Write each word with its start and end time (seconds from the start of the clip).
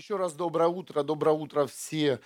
Еще 0.00 0.16
раз 0.16 0.32
доброе 0.32 0.68
утро, 0.68 1.02
доброе 1.02 1.36
утро 1.36 1.66
все, 1.66 2.22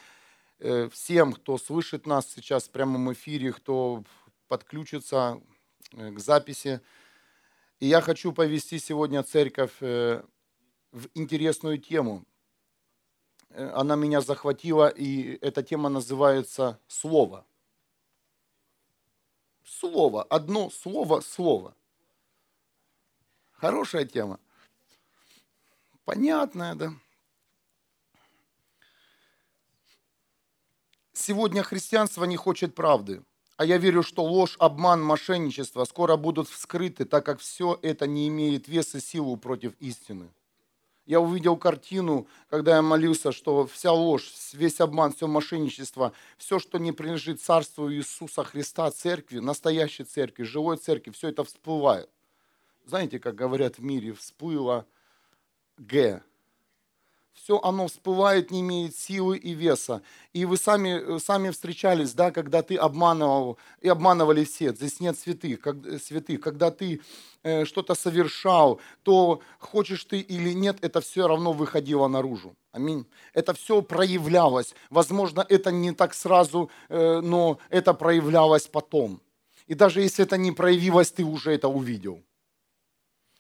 э, 0.61 0.89
всем, 0.91 1.33
кто 1.33 1.59
слышит 1.59 2.07
нас 2.07 2.31
сейчас 2.31 2.69
в 2.69 2.71
прямом 2.71 3.13
эфире, 3.13 3.53
кто 3.53 4.05
подключится 4.47 5.43
э, 5.91 6.13
к 6.13 6.21
записи. 6.21 6.81
И 7.81 7.87
я 7.87 8.01
хочу 8.01 8.33
повести 8.33 8.79
сегодня 8.79 9.25
церковь 9.25 9.73
э, 9.81 10.23
в 10.93 11.09
интересную 11.15 11.79
тему. 11.79 12.25
Она 13.51 13.97
меня 13.97 14.21
захватила, 14.21 14.87
и 14.87 15.37
эта 15.45 15.65
тема 15.65 15.89
называется 15.89 16.79
«Слово». 16.87 17.45
Слово, 19.65 20.23
одно 20.23 20.71
слово, 20.71 21.23
слово. 21.23 21.75
Хорошая 23.51 24.05
тема. 24.05 24.39
Понятная, 26.05 26.77
да? 26.77 26.93
Сегодня 31.15 31.63
христианство 31.63 32.25
не 32.25 32.37
хочет 32.37 32.75
правды. 32.75 33.23
А 33.57 33.65
я 33.65 33.79
верю, 33.79 34.03
что 34.03 34.25
ложь, 34.25 34.57
обман, 34.59 35.01
мошенничество 35.01 35.85
скоро 35.85 36.17
будут 36.17 36.49
вскрыты, 36.49 37.05
так 37.05 37.25
как 37.25 37.39
все 37.39 37.79
это 37.83 38.09
не 38.09 38.27
имеет 38.27 38.67
веса 38.67 38.99
и 38.99 39.01
силу 39.01 39.37
против 39.37 39.75
истины. 39.79 40.29
Я 41.07 41.21
увидел 41.21 41.57
картину, 41.57 42.27
когда 42.51 42.77
я 42.77 42.83
молился, 42.83 43.31
что 43.31 43.67
вся 43.67 43.93
ложь, 43.93 44.33
весь 44.55 44.81
обман, 44.81 45.13
все 45.13 45.29
мошенничество, 45.29 46.13
все, 46.37 46.59
что 46.59 46.79
не 46.79 46.91
принадлежит 46.91 47.41
Царству 47.41 47.93
Иисуса 47.93 48.43
Христа, 48.43 48.91
церкви, 48.91 49.39
настоящей 49.39 50.05
церкви, 50.05 50.43
живой 50.43 50.79
церкви, 50.79 51.13
все 51.13 51.29
это 51.29 51.45
всплывает. 51.45 52.11
Знаете, 52.87 53.21
как 53.21 53.37
говорят 53.37 53.79
в 53.79 53.83
мире, 53.85 54.15
всплыло 54.15 54.85
Г, 55.79 56.23
все 57.35 57.59
оно 57.63 57.89
всплывает, 57.89 58.51
не 58.51 58.61
имеет 58.61 58.97
силы 58.97 59.37
и 59.37 59.53
веса. 59.53 60.03
И 60.33 60.45
вы 60.45 60.57
сами, 60.57 61.19
сами 61.19 61.51
встречались, 61.51 62.15
да, 62.15 62.31
когда 62.31 62.63
ты 62.63 62.77
обманывал, 62.77 63.59
и 63.81 63.89
обманывали 63.89 64.45
все, 64.45 64.73
здесь 64.73 65.01
нет 65.01 65.19
святых, 65.19 65.61
как, 65.61 65.77
святых. 66.01 66.41
когда 66.41 66.71
ты 66.71 67.01
э, 67.43 67.65
что-то 67.65 67.95
совершал, 67.95 68.81
то 69.03 69.41
хочешь 69.59 70.05
ты 70.05 70.21
или 70.21 70.55
нет, 70.55 70.79
это 70.81 71.01
все 71.01 71.27
равно 71.27 71.53
выходило 71.53 72.09
наружу. 72.09 72.57
Аминь. 72.73 73.07
Это 73.35 73.53
все 73.53 73.83
проявлялось. 73.83 74.75
Возможно, 74.91 75.45
это 75.49 75.71
не 75.71 75.93
так 75.93 76.15
сразу, 76.15 76.71
э, 76.89 77.21
но 77.21 77.59
это 77.69 77.95
проявлялось 77.95 78.67
потом. 78.67 79.21
И 79.67 79.75
даже 79.75 80.01
если 80.01 80.25
это 80.25 80.37
не 80.37 80.53
проявилось, 80.53 81.11
ты 81.11 81.25
уже 81.25 81.53
это 81.53 81.69
увидел. 81.69 82.23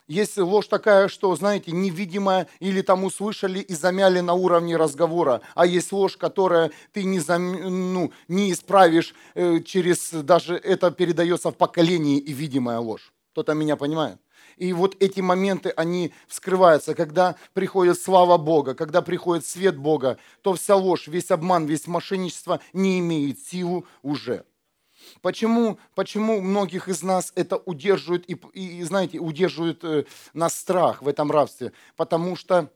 Есть 0.06 0.36
ложь 0.36 0.66
такая, 0.68 1.08
что, 1.08 1.34
знаете, 1.34 1.72
невидимая, 1.72 2.46
или 2.60 2.82
там 2.82 3.04
услышали 3.04 3.60
и 3.60 3.74
замяли 3.74 4.20
на 4.20 4.34
уровне 4.34 4.76
разговора. 4.76 5.40
А 5.54 5.64
есть 5.64 5.92
ложь, 5.92 6.18
которая 6.18 6.70
ты 6.92 7.04
не, 7.04 7.20
зам... 7.20 7.94
ну, 7.94 8.12
не 8.28 8.52
исправишь 8.52 9.14
э, 9.34 9.60
через... 9.60 10.12
Даже 10.12 10.56
это 10.56 10.90
передается 10.90 11.50
в 11.50 11.56
поколении 11.56 12.18
и 12.18 12.32
видимая 12.34 12.80
ложь. 12.80 13.12
Кто-то 13.32 13.54
меня 13.54 13.76
понимает? 13.76 14.18
И 14.58 14.72
вот 14.74 14.94
эти 15.00 15.20
моменты, 15.20 15.70
они 15.70 16.12
вскрываются, 16.28 16.94
когда 16.94 17.36
приходит 17.54 17.98
слава 17.98 18.36
Бога, 18.36 18.74
когда 18.74 19.02
приходит 19.02 19.46
свет 19.46 19.76
Бога, 19.76 20.18
то 20.42 20.52
вся 20.52 20.76
ложь, 20.76 21.08
весь 21.08 21.30
обман, 21.30 21.64
весь 21.64 21.86
мошенничество 21.86 22.60
не 22.72 23.00
имеет 23.00 23.40
силу 23.40 23.86
уже. 24.02 24.44
Почему, 25.24 25.78
почему 25.94 26.42
многих 26.42 26.86
из 26.88 27.02
нас 27.02 27.32
это 27.34 27.56
удерживает 27.56 28.28
и, 28.28 28.36
и 28.52 28.82
знаете, 28.82 29.18
удерживает 29.18 29.82
э, 29.82 30.04
нас 30.34 30.54
страх 30.54 31.00
в 31.00 31.08
этом 31.08 31.30
рабстве? 31.30 31.72
Потому 31.96 32.36
что 32.36 32.68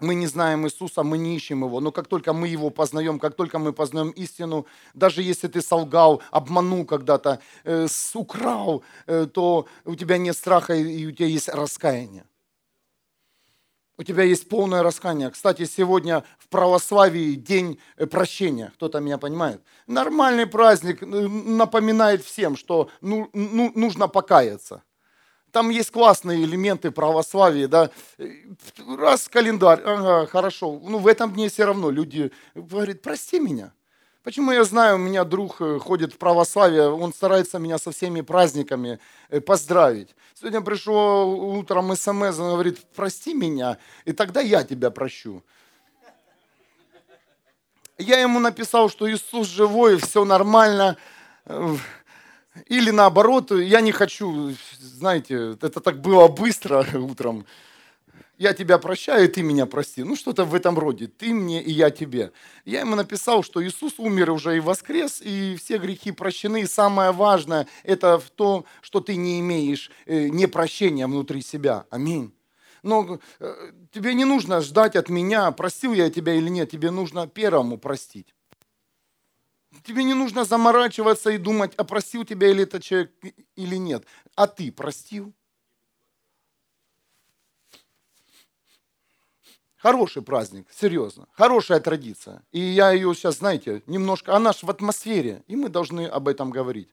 мы 0.00 0.16
не 0.16 0.26
знаем 0.26 0.66
Иисуса, 0.66 1.04
мы 1.04 1.16
не 1.16 1.36
ищем 1.36 1.62
Его. 1.62 1.78
Но 1.78 1.92
как 1.92 2.08
только 2.08 2.32
мы 2.32 2.48
Его 2.48 2.70
познаем, 2.70 3.20
как 3.20 3.36
только 3.36 3.60
мы 3.60 3.72
познаем 3.72 4.10
истину, 4.10 4.66
даже 4.94 5.22
если 5.22 5.46
ты 5.46 5.62
солгал, 5.62 6.20
обманул 6.32 6.84
когда-то, 6.84 7.38
э, 7.62 7.86
украл, 8.14 8.82
э, 9.06 9.28
то 9.32 9.68
у 9.84 9.94
тебя 9.94 10.18
нет 10.18 10.36
страха 10.36 10.74
и 10.74 11.06
у 11.06 11.12
тебя 11.12 11.26
есть 11.26 11.48
раскаяние 11.48 12.24
у 14.00 14.02
тебя 14.02 14.22
есть 14.22 14.48
полное 14.48 14.82
раскаяние. 14.82 15.30
Кстати, 15.30 15.66
сегодня 15.66 16.24
в 16.38 16.48
православии 16.48 17.34
день 17.34 17.78
э, 17.98 18.06
прощения. 18.06 18.72
Кто-то 18.76 18.98
меня 18.98 19.18
понимает? 19.18 19.60
Нормальный 19.86 20.46
праздник, 20.46 21.02
э, 21.02 21.06
напоминает 21.06 22.24
всем, 22.24 22.56
что 22.56 22.88
ну, 23.02 23.28
ну, 23.34 23.70
нужно 23.74 24.08
покаяться. 24.08 24.82
Там 25.52 25.68
есть 25.68 25.90
классные 25.90 26.42
элементы 26.44 26.90
православия, 26.90 27.68
да. 27.68 27.90
Раз 28.78 29.28
календарь, 29.28 29.82
ага, 29.84 30.26
хорошо. 30.26 30.80
Ну, 30.82 30.96
в 30.96 31.06
этом 31.06 31.34
дне 31.34 31.50
все 31.50 31.66
равно 31.66 31.90
люди 31.90 32.32
говорят, 32.54 33.02
прости 33.02 33.38
меня. 33.38 33.74
Почему 34.22 34.52
я 34.52 34.64
знаю, 34.64 34.96
у 34.96 34.98
меня 34.98 35.24
друг 35.24 35.62
э, 35.62 35.78
ходит 35.78 36.12
в 36.12 36.18
православие, 36.18 36.90
он 36.90 37.14
старается 37.14 37.58
меня 37.58 37.78
со 37.78 37.90
всеми 37.90 38.20
праздниками 38.20 38.98
э, 39.30 39.40
поздравить. 39.40 40.14
Сегодня 40.34 40.60
пришел 40.60 41.30
утром 41.56 41.96
смс, 41.96 42.38
он 42.38 42.52
говорит, 42.52 42.80
прости 42.94 43.32
меня, 43.32 43.78
и 44.04 44.12
тогда 44.12 44.42
я 44.42 44.62
тебя 44.62 44.90
прощу. 44.90 45.42
Я 47.96 48.20
ему 48.20 48.40
написал, 48.40 48.90
что 48.90 49.10
Иисус 49.10 49.46
живой, 49.46 49.96
все 49.96 50.26
нормально. 50.26 50.98
Э, 51.46 51.76
или 52.66 52.90
наоборот, 52.90 53.52
я 53.52 53.80
не 53.80 53.92
хочу, 53.92 54.54
знаете, 54.78 55.52
это 55.62 55.80
так 55.80 56.02
было 56.02 56.28
быстро 56.28 56.86
утром 56.92 57.46
я 58.40 58.54
тебя 58.54 58.78
прощаю, 58.78 59.26
и 59.26 59.28
ты 59.28 59.42
меня 59.42 59.66
прости. 59.66 60.02
Ну, 60.02 60.16
что-то 60.16 60.46
в 60.46 60.54
этом 60.54 60.78
роде. 60.78 61.08
Ты 61.08 61.34
мне, 61.34 61.62
и 61.62 61.70
я 61.70 61.90
тебе. 61.90 62.32
Я 62.64 62.80
ему 62.80 62.96
написал, 62.96 63.42
что 63.42 63.62
Иисус 63.62 63.98
умер 63.98 64.30
уже 64.30 64.56
и 64.56 64.60
воскрес, 64.60 65.20
и 65.20 65.56
все 65.56 65.76
грехи 65.76 66.10
прощены. 66.10 66.62
И 66.62 66.66
самое 66.66 67.12
важное, 67.12 67.66
это 67.82 68.18
в 68.18 68.30
том, 68.30 68.64
что 68.80 69.00
ты 69.00 69.16
не 69.16 69.40
имеешь 69.40 69.90
э, 70.06 70.28
непрощения 70.28 71.06
внутри 71.06 71.42
себя. 71.42 71.84
Аминь. 71.90 72.32
Но 72.82 73.20
э, 73.40 73.72
тебе 73.92 74.14
не 74.14 74.24
нужно 74.24 74.62
ждать 74.62 74.96
от 74.96 75.10
меня, 75.10 75.50
простил 75.50 75.92
я 75.92 76.08
тебя 76.08 76.32
или 76.32 76.48
нет. 76.48 76.70
Тебе 76.70 76.90
нужно 76.90 77.26
первому 77.26 77.76
простить. 77.76 78.34
Тебе 79.84 80.02
не 80.02 80.14
нужно 80.14 80.46
заморачиваться 80.46 81.28
и 81.28 81.36
думать, 81.36 81.74
а 81.76 81.84
простил 81.84 82.24
тебя 82.24 82.48
или 82.48 82.62
этот 82.62 82.82
человек 82.82 83.12
или 83.54 83.76
нет. 83.76 84.06
А 84.34 84.46
ты 84.46 84.72
простил? 84.72 85.34
Хороший 89.80 90.20
праздник, 90.20 90.66
серьезно. 90.70 91.26
Хорошая 91.32 91.80
традиция. 91.80 92.42
И 92.52 92.60
я 92.60 92.90
ее 92.92 93.14
сейчас, 93.14 93.38
знаете, 93.38 93.82
немножко, 93.86 94.36
она 94.36 94.52
же 94.52 94.66
в 94.66 94.70
атмосфере, 94.70 95.42
и 95.46 95.56
мы 95.56 95.70
должны 95.70 96.06
об 96.06 96.28
этом 96.28 96.50
говорить. 96.50 96.90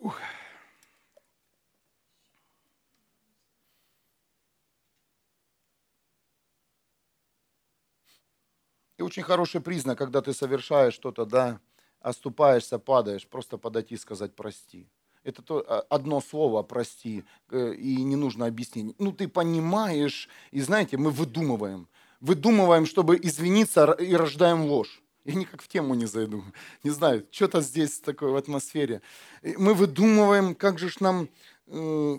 Ух. 0.00 0.18
И 8.98 9.02
очень 9.02 9.22
хороший 9.22 9.60
признак, 9.60 9.98
когда 9.98 10.22
ты 10.22 10.32
совершаешь 10.32 10.94
что-то, 10.94 11.24
да, 11.24 11.60
оступаешься, 12.00 12.80
падаешь, 12.80 13.28
просто 13.28 13.58
подойти 13.58 13.94
и 13.94 13.98
сказать 13.98 14.34
прости. 14.34 14.88
Это 15.26 15.42
то, 15.42 15.64
а, 15.66 15.84
одно 15.90 16.20
слово 16.20 16.62
«прости», 16.62 17.24
э, 17.50 17.74
и 17.74 18.04
не 18.04 18.14
нужно 18.14 18.46
объяснений. 18.46 18.94
Ну, 18.98 19.10
ты 19.10 19.26
понимаешь, 19.26 20.28
и 20.52 20.60
знаете, 20.60 20.96
мы 20.98 21.10
выдумываем. 21.10 21.88
Выдумываем, 22.20 22.86
чтобы 22.86 23.18
извиниться, 23.20 23.90
и 23.90 24.14
рождаем 24.14 24.66
ложь. 24.66 25.02
Я 25.24 25.34
никак 25.34 25.62
в 25.62 25.66
тему 25.66 25.94
не 25.94 26.06
зайду. 26.06 26.44
Не 26.84 26.90
знаю, 26.90 27.26
что-то 27.32 27.60
здесь 27.60 27.98
такое 27.98 28.30
в 28.30 28.36
атмосфере. 28.36 29.02
Мы 29.42 29.74
выдумываем, 29.74 30.54
как 30.54 30.78
же 30.78 30.88
ж 30.90 31.00
нам 31.00 31.28
э, 31.66 32.18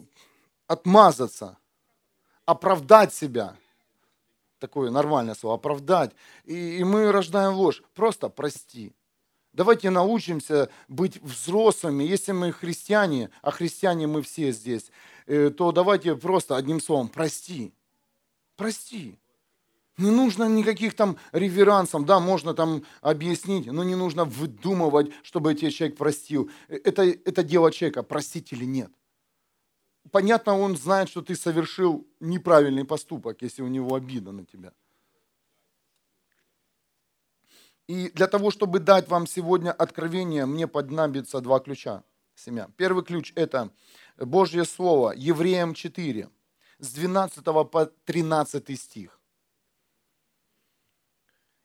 отмазаться, 0.68 1.58
оправдать 2.46 3.14
себя. 3.14 3.56
Такое 4.60 4.92
нормальное 4.92 5.36
слово, 5.36 5.56
оправдать. 5.56 6.12
И, 6.44 6.80
и 6.80 6.84
мы 6.84 7.10
рождаем 7.14 7.54
ложь. 7.54 7.82
Просто 7.96 8.28
прости. 8.28 8.92
Давайте 9.58 9.90
научимся 9.90 10.70
быть 10.88 11.20
взрослыми. 11.24 12.04
Если 12.04 12.32
мы 12.32 12.52
христиане, 12.52 13.32
а 13.42 13.50
христиане 13.50 14.06
мы 14.06 14.22
все 14.22 14.52
здесь, 14.52 14.92
э, 15.26 15.50
то 15.50 15.72
давайте 15.72 16.16
просто 16.16 16.56
одним 16.56 16.80
словом 16.80 17.08
прости. 17.08 17.74
Прости. 18.56 19.18
Не 19.98 20.12
нужно 20.12 20.48
никаких 20.48 20.96
там 20.96 21.18
реверансов, 21.32 22.06
да, 22.06 22.20
можно 22.20 22.54
там 22.54 22.84
объяснить, 23.02 23.66
но 23.66 23.84
не 23.84 23.96
нужно 23.96 24.26
выдумывать, 24.26 25.12
чтобы 25.24 25.56
тебе 25.56 25.72
человек 25.72 25.98
простил. 25.98 26.52
Это, 26.68 27.02
это 27.02 27.42
дело 27.42 27.72
человека, 27.72 28.04
простить 28.04 28.54
или 28.54 28.66
нет. 28.66 28.92
Понятно, 30.12 30.56
он 30.56 30.78
знает, 30.78 31.10
что 31.10 31.24
ты 31.24 31.36
совершил 31.36 32.06
неправильный 32.20 32.86
поступок, 32.86 33.42
если 33.42 33.64
у 33.64 33.68
него 33.68 33.96
обида 33.96 34.32
на 34.32 34.46
тебя. 34.46 34.72
И 37.88 38.10
для 38.10 38.28
того, 38.28 38.52
чтобы 38.52 38.80
дать 38.80 39.08
вам 39.08 39.28
сегодня 39.28 39.72
откровение, 39.72 40.46
мне 40.46 40.68
поднабится 40.68 41.40
два 41.40 41.60
ключа 41.60 42.04
семя. 42.36 42.70
Первый 42.78 43.04
ключ– 43.04 43.32
это 43.36 43.72
Божье 44.18 44.66
Слово, 44.66 45.14
Евреям 45.16 45.74
4, 45.74 46.30
с 46.80 46.94
12 46.94 47.44
по 47.44 47.86
13 48.06 48.80
стих. 48.80 49.20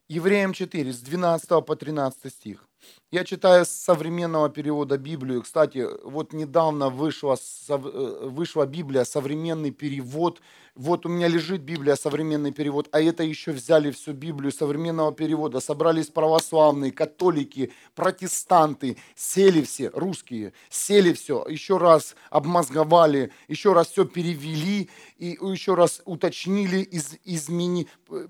Евреям 0.09 0.53
4, 0.53 0.93
с 0.93 1.01
12 1.01 1.49
по 1.67 1.77
13 1.77 2.33
стих. 2.33 2.69
Я 3.13 3.25
читаю 3.25 3.67
современного 3.67 4.49
перевода 4.49 4.97
Библию. 4.97 5.43
Кстати, 5.43 5.87
вот 6.03 6.33
недавно 6.33 6.89
вышла, 6.89 7.37
э, 7.69 8.29
вышла 8.29 8.65
Библия, 8.65 9.05
современный 9.05 9.71
перевод. 9.71 10.41
Вот 10.75 11.05
у 11.05 11.11
меня 11.11 11.29
лежит 11.29 11.61
Библия, 11.61 11.97
современный 11.97 12.53
перевод, 12.53 12.89
а 12.93 13.03
это 13.03 13.23
еще 13.23 13.53
взяли 13.53 13.91
всю 13.91 14.15
Библию 14.15 14.51
современного 14.51 15.13
перевода. 15.13 15.61
Собрались 15.61 16.07
православные, 16.07 16.91
католики, 16.91 17.71
протестанты, 17.95 18.97
сели 19.15 19.61
все, 19.61 19.91
русские, 19.93 20.55
сели 20.71 21.13
все, 21.13 21.45
еще 21.47 21.77
раз 21.77 22.17
обмозговали, 22.31 23.31
еще 23.49 23.75
раз 23.75 23.89
все 23.89 24.07
перевели 24.07 24.89
и 25.19 25.37
еще 25.43 25.75
раз 25.75 26.01
уточнили, 26.07 26.79
из, 26.79 27.19
измени, 27.25 27.87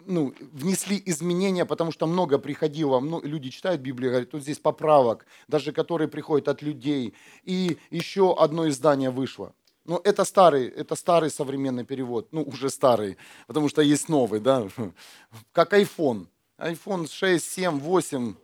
ну, 0.07 0.35
внесли 0.53 1.01
изменения, 1.07 1.65
потому 1.65 1.93
что 1.93 2.09
много 2.09 2.39
приходило, 2.39 2.99
ну, 2.99 3.21
люди 3.23 3.51
читают 3.51 3.81
Библию, 3.81 4.11
говорят, 4.11 4.35
здесь 4.43 4.59
поправок, 4.59 5.27
даже 5.49 5.73
которые 5.73 6.09
приходят 6.09 6.49
от 6.49 6.62
людей. 6.62 7.15
И 7.44 7.79
еще 7.91 8.35
одно 8.39 8.69
издание 8.69 9.11
вышло. 9.11 9.55
Но 9.85 10.00
это 10.05 10.25
старый, 10.25 10.69
это 10.69 10.94
старый 10.94 11.31
современный 11.31 11.85
перевод, 11.85 12.29
ну 12.33 12.43
уже 12.43 12.71
старый, 12.71 13.17
потому 13.49 13.69
что 13.69 13.83
есть 13.83 14.09
новый, 14.09 14.41
да, 14.41 14.69
как 15.53 15.73
iPhone. 15.73 16.27
iPhone 16.59 17.11
6, 17.11 17.44
7, 17.44 17.81
8, 17.81 18.35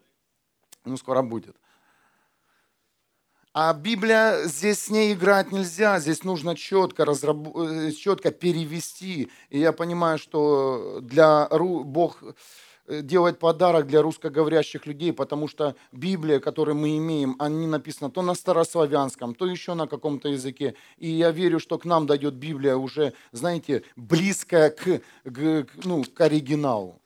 ну 0.85 0.97
скоро 0.97 1.23
будет. 1.23 1.56
А 3.61 3.73
Библия, 3.73 4.45
здесь 4.45 4.85
с 4.85 4.91
ней 4.91 5.15
играть 5.15 5.53
нельзя, 5.53 5.99
здесь 5.99 6.23
нужно 6.23 6.55
четко, 6.55 7.05
разраб... 7.05 7.39
Э, 7.56 7.91
четко 7.91 8.31
перевести. 8.31 9.31
И 9.49 9.59
я 9.59 9.73
понимаю, 9.73 10.19
что 10.19 11.00
для 11.03 11.49
Бог 11.49 12.23
делать 12.88 13.38
подарок 13.38 13.87
для 13.87 14.02
русскоговорящих 14.02 14.87
людей, 14.87 15.12
потому 15.12 15.49
что 15.49 15.76
Библия, 15.93 16.40
которую 16.40 16.76
мы 16.76 16.96
имеем, 16.96 17.37
они 17.38 17.67
написаны 17.67 18.11
то 18.11 18.23
на 18.23 18.35
старославянском, 18.35 19.35
то 19.35 19.46
еще 19.46 19.75
на 19.75 19.87
каком-то 19.87 20.29
языке. 20.29 20.75
И 20.96 21.08
я 21.08 21.31
верю, 21.31 21.61
что 21.61 21.79
к 21.79 21.85
нам 21.85 22.06
дойдет 22.06 22.35
Библия 22.35 22.76
уже, 22.76 23.12
знаете, 23.32 23.82
близкая 23.96 24.70
к, 24.70 25.00
к, 25.25 25.67
ну, 25.85 26.05
к 26.05 26.20
оригиналу. 26.20 27.00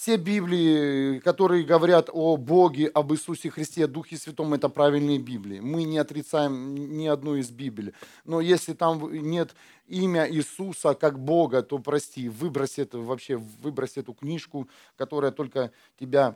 Все 0.00 0.16
Библии, 0.16 1.18
которые 1.18 1.62
говорят 1.62 2.08
о 2.10 2.38
Боге, 2.38 2.86
об 2.86 3.12
Иисусе 3.12 3.50
Христе, 3.50 3.84
о 3.84 3.86
Духе 3.86 4.16
Святом, 4.16 4.54
это 4.54 4.70
правильные 4.70 5.18
Библии. 5.18 5.60
Мы 5.60 5.82
не 5.82 5.98
отрицаем 5.98 6.74
ни 6.74 7.06
одну 7.06 7.34
из 7.34 7.50
Библий. 7.50 7.92
Но 8.24 8.40
если 8.40 8.72
там 8.72 9.12
нет 9.12 9.54
имя 9.86 10.26
Иисуса 10.26 10.94
как 10.94 11.18
Бога, 11.18 11.62
то 11.62 11.78
прости, 11.78 12.30
выбрось 12.30 12.78
это 12.78 12.96
вообще, 12.96 13.36
выбрось 13.36 13.98
эту 13.98 14.14
книжку, 14.14 14.70
которая 14.96 15.32
только 15.32 15.70
тебя 15.98 16.34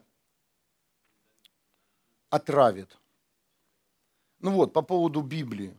отравит. 2.28 2.98
Ну 4.40 4.50
вот, 4.50 4.74
по 4.74 4.82
поводу 4.82 5.22
Библии. 5.22 5.74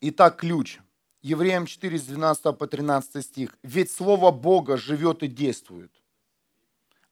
Итак, 0.00 0.36
ключ. 0.36 0.78
Евреям 1.20 1.66
4, 1.66 1.98
с 1.98 2.04
12 2.04 2.56
по 2.56 2.68
13 2.68 3.26
стих. 3.26 3.58
«Ведь 3.64 3.90
Слово 3.90 4.30
Бога 4.30 4.76
живет 4.76 5.24
и 5.24 5.26
действует 5.26 5.99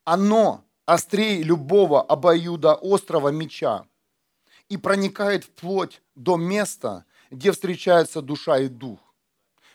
оно 0.09 0.65
острее 0.87 1.43
любого 1.43 2.01
обоюда 2.01 2.73
острого 2.81 3.29
меча 3.29 3.85
и 4.67 4.75
проникает 4.75 5.43
вплоть 5.43 6.01
до 6.15 6.35
места, 6.35 7.05
где 7.29 7.51
встречаются 7.51 8.23
душа 8.23 8.57
и 8.57 8.69
дух. 8.69 8.97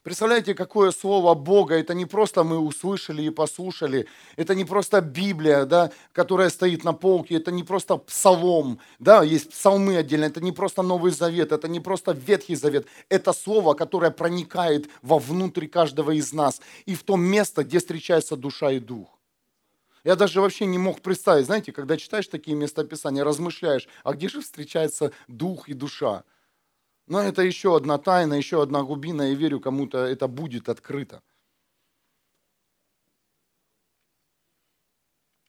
Представляете, 0.03 0.55
какое 0.55 0.91
слово 0.91 1.35
Бога, 1.35 1.77
это 1.77 1.95
не 1.95 2.05
просто 2.05 2.43
мы 2.43 2.59
услышали 2.59 3.23
и 3.23 3.31
послушали, 3.31 4.09
это 4.35 4.57
не 4.57 4.65
просто 4.65 5.01
Библия, 5.01 5.67
да, 5.67 5.93
которая 6.13 6.51
стоит 6.51 6.83
на 6.83 6.95
полке, 6.95 7.37
это 7.37 7.53
не 7.53 7.63
просто 7.63 7.97
псалом, 7.97 8.81
да, 8.99 9.23
есть 9.23 9.51
псалмы 9.51 9.97
отдельно, 9.97 10.25
это 10.25 10.41
не 10.41 10.51
просто 10.51 10.83
Новый 10.83 11.13
Завет, 11.13 11.53
это 11.53 11.69
не 11.69 11.79
просто 11.79 12.11
Ветхий 12.11 12.57
Завет, 12.57 12.89
это 13.09 13.33
слово, 13.33 13.75
которое 13.75 14.11
проникает 14.11 14.91
вовнутрь 15.01 15.69
каждого 15.69 16.11
из 16.11 16.33
нас 16.33 16.61
и 16.87 16.97
в 16.97 17.05
то 17.05 17.17
место, 17.17 17.63
где 17.63 17.79
встречается 17.79 18.35
душа 18.35 18.73
и 18.73 18.81
дух. 18.81 19.14
Я 20.05 20.17
даже 20.17 20.43
вообще 20.43 20.67
не 20.67 20.77
мог 20.77 21.01
представить, 21.01 21.47
знаете, 21.47 21.73
когда 21.73 21.97
читаешь 21.97 22.29
такие 22.29 22.55
местописания, 22.55 23.25
размышляешь, 23.25 23.89
а 24.03 24.13
где 24.13 24.29
же 24.29 24.43
встречается 24.43 25.13
дух 25.29 25.69
и 25.71 25.73
душа? 25.73 26.25
Но 27.07 27.23
это 27.23 27.43
еще 27.43 27.75
одна 27.75 27.97
тайна, 27.97 28.35
еще 28.35 28.63
одна 28.63 28.83
глубина, 28.83 29.29
и 29.29 29.35
верю, 29.35 29.61
кому-то 29.61 29.99
это 29.99 30.29
будет 30.29 30.69
открыто. 30.69 31.23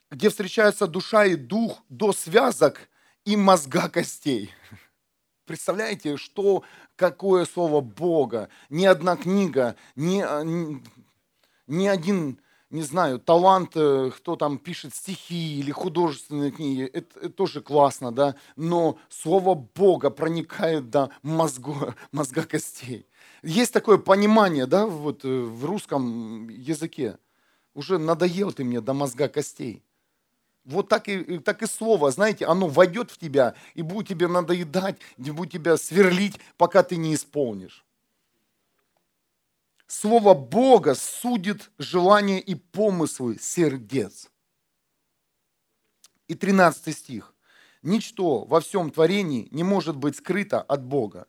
Где 0.10 0.30
встречаются 0.30 0.88
душа 0.88 1.25
и 1.25 1.36
дух 1.36 1.84
до 1.90 2.13
связок 2.13 2.90
и 3.25 3.36
мозга 3.36 3.90
костей. 3.90 4.54
Представляете, 5.46 6.16
что, 6.16 6.63
какое 6.96 7.46
слово 7.46 7.81
Бога, 7.81 8.48
ни 8.69 8.86
одна 8.86 9.18
книга, 9.18 9.75
ни, 9.96 10.24
ни, 10.46 10.84
ни 11.68 11.88
один 11.88 12.40
не 12.75 12.83
знаю, 12.83 13.19
талант, 13.19 13.72
э, 13.75 14.12
кто 14.16 14.36
там 14.36 14.57
пишет 14.57 14.94
стихи 14.94 15.60
или 15.60 15.72
художественные 15.72 16.51
книги, 16.51 16.83
это, 16.83 17.19
это 17.19 17.30
тоже 17.30 17.62
классно, 17.62 18.12
да, 18.12 18.36
но 18.57 18.98
слово 19.10 19.56
Бога 19.56 20.10
проникает 20.10 20.89
до 20.89 21.10
мозга, 21.24 21.95
мозга 22.12 22.44
костей. 22.44 23.07
Есть 23.44 23.74
такое 23.74 23.98
понимание, 23.98 24.66
да, 24.66 24.86
вот 24.86 25.24
э, 25.24 25.27
в 25.27 25.63
русском 25.63 26.50
языке. 26.50 27.18
Уже 27.74 27.98
надоел 27.98 28.51
ты 28.51 28.66
мне 28.66 28.81
до 28.81 28.94
мозга 28.94 29.30
костей. 29.30 29.81
Вот 30.66 30.89
так 30.89 31.07
и, 31.07 31.39
так 31.39 31.62
и 31.62 31.68
слово, 31.68 32.12
знаете, 32.12 32.45
оно 32.45 32.68
войдет 32.68 33.10
в 33.10 33.18
тебя 33.18 33.54
и 33.75 33.83
будет 33.83 34.10
тебе 34.10 34.28
надоедать, 34.28 34.98
будет 35.18 35.51
тебя 35.51 35.78
сверлить, 35.78 36.39
пока 36.57 36.83
ты 36.83 36.98
не 36.98 37.13
исполнишь. 37.13 37.84
Слово 39.87 40.33
Бога 40.33 40.95
судит 40.95 41.69
желания 41.77 42.39
и 42.39 42.55
помыслы 42.55 43.37
сердец. 43.39 44.29
И 46.27 46.33
13 46.33 46.95
стих. 46.95 47.35
Ничто 47.83 48.45
во 48.45 48.61
всем 48.61 48.89
творении 48.89 49.47
не 49.51 49.63
может 49.63 49.95
быть 49.95 50.15
скрыто 50.15 50.59
от 50.59 50.83
Бога. 50.83 51.27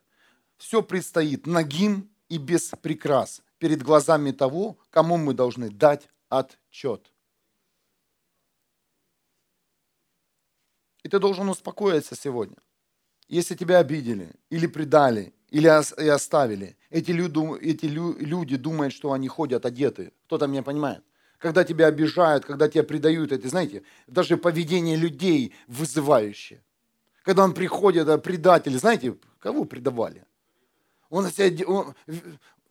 Все 0.57 0.81
предстоит 0.81 1.45
нагим 1.45 2.09
и 2.29 2.39
без 2.39 2.71
прикрас 2.81 3.43
перед 3.59 3.83
глазами 3.83 4.31
того, 4.31 4.79
кому 4.89 5.17
мы 5.17 5.35
должны 5.35 5.69
дать 5.69 6.09
отчет. 6.29 7.11
И 11.03 11.09
ты 11.09 11.19
должен 11.19 11.47
успокоиться 11.47 12.15
сегодня. 12.15 12.57
Если 13.27 13.55
тебя 13.55 13.77
обидели 13.79 14.33
или 14.49 14.65
предали, 14.65 15.33
или 15.49 15.67
оставили. 15.67 16.77
Эти 16.89 17.11
люди, 17.11 17.39
эти 17.61 17.85
люди 17.85 18.57
думают, 18.57 18.93
что 18.93 19.11
они 19.11 19.27
ходят 19.27 19.65
одеты. 19.65 20.11
Кто-то 20.25 20.47
меня 20.47 20.63
понимает? 20.63 21.03
Когда 21.37 21.63
тебя 21.63 21.87
обижают, 21.87 22.45
когда 22.45 22.67
тебя 22.67 22.83
предают, 22.83 23.31
это, 23.31 23.47
знаете, 23.49 23.83
даже 24.07 24.37
поведение 24.37 24.95
людей 24.95 25.53
вызывающее. 25.67 26.63
Когда 27.23 27.43
он 27.43 27.53
приходит, 27.53 28.07
а 28.07 28.17
предатель, 28.17 28.77
знаете, 28.79 29.17
кого 29.39 29.65
предавали? 29.65 30.25
Он, 31.09 31.27
он, 31.67 31.95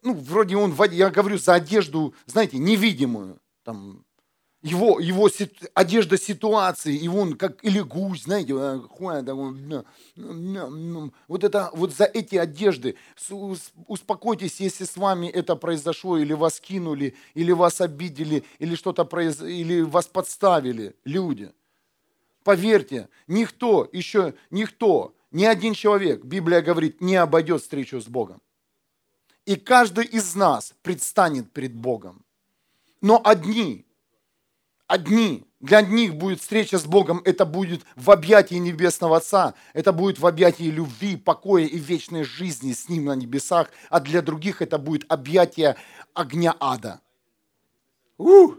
ну, 0.03 0.15
вроде 0.15 0.57
он, 0.57 0.75
я 0.91 1.11
говорю 1.11 1.39
за 1.39 1.55
одежду, 1.55 2.15
знаете, 2.27 2.59
невидимую, 2.59 3.41
там, 3.65 4.06
его, 4.67 4.99
его 4.99 5.31
одежда 5.75 6.19
ситуации, 6.19 6.97
и 6.97 7.07
он 7.07 7.37
как 7.37 7.65
или 7.65 7.81
гусь, 7.81 8.25
знаете, 8.25 8.53
вот 11.29 11.45
это 11.45 11.71
вот 11.73 11.95
за 11.95 12.05
эти 12.05 12.35
одежды 12.35 12.97
успокойтесь, 13.87 14.61
если 14.61 14.85
с 14.85 14.97
вами 14.97 15.29
это 15.29 15.55
произошло, 15.55 16.19
или 16.19 16.33
вас 16.33 16.59
кинули, 16.59 17.15
или 17.35 17.53
вас 17.53 17.81
обидели, 17.81 18.43
или 18.59 18.75
что-то 18.75 19.05
произ... 19.05 19.41
или 19.41 19.83
вас 19.83 20.07
подставили 20.07 20.97
люди. 21.05 21.53
Поверьте, 22.43 23.09
никто 23.29 23.89
еще, 23.93 24.35
никто, 24.51 25.15
ни 25.31 25.45
один 25.45 25.75
человек, 25.75 26.25
Библия 26.25 26.61
говорит, 26.61 27.01
не 27.01 27.15
обойдет 27.15 27.63
встречу 27.63 28.01
с 28.01 28.09
Богом. 28.09 28.43
И 29.45 29.55
каждый 29.55 30.07
из 30.07 30.35
нас 30.35 30.75
предстанет 30.83 31.53
перед 31.53 31.73
Богом. 31.73 32.25
Но 33.01 33.21
одни 33.25 33.86
одни. 34.87 35.45
Для 35.61 35.81
них 35.81 36.15
будет 36.15 36.41
встреча 36.41 36.79
с 36.79 36.85
Богом, 36.85 37.23
это 37.25 37.45
будет 37.45 37.83
в 37.97 38.11
объятии 38.11 38.57
Небесного 38.57 39.17
Отца, 39.17 39.55
это 39.73 39.93
будет 39.93 40.19
в 40.19 40.27
объятии 40.27 40.65
любви, 40.65 41.17
покоя 41.17 41.65
и 41.65 41.79
вечной 41.79 42.25
жизни 42.25 42.73
с 42.73 42.89
Ним 42.89 43.07
на 43.07 43.17
небесах, 43.17 43.71
а 43.89 44.01
для 44.01 44.23
других 44.23 44.61
это 44.61 44.79
будет 44.79 45.11
объятие 45.11 45.77
огня 46.15 46.55
ада. 46.61 47.01
У! 48.19 48.55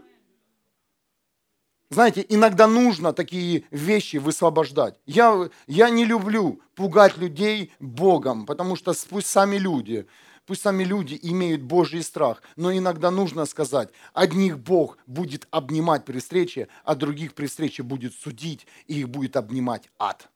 Знаете, 1.90 2.26
иногда 2.28 2.66
нужно 2.66 3.14
такие 3.14 3.64
вещи 3.70 4.18
высвобождать. 4.18 5.00
Я, 5.06 5.48
я 5.66 5.88
не 5.88 6.04
люблю 6.04 6.60
пугать 6.74 7.16
людей 7.16 7.72
Богом, 7.80 8.44
потому 8.44 8.76
что 8.76 8.92
пусть 9.08 9.28
сами 9.28 9.56
люди 9.56 10.06
Пусть 10.48 10.62
сами 10.62 10.82
люди 10.82 11.18
имеют 11.20 11.60
Божий 11.60 12.02
страх, 12.02 12.42
но 12.56 12.72
иногда 12.72 13.10
нужно 13.10 13.44
сказать, 13.44 13.90
одних 14.14 14.58
Бог 14.58 14.96
будет 15.06 15.46
обнимать 15.50 16.06
при 16.06 16.20
встрече, 16.20 16.68
а 16.84 16.94
других 16.94 17.34
при 17.34 17.48
встрече 17.48 17.82
будет 17.82 18.14
судить, 18.14 18.66
и 18.86 19.00
их 19.00 19.10
будет 19.10 19.36
обнимать 19.36 19.90
ад 19.98 20.30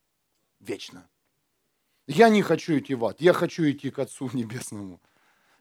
вечно. 0.61 1.09
Я 2.07 2.29
не 2.29 2.43
хочу 2.43 2.79
идти 2.79 2.95
в 2.95 3.07
ад, 3.07 3.23
я 3.23 3.33
хочу 3.33 3.63
идти 3.63 3.91
к 3.91 3.99
Отцу 4.01 4.29
Небесному. 4.35 5.01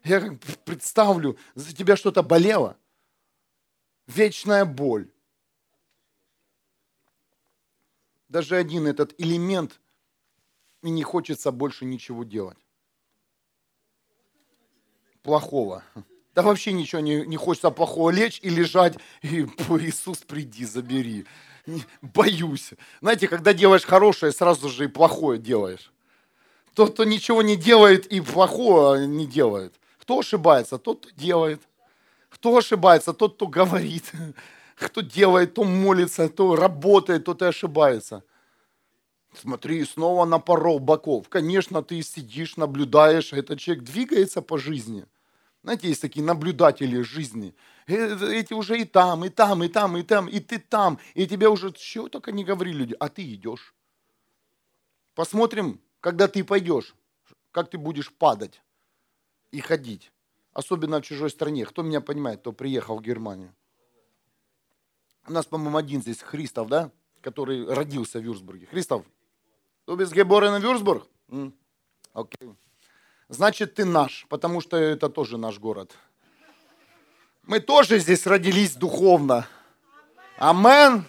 Я 0.04 0.20
как 0.20 0.38
представлю, 0.66 1.38
за 1.54 1.74
тебя 1.74 1.96
что-то 1.96 2.22
болело. 2.22 2.76
Вечная 4.06 4.66
боль. 4.66 5.10
Даже 8.28 8.56
один 8.56 8.86
этот 8.86 9.14
элемент, 9.16 9.80
и 10.82 10.90
не 10.90 11.04
хочется 11.04 11.52
больше 11.52 11.86
ничего 11.86 12.22
делать 12.22 12.58
плохого. 15.22 15.82
Да 16.34 16.42
вообще 16.42 16.72
ничего 16.72 17.00
не, 17.00 17.26
не 17.26 17.36
хочется 17.36 17.70
плохого 17.70 18.10
лечь 18.10 18.40
и 18.42 18.48
лежать, 18.48 18.96
и 19.22 19.42
Иисус, 19.80 20.18
приди, 20.18 20.64
забери. 20.64 21.26
Боюсь. 22.00 22.70
Знаете, 23.00 23.28
когда 23.28 23.52
делаешь 23.52 23.84
хорошее, 23.84 24.32
сразу 24.32 24.68
же 24.68 24.84
и 24.84 24.88
плохое 24.88 25.38
делаешь. 25.38 25.92
Тот, 26.74 26.94
кто 26.94 27.04
ничего 27.04 27.42
не 27.42 27.56
делает 27.56 28.06
и 28.06 28.20
плохого 28.20 29.04
не 29.04 29.26
делает. 29.26 29.74
Кто 30.00 30.20
ошибается, 30.20 30.78
тот, 30.78 31.06
кто 31.06 31.10
делает. 31.14 31.60
Кто 32.30 32.56
ошибается, 32.56 33.12
тот, 33.12 33.34
кто 33.34 33.46
говорит. 33.46 34.10
Кто 34.74 35.02
делает, 35.02 35.54
то 35.54 35.64
молится, 35.64 36.28
то 36.28 36.56
работает, 36.56 37.24
тот 37.24 37.42
и 37.42 37.44
ошибается. 37.44 38.24
Смотри, 39.34 39.84
снова 39.84 40.24
напорол 40.26 40.78
боков. 40.78 41.28
Конечно, 41.28 41.82
ты 41.82 42.02
сидишь, 42.02 42.56
наблюдаешь, 42.56 43.32
а 43.32 43.38
этот 43.38 43.58
человек 43.58 43.84
двигается 43.84 44.42
по 44.42 44.58
жизни. 44.58 45.06
Знаете, 45.62 45.88
есть 45.88 46.02
такие 46.02 46.24
наблюдатели 46.24 47.00
жизни. 47.02 47.54
Э, 47.86 48.16
эти 48.32 48.52
уже 48.52 48.80
и 48.80 48.84
там, 48.84 49.24
и 49.24 49.28
там, 49.28 49.62
и 49.62 49.68
там, 49.68 49.96
и 49.96 50.02
там, 50.02 50.28
и 50.28 50.40
ты 50.40 50.58
там. 50.58 50.98
И 51.14 51.26
тебе 51.26 51.48
уже 51.48 51.72
чего 51.72 52.08
только 52.08 52.32
не 52.32 52.44
говорили 52.44 52.78
люди, 52.78 52.96
а 52.98 53.08
ты 53.08 53.22
идешь. 53.34 53.74
Посмотрим, 55.14 55.80
когда 56.00 56.26
ты 56.28 56.44
пойдешь, 56.44 56.94
как 57.52 57.70
ты 57.70 57.78
будешь 57.78 58.12
падать 58.12 58.60
и 59.50 59.60
ходить. 59.60 60.10
Особенно 60.52 61.00
в 61.00 61.04
чужой 61.04 61.30
стране. 61.30 61.64
Кто 61.64 61.82
меня 61.82 62.00
понимает, 62.00 62.40
кто 62.40 62.52
приехал 62.52 62.98
в 62.98 63.02
Германию. 63.02 63.54
У 65.26 65.32
нас, 65.32 65.46
по-моему, 65.46 65.78
один 65.78 66.02
здесь 66.02 66.20
Христов, 66.20 66.68
да? 66.68 66.90
Который 67.20 67.64
родился 67.66 68.18
в 68.18 68.22
Вюрсбурге. 68.22 68.66
Христов, 68.66 69.06
Du 69.86 69.96
bist 69.96 70.12
geboren 70.12 70.54
in 70.54 70.62
Würzburg? 70.62 71.06
Окей. 72.12 72.54
Значит, 73.28 73.74
ты 73.74 73.84
наш, 73.84 74.26
потому 74.28 74.60
что 74.60 74.76
это 74.76 75.08
тоже 75.08 75.38
наш 75.38 75.58
город. 75.58 75.96
Мы 77.44 77.58
тоже 77.58 77.98
здесь 77.98 78.26
родились 78.26 78.76
духовно. 78.76 79.46
Амен. 80.38 81.04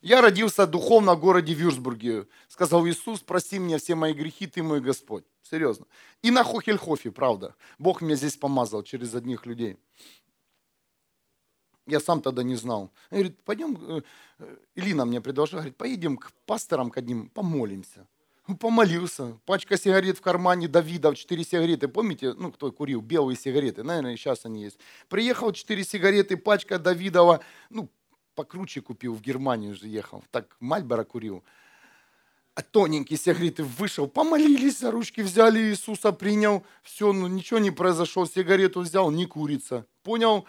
Я 0.00 0.22
родился 0.22 0.66
духовно 0.66 1.14
в 1.14 1.20
городе 1.20 1.52
Вюрсбурге. 1.52 2.26
Сказал 2.46 2.86
Иисус, 2.86 3.20
прости 3.20 3.58
мне 3.58 3.78
все 3.78 3.94
мои 3.94 4.14
грехи, 4.14 4.46
ты 4.46 4.62
мой 4.62 4.80
Господь. 4.80 5.24
Серьезно. 5.42 5.86
И 6.22 6.30
на 6.30 6.44
Хохельхофе, 6.44 7.10
правда. 7.10 7.54
Бог 7.78 8.00
меня 8.00 8.14
здесь 8.14 8.36
помазал 8.36 8.82
через 8.82 9.14
одних 9.14 9.44
людей. 9.44 9.76
Я 11.88 12.00
сам 12.00 12.20
тогда 12.20 12.42
не 12.42 12.54
знал. 12.54 12.90
Он 13.10 13.18
говорит, 13.18 13.42
пойдем, 13.44 13.78
э, 13.80 14.02
э, 14.40 14.56
Илина 14.74 15.06
мне 15.06 15.22
предложила, 15.22 15.60
говорит, 15.60 15.76
поедем 15.76 16.18
к 16.18 16.32
пасторам 16.44 16.90
к 16.90 16.98
одним, 16.98 17.30
помолимся. 17.30 18.06
Помолился. 18.60 19.38
Пачка 19.46 19.78
сигарет 19.78 20.18
в 20.18 20.20
кармане 20.20 20.68
Давида, 20.68 21.14
четыре 21.14 21.44
сигареты. 21.44 21.88
Помните, 21.88 22.34
ну, 22.34 22.52
кто 22.52 22.70
курил, 22.70 23.00
белые 23.00 23.36
сигареты, 23.36 23.82
наверное, 23.82 24.16
сейчас 24.16 24.44
они 24.44 24.62
есть. 24.62 24.78
Приехал, 25.08 25.52
четыре 25.52 25.82
сигареты, 25.82 26.36
пачка 26.36 26.78
Давидова, 26.78 27.40
ну, 27.70 27.88
покруче 28.34 28.82
купил, 28.82 29.14
в 29.14 29.22
Германию 29.22 29.74
же 29.74 29.88
ехал. 29.88 30.22
Так 30.30 30.56
Мальборо 30.60 31.04
курил. 31.04 31.42
А 32.54 32.62
тоненькие 32.62 33.18
сигареты 33.18 33.64
вышел, 33.64 34.06
помолились, 34.08 34.78
за 34.78 34.90
ручки 34.90 35.22
взяли, 35.22 35.70
Иисуса 35.70 36.12
принял. 36.12 36.64
Все, 36.82 37.12
ну 37.12 37.28
ничего 37.28 37.58
не 37.58 37.70
произошло, 37.70 38.26
сигарету 38.26 38.80
взял, 38.80 39.10
не 39.10 39.26
курица. 39.26 39.86
Понял? 40.02 40.46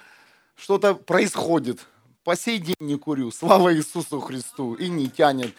Что-то 0.59 0.93
происходит. 0.93 1.87
По 2.23 2.35
сей 2.35 2.59
день 2.59 2.75
не 2.79 2.97
курю. 2.97 3.31
Слава 3.31 3.73
Иисусу 3.73 4.19
Христу. 4.19 4.75
И 4.75 4.89
не 4.89 5.09
тянет. 5.09 5.55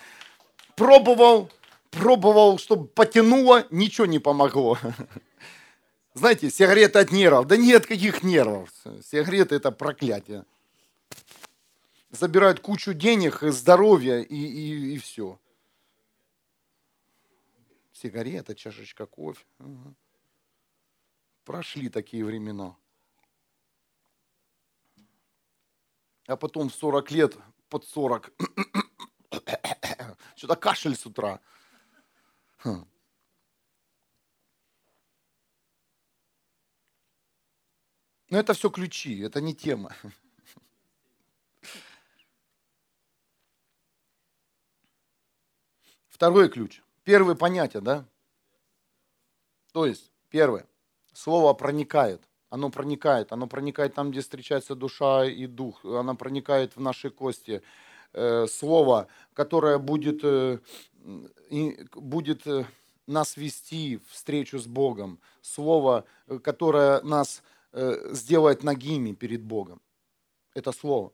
Пробовал, 0.76 1.50
пробовал, 1.90 2.58
чтобы 2.58 2.86
потянуло, 2.86 3.66
ничего 3.70 4.06
не 4.06 4.18
помогло. 4.18 4.78
Знаете, 6.14 6.50
сигареты 6.50 6.98
от 6.98 7.10
нервов. 7.12 7.46
Да 7.46 7.56
нет 7.56 7.86
каких 7.86 8.22
нервов. 8.22 8.70
Сигареты 9.02 9.56
это 9.56 9.70
проклятие. 9.70 10.44
Забирают 12.10 12.60
кучу 12.60 12.92
денег, 12.92 13.40
здоровья 13.42 14.20
и, 14.20 14.36
и, 14.36 14.94
и 14.94 14.98
все. 14.98 15.38
Сигарета, 17.92 18.54
чашечка 18.54 19.06
кофе. 19.06 19.44
Угу. 19.60 19.94
Прошли 21.44 21.88
такие 21.88 22.24
времена. 22.24 22.76
А 26.26 26.36
потом 26.36 26.68
в 26.68 26.74
40 26.74 27.10
лет 27.10 27.36
под 27.68 27.84
40. 27.84 28.32
Что-то 30.36 30.56
кашель 30.56 30.96
с 30.96 31.06
утра. 31.06 31.40
Хм. 32.58 32.86
Но 38.30 38.38
это 38.38 38.54
все 38.54 38.70
ключи, 38.70 39.20
это 39.20 39.40
не 39.40 39.54
тема. 39.54 39.94
Второй 46.08 46.48
ключ. 46.48 46.82
Первое 47.02 47.34
понятие, 47.34 47.82
да? 47.82 48.06
То 49.72 49.86
есть, 49.86 50.12
первое. 50.28 50.66
Слово 51.12 51.54
проникает 51.54 52.29
оно 52.50 52.70
проникает, 52.70 53.32
оно 53.32 53.46
проникает 53.46 53.94
там, 53.94 54.10
где 54.10 54.20
встречается 54.20 54.74
душа 54.74 55.24
и 55.24 55.46
дух, 55.46 55.84
оно 55.84 56.14
проникает 56.14 56.76
в 56.76 56.80
наши 56.80 57.10
кости. 57.10 57.62
Э, 58.12 58.46
слово, 58.48 59.06
которое 59.34 59.78
будет, 59.78 60.24
э, 60.24 60.58
будет 61.94 62.44
э, 62.46 62.64
нас 63.06 63.36
вести 63.36 63.98
в 63.98 64.10
встречу 64.10 64.58
с 64.58 64.66
Богом, 64.66 65.20
слово, 65.42 66.04
которое 66.42 67.00
нас 67.02 67.42
сделает 67.72 68.64
ногими 68.64 69.12
перед 69.12 69.42
Богом. 69.42 69.80
Это 70.54 70.72
слово. 70.72 71.12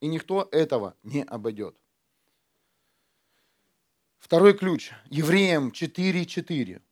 И 0.00 0.08
никто 0.08 0.48
этого 0.50 0.96
не 1.04 1.22
обойдет. 1.22 1.76
Второй 4.18 4.54
ключ. 4.54 4.90
Евреям 5.08 5.68
4.4. 5.68 6.82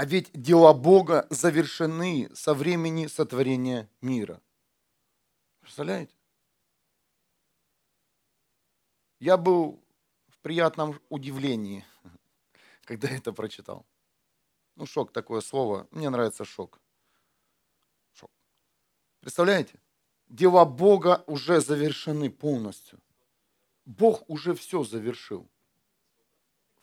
А 0.00 0.06
ведь 0.06 0.30
дела 0.32 0.72
Бога 0.72 1.26
завершены 1.28 2.30
со 2.34 2.54
времени 2.54 3.06
сотворения 3.06 3.86
мира. 4.00 4.40
Представляете? 5.60 6.14
Я 9.18 9.36
был 9.36 9.84
в 10.28 10.38
приятном 10.38 10.98
удивлении, 11.10 11.84
когда 12.84 13.10
это 13.10 13.34
прочитал. 13.34 13.84
Ну, 14.74 14.86
шок 14.86 15.12
такое 15.12 15.42
слово. 15.42 15.86
Мне 15.90 16.08
нравится 16.08 16.46
шок. 16.46 16.80
Шок. 18.14 18.30
Представляете? 19.20 19.78
Дела 20.28 20.64
Бога 20.64 21.24
уже 21.26 21.60
завершены 21.60 22.30
полностью. 22.30 23.02
Бог 23.84 24.24
уже 24.30 24.54
все 24.54 24.82
завершил 24.82 25.46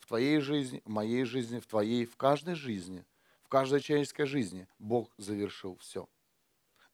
твоей 0.08 0.40
жизни, 0.40 0.82
в 0.84 0.90
моей 0.90 1.24
жизни, 1.24 1.60
в 1.60 1.66
твоей, 1.66 2.04
в 2.04 2.16
каждой 2.16 2.54
жизни, 2.54 3.04
в 3.42 3.48
каждой 3.48 3.80
человеческой 3.80 4.26
жизни 4.26 4.66
Бог 4.78 5.10
завершил 5.18 5.76
все. 5.80 6.08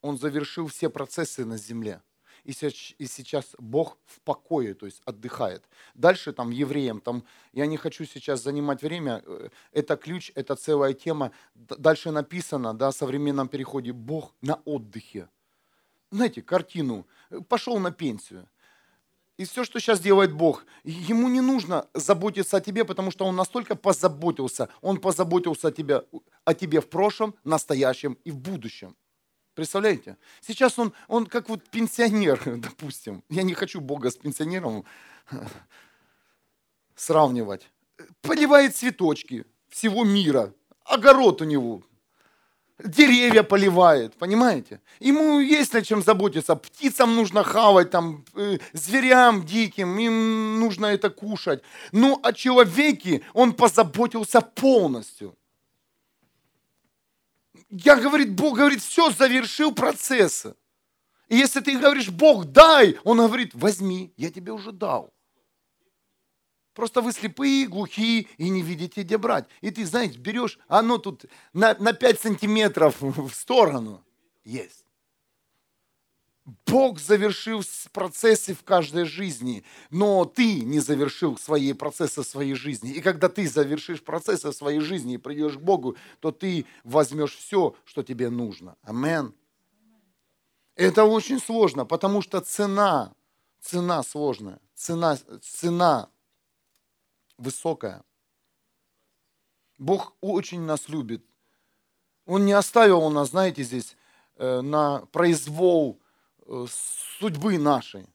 Он 0.00 0.18
завершил 0.18 0.66
все 0.66 0.90
процессы 0.90 1.44
на 1.44 1.56
земле. 1.56 2.02
И 2.44 2.52
сейчас 2.52 3.54
Бог 3.58 3.96
в 4.04 4.20
покое, 4.20 4.74
то 4.74 4.84
есть 4.84 5.00
отдыхает. 5.06 5.64
Дальше 5.94 6.32
там 6.32 6.50
евреям, 6.50 7.00
там, 7.00 7.24
я 7.52 7.66
не 7.66 7.78
хочу 7.78 8.04
сейчас 8.04 8.42
занимать 8.42 8.82
время, 8.82 9.22
э, 9.24 9.48
это 9.72 9.96
ключ, 9.96 10.30
это 10.34 10.54
целая 10.54 10.92
тема. 10.92 11.32
Дальше 11.54 12.10
написано, 12.10 12.74
да, 12.74 12.90
в 12.90 12.94
современном 12.94 13.48
переходе, 13.48 13.92
Бог 13.92 14.34
на 14.42 14.56
отдыхе. 14.66 15.28
Знаете, 16.10 16.42
картину, 16.42 17.06
э, 17.30 17.40
пошел 17.48 17.78
на 17.78 17.90
пенсию. 17.90 18.46
И 19.36 19.44
все, 19.44 19.64
что 19.64 19.80
сейчас 19.80 20.00
делает 20.00 20.32
Бог, 20.32 20.64
ему 20.84 21.28
не 21.28 21.40
нужно 21.40 21.88
заботиться 21.92 22.56
о 22.56 22.60
тебе, 22.60 22.84
потому 22.84 23.10
что 23.10 23.24
он 23.24 23.34
настолько 23.34 23.74
позаботился. 23.74 24.68
Он 24.80 24.98
позаботился 24.98 25.68
о 25.68 25.72
тебе, 25.72 26.04
о 26.44 26.54
тебе 26.54 26.80
в 26.80 26.88
прошлом, 26.88 27.34
настоящем 27.42 28.16
и 28.24 28.30
в 28.30 28.38
будущем. 28.38 28.96
Представляете? 29.54 30.16
Сейчас 30.40 30.78
он, 30.78 30.92
он 31.08 31.26
как 31.26 31.48
вот 31.48 31.68
пенсионер, 31.68 32.40
допустим. 32.58 33.24
Я 33.28 33.42
не 33.42 33.54
хочу 33.54 33.80
Бога 33.80 34.10
с 34.10 34.16
пенсионером 34.16 34.84
сравнивать. 36.94 37.68
Поливает 38.22 38.76
цветочки 38.76 39.46
всего 39.68 40.04
мира. 40.04 40.52
огород 40.84 41.42
у 41.42 41.44
него, 41.44 41.82
деревья 42.82 43.42
поливает, 43.42 44.14
понимаете? 44.14 44.80
Ему 45.00 45.40
есть 45.40 45.72
над 45.72 45.86
чем 45.86 46.02
заботиться. 46.02 46.56
Птицам 46.56 47.14
нужно 47.14 47.44
хавать, 47.44 47.90
там, 47.90 48.24
э, 48.34 48.58
зверям 48.72 49.44
диким, 49.44 49.98
им 49.98 50.58
нужно 50.58 50.86
это 50.86 51.10
кушать. 51.10 51.62
Ну, 51.92 52.18
о 52.22 52.32
человеке 52.32 53.22
он 53.32 53.52
позаботился 53.52 54.40
полностью. 54.40 55.36
Я, 57.70 57.96
говорит, 57.96 58.32
Бог 58.32 58.56
говорит, 58.56 58.82
все, 58.82 59.10
завершил 59.10 59.72
процессы. 59.72 60.54
И 61.28 61.36
если 61.36 61.60
ты 61.60 61.78
говоришь, 61.78 62.10
Бог, 62.10 62.44
дай, 62.44 62.98
он 63.04 63.18
говорит, 63.18 63.54
возьми, 63.54 64.12
я 64.16 64.30
тебе 64.30 64.52
уже 64.52 64.72
дал. 64.72 65.13
Просто 66.74 67.00
вы 67.00 67.12
слепые, 67.12 67.68
глухие 67.68 68.26
и 68.36 68.48
не 68.50 68.60
видите, 68.60 69.02
где 69.02 69.16
брать. 69.16 69.46
И 69.60 69.70
ты, 69.70 69.86
знаете, 69.86 70.18
берешь, 70.18 70.58
оно 70.66 70.98
тут 70.98 71.24
на, 71.52 71.74
на 71.78 71.92
5 71.92 72.20
сантиметров 72.20 72.96
в 73.00 73.30
сторону 73.32 74.04
есть. 74.44 74.84
Бог 76.66 77.00
завершил 77.00 77.62
процессы 77.92 78.54
в 78.54 78.64
каждой 78.64 79.04
жизни, 79.04 79.64
но 79.90 80.26
ты 80.26 80.60
не 80.60 80.80
завершил 80.80 81.38
свои 81.38 81.72
процессы 81.72 82.22
в 82.22 82.26
своей 82.26 82.54
жизни. 82.54 82.92
И 82.92 83.00
когда 83.00 83.28
ты 83.28 83.48
завершишь 83.48 84.02
процессы 84.02 84.50
в 84.50 84.54
своей 84.54 84.80
жизни 84.80 85.14
и 85.14 85.18
придешь 85.18 85.54
к 85.54 85.60
Богу, 85.60 85.96
то 86.20 86.32
ты 86.32 86.66
возьмешь 86.82 87.34
все, 87.34 87.74
что 87.84 88.02
тебе 88.02 88.28
нужно. 88.28 88.76
Амен. 88.82 89.32
Это 90.74 91.04
очень 91.04 91.40
сложно, 91.40 91.86
потому 91.86 92.20
что 92.20 92.40
цена, 92.40 93.14
цена 93.62 94.02
сложная, 94.02 94.60
цена, 94.74 95.16
цена 95.40 96.10
высокая. 97.38 98.02
Бог 99.78 100.14
очень 100.20 100.62
нас 100.62 100.88
любит. 100.88 101.24
Он 102.26 102.44
не 102.44 102.52
оставил 102.52 103.10
нас, 103.10 103.30
знаете, 103.30 103.62
здесь 103.62 103.96
э, 104.36 104.60
на 104.60 105.00
произвол 105.06 106.00
э, 106.46 106.66
судьбы 107.18 107.58
нашей. 107.58 108.06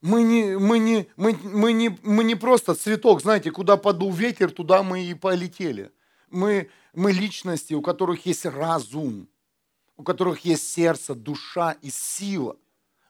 Мы 0.00 0.22
не, 0.22 0.58
мы, 0.58 0.78
не, 0.78 1.08
мы, 1.16 1.38
мы, 1.42 1.72
не, 1.72 1.96
мы 2.02 2.24
не 2.24 2.34
просто 2.34 2.74
цветок, 2.74 3.20
знаете, 3.22 3.50
куда 3.50 3.76
подул 3.76 4.12
ветер, 4.12 4.50
туда 4.50 4.82
мы 4.82 5.04
и 5.04 5.14
полетели. 5.14 5.92
Мы, 6.30 6.70
мы 6.92 7.12
личности, 7.12 7.74
у 7.74 7.82
которых 7.82 8.26
есть 8.26 8.46
разум, 8.46 9.28
у 9.96 10.02
которых 10.02 10.40
есть 10.40 10.72
сердце, 10.72 11.14
душа 11.14 11.72
и 11.82 11.90
сила. 11.90 12.56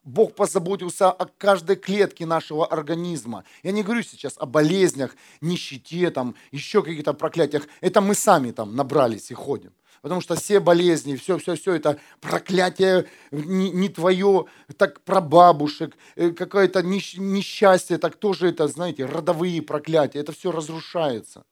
Бог 0.05 0.35
позаботился 0.35 1.11
о 1.11 1.27
каждой 1.27 1.77
клетке 1.77 2.27
нашего 2.27 2.67
организма. 2.67 3.45
Я 3.63 3.71
не 3.71 3.83
говорю 3.83 4.03
сейчас 4.03 4.35
о 4.37 4.47
болезнях, 4.47 5.15
нищете, 5.41 6.11
там, 6.11 6.35
еще 6.51 6.83
каких-то 6.83 7.13
проклятиях. 7.13 7.69
Это 7.81 8.01
мы 8.01 8.15
сами 8.15 8.51
там 8.51 8.75
набрались 8.75 9.31
и 9.31 9.35
ходим. 9.35 9.73
Потому 10.01 10.21
что 10.21 10.35
все 10.35 10.59
болезни, 10.59 11.15
все, 11.15 11.39
все, 11.39 11.55
все, 11.55 11.75
это 11.75 12.01
проклятие 12.21 13.07
не, 13.31 13.71
не 13.71 13.89
твое, 13.89 14.47
так 14.77 15.01
про 15.03 15.21
бабушек, 15.21 15.97
э, 16.17 16.31
какое-то 16.31 16.83
несчастье, 16.83 17.99
так 17.99 18.17
тоже 18.17 18.49
это, 18.49 18.67
знаете, 18.67 19.05
родовые 19.05 19.63
проклятия. 19.63 20.19
Это 20.19 20.33
все 20.33 20.51
разрушается. 20.51 21.45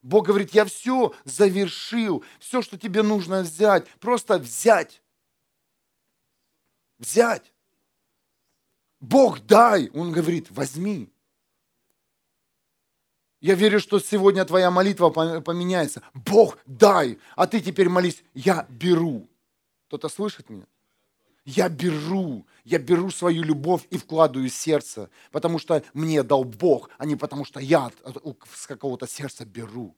Бог 0.00 0.26
говорит, 0.26 0.54
я 0.54 0.64
все 0.64 1.12
завершил, 1.24 2.24
все, 2.38 2.62
что 2.62 2.78
тебе 2.78 3.02
нужно 3.02 3.40
взять, 3.40 3.86
просто 4.00 4.38
взять. 4.38 5.02
Взять. 6.98 7.53
Бог 9.04 9.40
дай. 9.40 9.90
Он 9.90 10.12
говорит, 10.12 10.50
возьми. 10.50 11.10
Я 13.40 13.54
верю, 13.54 13.78
что 13.78 14.00
сегодня 14.00 14.44
твоя 14.46 14.70
молитва 14.70 15.10
поменяется. 15.10 16.02
Бог 16.14 16.58
дай, 16.64 17.18
а 17.36 17.46
ты 17.46 17.60
теперь 17.60 17.90
молись, 17.90 18.24
я 18.32 18.66
беру. 18.70 19.28
Кто-то 19.86 20.08
слышит 20.08 20.48
меня? 20.48 20.66
Я 21.44 21.68
беру, 21.68 22.46
я 22.64 22.78
беру 22.78 23.10
свою 23.10 23.42
любовь 23.42 23.86
и 23.90 23.98
вкладываю 23.98 24.48
сердце, 24.48 25.10
потому 25.30 25.58
что 25.58 25.82
мне 25.92 26.22
дал 26.22 26.44
Бог, 26.44 26.88
а 26.96 27.04
не 27.04 27.16
потому 27.16 27.44
что 27.44 27.60
я 27.60 27.90
с 28.54 28.66
какого-то 28.66 29.06
сердца 29.06 29.44
беру. 29.44 29.94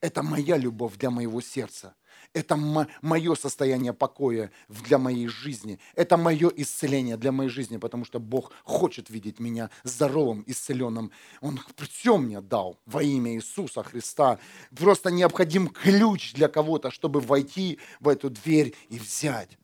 Это 0.00 0.24
моя 0.24 0.56
любовь 0.56 0.96
для 0.96 1.10
моего 1.10 1.40
сердца. 1.40 1.94
Это 2.32 2.56
мое 2.56 3.34
состояние 3.34 3.92
покоя 3.92 4.50
для 4.68 4.98
моей 4.98 5.28
жизни. 5.28 5.78
Это 5.94 6.16
мое 6.16 6.50
исцеление 6.56 7.16
для 7.16 7.32
моей 7.32 7.50
жизни, 7.50 7.76
потому 7.76 8.04
что 8.04 8.20
Бог 8.20 8.52
хочет 8.64 9.10
видеть 9.10 9.38
меня 9.38 9.70
здоровым, 9.84 10.44
исцеленным. 10.46 11.10
Он 11.40 11.60
все 11.76 12.16
мне 12.16 12.40
дал 12.40 12.78
во 12.86 13.02
имя 13.02 13.34
Иисуса 13.34 13.82
Христа. 13.82 14.38
Просто 14.74 15.10
необходим 15.10 15.68
ключ 15.68 16.32
для 16.32 16.48
кого-то, 16.48 16.90
чтобы 16.90 17.20
войти 17.20 17.78
в 18.00 18.08
эту 18.08 18.30
дверь 18.30 18.74
и 18.88 18.98
взять. 18.98 19.58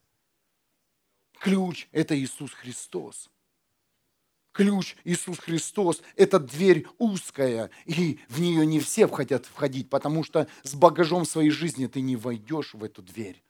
Ключ– 1.41 1.89
это 1.93 2.19
Иисус 2.19 2.53
Христос 2.53 3.31
ключ 4.59 4.97
Иисус 5.05 5.39
Христос. 5.39 6.03
Это 6.17 6.41
дверь 6.41 6.85
узкая, 6.99 7.71
и 7.87 8.19
в 8.29 8.41
нее 8.41 8.67
не 8.67 8.81
все 8.81 9.07
хотят 9.07 9.47
входить, 9.47 9.89
потому 9.89 10.25
что 10.25 10.49
с 10.65 10.75
багажом 10.75 11.25
своей 11.25 11.51
жизни 11.51 11.87
ты 11.87 12.01
не 12.01 12.17
войдешь 12.17 12.75
в 12.75 12.83
эту 12.83 13.01
дверь. 13.01 13.41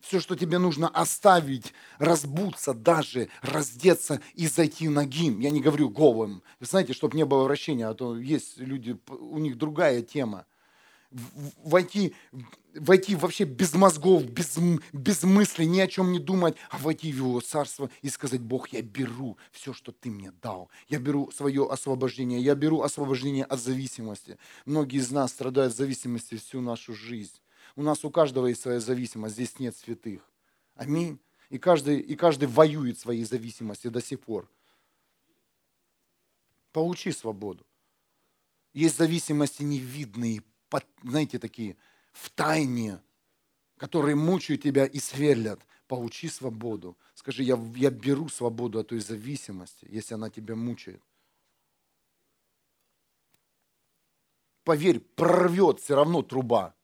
Все, 0.00 0.20
что 0.20 0.36
тебе 0.36 0.58
нужно 0.58 0.86
оставить, 0.88 1.72
разбуться 1.98 2.74
даже, 2.74 3.30
раздеться 3.40 4.20
и 4.34 4.46
зайти 4.46 4.88
ногим. 4.88 5.40
Я 5.40 5.48
не 5.48 5.62
говорю 5.62 5.88
голым. 5.88 6.42
Вы 6.60 6.66
знаете, 6.66 6.92
чтобы 6.92 7.16
не 7.16 7.24
было 7.24 7.44
вращения, 7.44 7.88
а 7.88 7.94
то 7.94 8.18
есть 8.18 8.58
люди, 8.58 8.98
у 9.08 9.38
них 9.38 9.56
другая 9.56 10.02
тема– 10.02 10.44
войти, 11.10 12.14
войти 12.74 13.14
вообще 13.14 13.44
без 13.44 13.74
мозгов, 13.74 14.24
без, 14.24 14.58
без 14.92 15.22
мысли, 15.22 15.64
ни 15.64 15.80
о 15.80 15.86
чем 15.86 16.12
не 16.12 16.18
думать, 16.18 16.56
а 16.70 16.78
войти 16.78 17.12
в 17.12 17.16
Его 17.16 17.40
Царство 17.40 17.90
и 18.02 18.08
сказать, 18.08 18.40
Бог, 18.40 18.68
я 18.68 18.82
беру 18.82 19.36
все, 19.52 19.72
что 19.72 19.92
Ты 19.92 20.10
мне 20.10 20.32
дал. 20.42 20.70
Я 20.88 20.98
беру 20.98 21.30
свое 21.30 21.68
освобождение, 21.68 22.40
я 22.40 22.54
беру 22.54 22.82
освобождение 22.82 23.44
от 23.44 23.60
зависимости. 23.60 24.38
Многие 24.64 24.98
из 24.98 25.10
нас 25.10 25.32
страдают 25.32 25.72
от 25.72 25.78
зависимости 25.78 26.36
всю 26.36 26.60
нашу 26.60 26.94
жизнь. 26.94 27.40
У 27.74 27.82
нас 27.82 28.04
у 28.04 28.10
каждого 28.10 28.46
есть 28.46 28.62
своя 28.62 28.80
зависимость, 28.80 29.34
здесь 29.34 29.58
нет 29.58 29.76
святых. 29.76 30.22
Аминь. 30.74 31.18
И 31.50 31.58
каждый, 31.58 32.00
и 32.00 32.16
каждый 32.16 32.48
воюет 32.48 32.98
своей 32.98 33.24
зависимости 33.24 33.88
до 33.88 34.00
сих 34.00 34.20
пор. 34.20 34.50
Получи 36.72 37.12
свободу. 37.12 37.64
Есть 38.72 38.98
зависимости 38.98 39.62
невидные, 39.62 40.42
знаете, 41.02 41.38
такие 41.38 41.76
в 42.12 42.30
тайне, 42.30 43.00
которые 43.76 44.16
мучают 44.16 44.62
тебя 44.62 44.86
и 44.86 44.98
сверлят. 44.98 45.60
Получи 45.86 46.28
свободу. 46.28 46.98
Скажи, 47.14 47.44
я, 47.44 47.56
я 47.76 47.90
беру 47.90 48.28
свободу 48.28 48.80
от 48.80 48.88
той 48.88 48.98
зависимости, 48.98 49.86
если 49.88 50.14
она 50.14 50.30
тебя 50.30 50.56
мучает. 50.56 51.00
Поверь, 54.64 54.98
прорвет 54.98 55.78
все 55.78 55.94
равно 55.94 56.22
труба. 56.22 56.74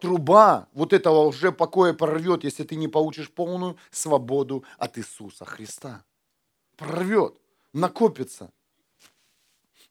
Труба 0.00 0.68
вот 0.72 0.92
этого 0.92 1.26
уже 1.26 1.52
покоя 1.52 1.92
прорвет, 1.92 2.42
если 2.42 2.64
ты 2.64 2.74
не 2.74 2.88
получишь 2.88 3.30
полную 3.30 3.76
свободу 3.92 4.64
от 4.76 4.98
Иисуса 4.98 5.44
Христа. 5.44 6.04
Прорвет, 6.76 7.34
накопится. 7.72 8.50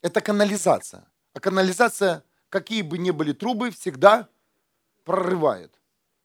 Это 0.02 0.20
канализация. 0.20 1.08
А 1.34 1.40
канализация 1.40 2.26
какие 2.50 2.82
бы 2.82 2.98
ни 2.98 3.12
были 3.12 3.34
трубы, 3.34 3.72
всегда 3.72 4.28
прорывает. 5.04 5.74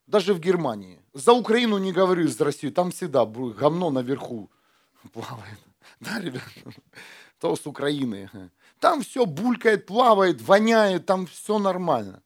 Даже 0.06 0.34
в 0.34 0.40
Германии. 0.40 1.00
За 1.12 1.32
Украину 1.32 1.78
не 1.78 1.92
говорю, 1.92 2.28
за 2.28 2.44
Россию. 2.44 2.72
Там 2.72 2.90
всегда 2.90 3.24
говно 3.24 3.90
наверху 3.90 4.50
плавает. 5.12 5.58
Да, 6.00 6.20
ребят? 6.20 6.42
То 7.38 7.56
с 7.56 7.66
Украины. 7.66 8.30
Там 8.80 9.02
все 9.02 9.26
булькает, 9.26 9.86
плавает, 9.86 10.42
воняет, 10.42 11.06
там 11.06 11.26
все 11.26 11.58
нормально. 11.58 12.22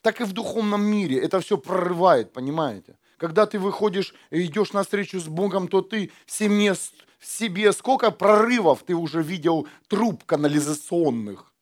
Так 0.00 0.20
и 0.20 0.24
в 0.24 0.32
духовном 0.32 0.82
мире 0.82 1.18
это 1.20 1.40
все 1.40 1.58
прорывает, 1.58 2.32
понимаете? 2.32 2.97
Когда 3.18 3.46
ты 3.46 3.58
выходишь 3.58 4.14
и 4.30 4.46
идешь 4.46 4.72
на 4.72 4.84
встречу 4.84 5.20
с 5.20 5.26
Богом, 5.26 5.68
то 5.68 5.82
ты 5.82 6.12
в 6.24 6.30
семье 6.30 6.74
в 6.74 7.26
себе, 7.26 7.72
сколько 7.72 8.12
прорывов 8.12 8.84
ты 8.84 8.94
уже 8.94 9.22
видел 9.22 9.66
труб 9.88 10.24
канализационных. 10.24 11.52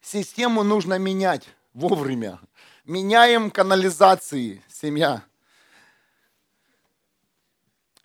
Систему 0.00 0.64
нужно 0.64 0.98
менять 0.98 1.48
вовремя. 1.72 2.40
Меняем 2.84 3.52
канализации, 3.52 4.60
семья. 4.68 5.22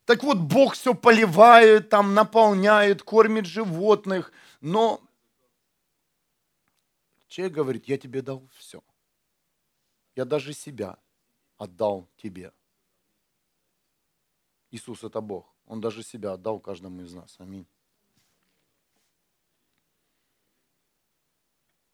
Так 0.06 0.24
вот, 0.24 0.38
Бог 0.38 0.76
все 0.76 0.94
поливает, 0.94 1.90
там 1.90 2.14
наполняет, 2.14 3.02
кормит 3.02 3.48
животных, 3.48 4.32
но 4.62 5.02
человек 7.28 7.56
говорит, 7.56 7.86
я 7.88 7.98
тебе 7.98 8.22
дал. 8.22 8.48
Я 10.18 10.26
даже 10.26 10.52
себя 10.54 10.98
отдал 11.58 12.10
тебе. 12.18 12.52
Иисус– 14.72 15.04
это 15.04 15.22
Бог. 15.22 15.46
Он 15.68 15.80
даже 15.80 16.02
себя 16.02 16.34
отдал 16.34 16.60
каждому 16.60 17.04
из 17.04 17.14
нас. 17.14 17.36
Аминь. 17.38 17.68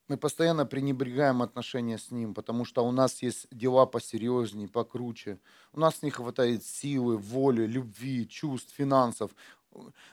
Мы 0.08 0.16
постоянно 0.16 0.66
пренебрегаем 0.66 1.42
отношения 1.42 1.98
с 1.98 2.12
Ним, 2.12 2.34
потому 2.34 2.64
что 2.64 2.86
у 2.86 2.94
нас 2.94 3.22
есть 3.22 3.46
дела 3.52 3.86
посерьезнее, 3.86 4.70
покруче. 4.70 5.38
У 5.74 5.82
нас 5.82 6.02
не 6.02 6.10
хватает 6.10 6.64
силы, 6.64 7.18
воли, 7.18 7.66
любви, 7.66 8.26
чувств, 8.26 8.74
финансов. 8.74 9.36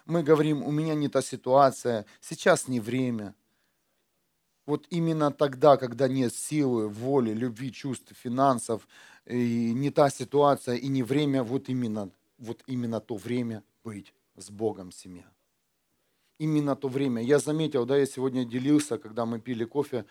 Мы 0.05 0.25
говорим, 0.25 0.65
у 0.65 0.73
меня 0.73 0.97
не 0.97 1.09
та 1.09 1.23
ситуация, 1.23 2.07
сейчас 2.21 2.67
не 2.67 2.81
время. 2.81 3.37
Вот 4.71 4.87
именно 4.91 5.33
тогда, 5.33 5.77
когда 5.77 6.07
нет 6.07 6.33
силы, 6.33 6.89
воли, 6.89 7.35
любви, 7.35 7.73
чувств, 7.73 8.13
финансов, 8.15 8.87
и 9.27 9.73
не 9.75 9.91
та 9.91 10.11
ситуация 10.11 10.77
и 10.77 10.89
не 10.89 11.03
время, 11.03 11.43
вот 11.43 11.69
именно, 11.69 12.09
вот 12.39 12.63
именно 12.69 13.01
то 13.01 13.17
время 13.17 13.65
быть 13.85 14.15
с 14.37 14.49
Богом 14.51 14.93
семья 14.93 15.25
именно 16.39 16.77
то 16.77 16.89
время. 16.89 17.23
Я 17.23 17.39
заметил, 17.39 17.85
да, 17.85 17.99
я 17.99 18.07
сегодня 18.07 18.45
делился, 18.45 18.97
когда 18.97 19.27
мы 19.27 19.41
пили 19.41 19.65
кофе, 19.65 20.05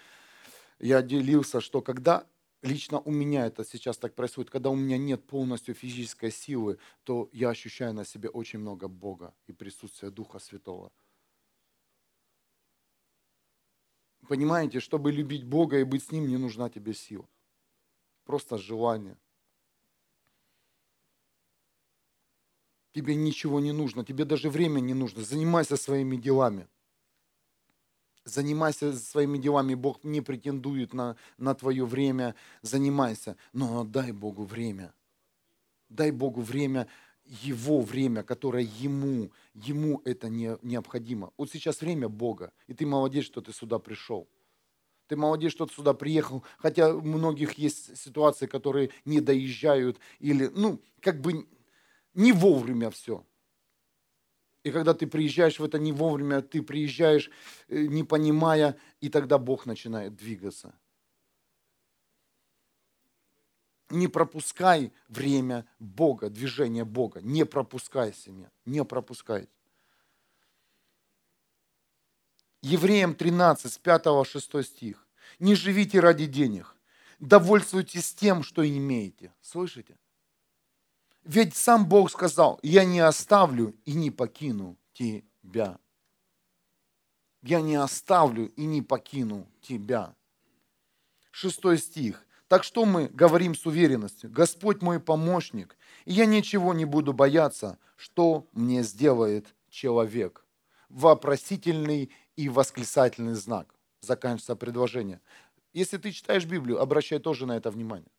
я 0.80 1.02
делился, 1.02 1.62
что 1.62 1.82
когда 1.82 2.24
лично 2.62 3.00
у 3.00 3.12
меня 3.12 3.48
это 3.48 3.64
сейчас 3.64 3.98
так 3.98 4.14
происходит, 4.14 4.52
когда 4.52 4.70
у 4.70 4.76
меня 4.76 4.98
нет 4.98 5.26
полностью 5.26 5.74
физической 5.74 6.32
силы, 6.32 6.78
то 7.04 7.30
я 7.32 7.50
ощущаю 7.50 7.94
на 7.94 8.06
себе 8.06 8.30
очень 8.30 8.60
много 8.60 8.88
Бога 8.88 9.34
и 9.48 9.54
присутствия 9.54 10.12
Духа 10.12 10.40
Святого. 10.40 10.92
Понимаете, 14.30 14.80
чтобы 14.80 15.12
любить 15.12 15.44
Бога 15.44 15.80
и 15.80 15.84
быть 15.84 16.04
с 16.04 16.12
Ним, 16.12 16.28
не 16.28 16.38
нужна 16.38 16.70
тебе 16.70 16.94
сила. 16.94 17.28
Просто 18.26 18.58
желание– 18.58 19.18
Тебе 22.92 23.16
ничего 23.16 23.60
не 23.60 23.72
нужно, 23.72 24.04
тебе 24.04 24.26
даже 24.26 24.50
время 24.50 24.80
не 24.80 24.94
нужно. 24.94 25.24
Занимайся 25.24 25.78
своими 25.78 26.16
делами. 26.16 26.68
Занимайся 28.26 28.94
своими 28.94 29.38
делами. 29.38 29.76
Бог 29.76 30.04
не 30.04 30.22
претендует 30.22 30.94
на, 30.94 31.16
на 31.38 31.54
твое 31.54 31.86
время. 31.86 32.36
Занимайся. 32.62 33.38
Но 33.54 33.84
дай 33.84 34.12
Богу 34.12 34.44
время. 34.44 34.92
Дай 35.88 36.12
Богу 36.12 36.42
время, 36.42 36.88
Его 37.30 37.82
время, 37.82 38.24
которое 38.24 38.64
Ему, 38.64 39.32
Ему 39.54 40.02
это 40.04 40.30
не, 40.30 40.58
необходимо. 40.64 41.32
Вот 41.38 41.52
сейчас 41.52 41.82
время 41.82 42.10
Бога, 42.10 42.52
и 42.66 42.74
ты 42.74 42.88
молодец, 42.88 43.26
что 43.26 43.40
ты 43.40 43.54
сюда 43.54 43.78
пришел. 43.78 44.28
Ты 45.08 45.16
молодец, 45.16 45.52
что 45.52 45.68
ты 45.68 45.74
сюда 45.74 45.94
приехал. 45.94 46.44
Хотя 46.58 46.94
у 46.94 47.02
многих 47.02 47.54
есть 47.54 47.98
ситуации, 47.98 48.48
которые 48.48 48.90
не 49.06 49.22
доезжают 49.22 50.00
или, 50.20 50.48
ну, 50.48 50.82
как 51.02 51.22
бы 51.22 51.48
не 52.16 52.32
вовремя 52.32 52.90
все. 52.90 53.24
И 54.64 54.72
когда 54.72 54.94
ты 54.94 55.08
приезжаешь 55.08 55.60
в 55.60 55.64
это 55.64 55.80
не 55.80 55.92
вовремя, 55.92 56.42
ты 56.42 56.62
приезжаешь, 56.62 57.30
э, 57.68 57.86
не 57.86 58.04
понимая, 58.04 58.76
и 59.02 59.10
тогда 59.10 59.38
Бог 59.38 59.66
начинает 59.66 60.16
двигаться. 60.16 60.74
Не 63.90 64.08
пропускай 64.08 64.94
время 65.08 65.68
Бога, 65.80 66.30
движение 66.30 66.86
Бога. 66.86 67.22
Не 67.22 67.46
пропускай 67.46 68.14
семья, 68.14 68.52
не 68.66 68.86
пропускай. 68.86 69.50
Евреям 72.62 73.16
13, 73.16 73.74
с 73.74 73.78
5 73.78 74.28
6 74.28 74.64
стих. 74.64 75.08
Не 75.40 75.56
живите 75.56 76.00
ради 76.00 76.26
денег, 76.26 76.76
довольствуйтесь 77.20 78.14
тем, 78.14 78.44
что 78.44 78.68
имеете. 78.68 79.34
Слышите? 79.42 79.98
Ведь 81.24 81.56
сам 81.56 81.88
Бог 81.88 82.12
сказал, 82.12 82.60
я 82.64 82.86
не 82.86 83.00
оставлю 83.00 83.76
и 83.86 83.94
не 83.94 84.12
покину 84.12 84.78
тебя. 84.94 85.80
Я 87.42 87.62
не 87.62 87.76
оставлю 87.76 88.50
и 88.50 88.66
не 88.66 88.82
покину 88.82 89.48
тебя. 89.62 90.16
Шестой 91.32 91.78
стих. 91.78 92.26
Так 92.50 92.64
что 92.64 92.84
мы 92.84 93.08
говорим 93.10 93.54
с 93.54 93.68
уверенностью? 93.68 94.32
Господь 94.32 94.82
мой 94.82 95.00
помощник, 95.00 95.78
и 96.06 96.14
я 96.14 96.26
ничего 96.26 96.74
не 96.74 96.84
буду 96.84 97.14
бояться, 97.14 97.78
что 97.96 98.48
мне 98.54 98.82
сделает 98.82 99.54
человек. 99.70 100.44
Вопросительный 100.90 102.10
и 102.36 102.50
восклицательный 102.50 103.36
знак. 103.36 103.76
Заканчивается 104.02 104.56
предложение. 104.56 105.22
Если 105.74 105.98
ты 105.98 106.12
читаешь 106.12 106.46
Библию, 106.46 106.82
обращай 106.82 107.20
тоже 107.20 107.46
на 107.46 107.56
это 107.56 107.70
внимание. 107.70 108.10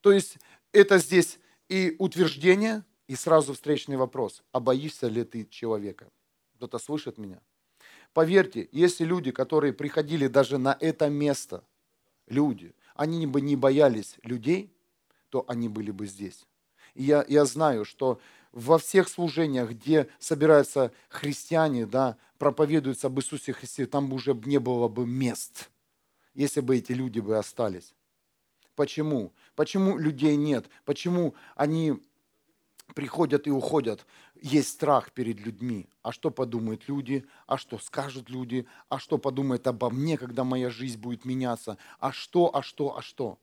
То 0.00 0.12
есть 0.12 0.38
это 0.72 0.96
здесь 0.96 1.38
и 1.68 1.96
утверждение, 1.98 2.84
и 3.06 3.16
сразу 3.16 3.52
встречный 3.52 3.98
вопрос. 3.98 4.42
А 4.50 4.60
боишься 4.60 5.08
ли 5.08 5.24
ты 5.24 5.44
человека? 5.44 6.08
Кто-то 6.54 6.78
слышит 6.78 7.18
меня? 7.18 7.42
Поверьте, 8.14 8.66
если 8.72 9.04
люди, 9.04 9.30
которые 9.30 9.74
приходили 9.74 10.26
даже 10.26 10.56
на 10.56 10.74
это 10.80 11.10
место, 11.10 11.62
люди, 12.26 12.74
они 13.00 13.26
бы 13.26 13.40
не 13.40 13.56
боялись 13.56 14.16
людей, 14.22 14.70
то 15.30 15.46
они 15.48 15.70
были 15.70 15.90
бы 15.90 16.06
здесь. 16.06 16.46
И 16.92 17.04
я, 17.04 17.24
я 17.28 17.46
знаю, 17.46 17.86
что 17.86 18.20
во 18.52 18.76
всех 18.76 19.08
служениях, 19.08 19.70
где 19.70 20.06
собираются 20.18 20.92
христиане, 21.08 21.86
да, 21.86 22.18
проповедуются 22.36 23.06
об 23.06 23.18
Иисусе 23.18 23.54
Христе, 23.54 23.86
там 23.86 24.12
уже 24.12 24.34
не 24.44 24.58
было 24.58 24.88
бы 24.88 25.06
мест, 25.06 25.70
если 26.34 26.60
бы 26.60 26.76
эти 26.76 26.92
люди 26.92 27.20
бы 27.20 27.38
остались. 27.38 27.94
Почему? 28.74 29.32
Почему 29.54 29.96
людей 29.96 30.36
нет? 30.36 30.66
Почему 30.84 31.34
они 31.56 32.02
приходят 32.94 33.46
и 33.46 33.50
уходят? 33.50 34.04
Есть 34.42 34.70
страх 34.70 35.12
перед 35.12 35.40
людьми. 35.40 35.88
А 36.02 36.12
что 36.12 36.30
подумают 36.30 36.88
люди? 36.88 37.26
А 37.46 37.58
что 37.58 37.78
скажут 37.78 38.30
люди? 38.30 38.66
А 38.88 38.98
что 38.98 39.18
подумают 39.18 39.66
обо 39.66 39.90
мне, 39.90 40.16
когда 40.16 40.44
моя 40.44 40.70
жизнь 40.70 40.98
будет 40.98 41.24
меняться? 41.24 41.76
А 41.98 42.12
что, 42.12 42.54
а 42.54 42.62
что, 42.62 42.96
а 42.96 43.02
что? 43.02 43.38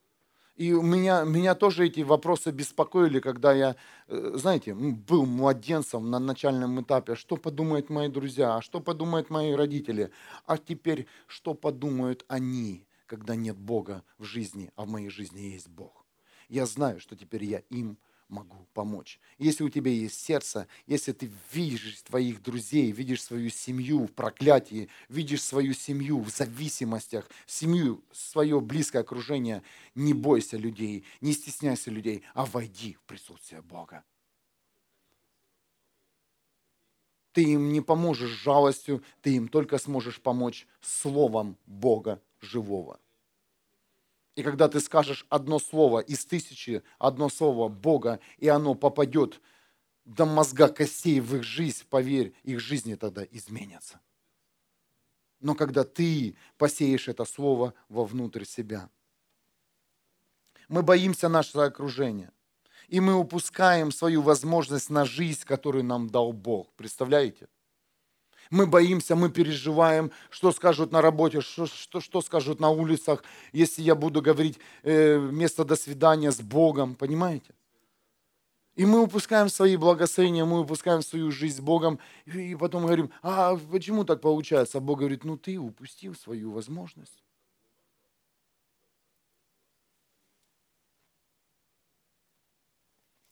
И 0.56 0.72
меня, 0.72 1.24
меня 1.24 1.54
тоже 1.54 1.86
эти 1.86 2.02
вопросы 2.02 2.50
беспокоили, 2.50 3.20
когда 3.20 3.54
я, 3.54 3.76
э, 4.08 4.32
знаете, 4.34 4.74
был 4.74 5.28
младенцем 5.28 6.10
на 6.10 6.18
начальном 6.18 6.82
этапе. 6.82 7.14
Что 7.14 7.38
подумают 7.38 7.92
мои 7.92 8.10
друзья? 8.10 8.56
А 8.56 8.62
что 8.64 8.80
подумают 8.80 9.30
мои 9.30 9.52
родители? 9.52 10.10
А 10.48 10.58
теперь, 10.58 11.06
что 11.28 11.54
подумают 11.54 12.26
они? 12.28 12.88
когда 13.08 13.36
нет 13.36 13.58
Бога 13.58 14.04
в 14.20 14.26
жизни, 14.26 14.72
а 14.76 14.86
в 14.86 14.90
моей 14.90 15.10
жизни 15.10 15.40
есть 15.40 15.70
Бог. 15.70 16.06
Я 16.50 16.66
знаю, 16.66 17.00
что 17.00 17.16
теперь 17.16 17.44
я 17.44 17.60
им 17.70 17.98
могу 18.30 18.68
помочь. 18.74 19.20
Если 19.38 19.64
у 19.64 19.70
тебя 19.70 19.92
есть 19.92 20.20
сердце, 20.20 20.68
если 20.86 21.12
ты 21.12 21.32
видишь 21.52 22.02
твоих 22.04 22.42
друзей, 22.42 22.92
видишь 22.92 23.24
свою 23.24 23.50
семью 23.50 24.08
в 24.08 24.12
проклятии, 24.12 24.90
видишь 25.10 25.44
свою 25.44 25.74
семью 25.74 26.20
в 26.20 26.30
зависимостях, 26.30 27.30
семью, 27.46 28.04
свое 28.12 28.60
близкое 28.60 29.00
окружение, 29.00 29.64
не 29.96 30.14
бойся 30.14 30.58
людей, 30.58 31.04
не 31.22 31.34
стесняйся 31.34 31.90
людей, 31.90 32.24
а 32.34 32.46
войди 32.46 32.96
в 32.96 33.02
присутствие 33.04 33.62
Бога. 33.62 34.04
Ты 37.32 37.44
им 37.44 37.72
не 37.72 37.82
поможешь 37.82 38.32
жалостью, 38.32 39.04
ты 39.22 39.36
им 39.36 39.48
только 39.48 39.78
сможешь 39.78 40.20
помочь 40.20 40.68
словом 40.82 41.58
Бога 41.68 42.22
живого. 42.42 43.00
И 44.38 44.44
когда 44.44 44.70
ты 44.70 44.80
скажешь 44.80 45.26
одно 45.30 45.58
слово 45.58 46.00
из 46.00 46.24
тысячи, 46.24 46.84
одно 47.00 47.28
слово 47.28 47.70
Бога, 47.70 48.20
и 48.38 48.48
оно 48.48 48.76
попадет 48.76 49.42
до 50.06 50.28
мозга 50.28 50.68
костей 50.68 51.20
в 51.20 51.38
их 51.38 51.44
жизнь, 51.44 51.84
поверь, 51.90 52.36
их 52.44 52.60
жизни 52.60 52.94
тогда 52.94 53.24
изменятся. 53.24 54.00
Но 55.40 55.56
когда 55.56 55.84
ты 55.84 56.36
посеешь 56.60 57.08
это 57.08 57.26
слово 57.26 57.74
вовнутрь 57.90 58.46
себя. 58.46 58.92
Мы 60.70 60.84
боимся 60.84 61.30
нашего 61.30 61.66
окружения. 61.66 62.32
И 62.90 63.00
мы 63.00 63.16
упускаем 63.16 63.92
свою 63.92 64.22
возможность 64.22 64.92
на 64.92 65.04
жизнь, 65.04 65.46
которую 65.46 65.84
нам 65.84 66.12
дал 66.12 66.32
Бог. 66.32 66.72
Представляете? 66.74 67.48
Мы 68.50 68.66
боимся, 68.66 69.16
мы 69.16 69.30
переживаем, 69.30 70.12
что 70.30 70.52
скажут 70.52 70.92
на 70.92 71.02
работе, 71.02 71.42
что, 71.42 71.66
что, 71.66 72.00
что 72.00 72.22
скажут 72.22 72.60
на 72.60 72.70
улицах, 72.70 73.24
если 73.52 73.82
я 73.82 73.96
буду 73.96 74.22
говорить 74.22 74.60
э, 74.84 75.18
вместо 75.18 75.66
«до 75.66 75.76
свидания» 75.76 76.32
с 76.32 76.42
Богом, 76.42 76.96
понимаете? 76.96 77.54
И 78.76 78.86
мы 78.86 79.02
упускаем 79.02 79.50
свои 79.50 79.76
благословения, 79.76 80.46
мы 80.46 80.60
упускаем 80.60 81.02
свою 81.02 81.32
жизнь 81.32 81.58
с 81.58 81.62
Богом, 81.62 82.00
и 82.26 82.56
потом 82.56 82.86
говорим, 82.86 83.12
а 83.24 83.58
почему 83.72 84.04
так 84.04 84.22
получается? 84.22 84.78
А 84.78 84.82
Бог 84.82 85.00
говорит, 85.00 85.24
ну 85.24 85.36
ты 85.36 85.58
упустил 85.58 86.14
свою 86.16 86.52
возможность. 86.52 87.24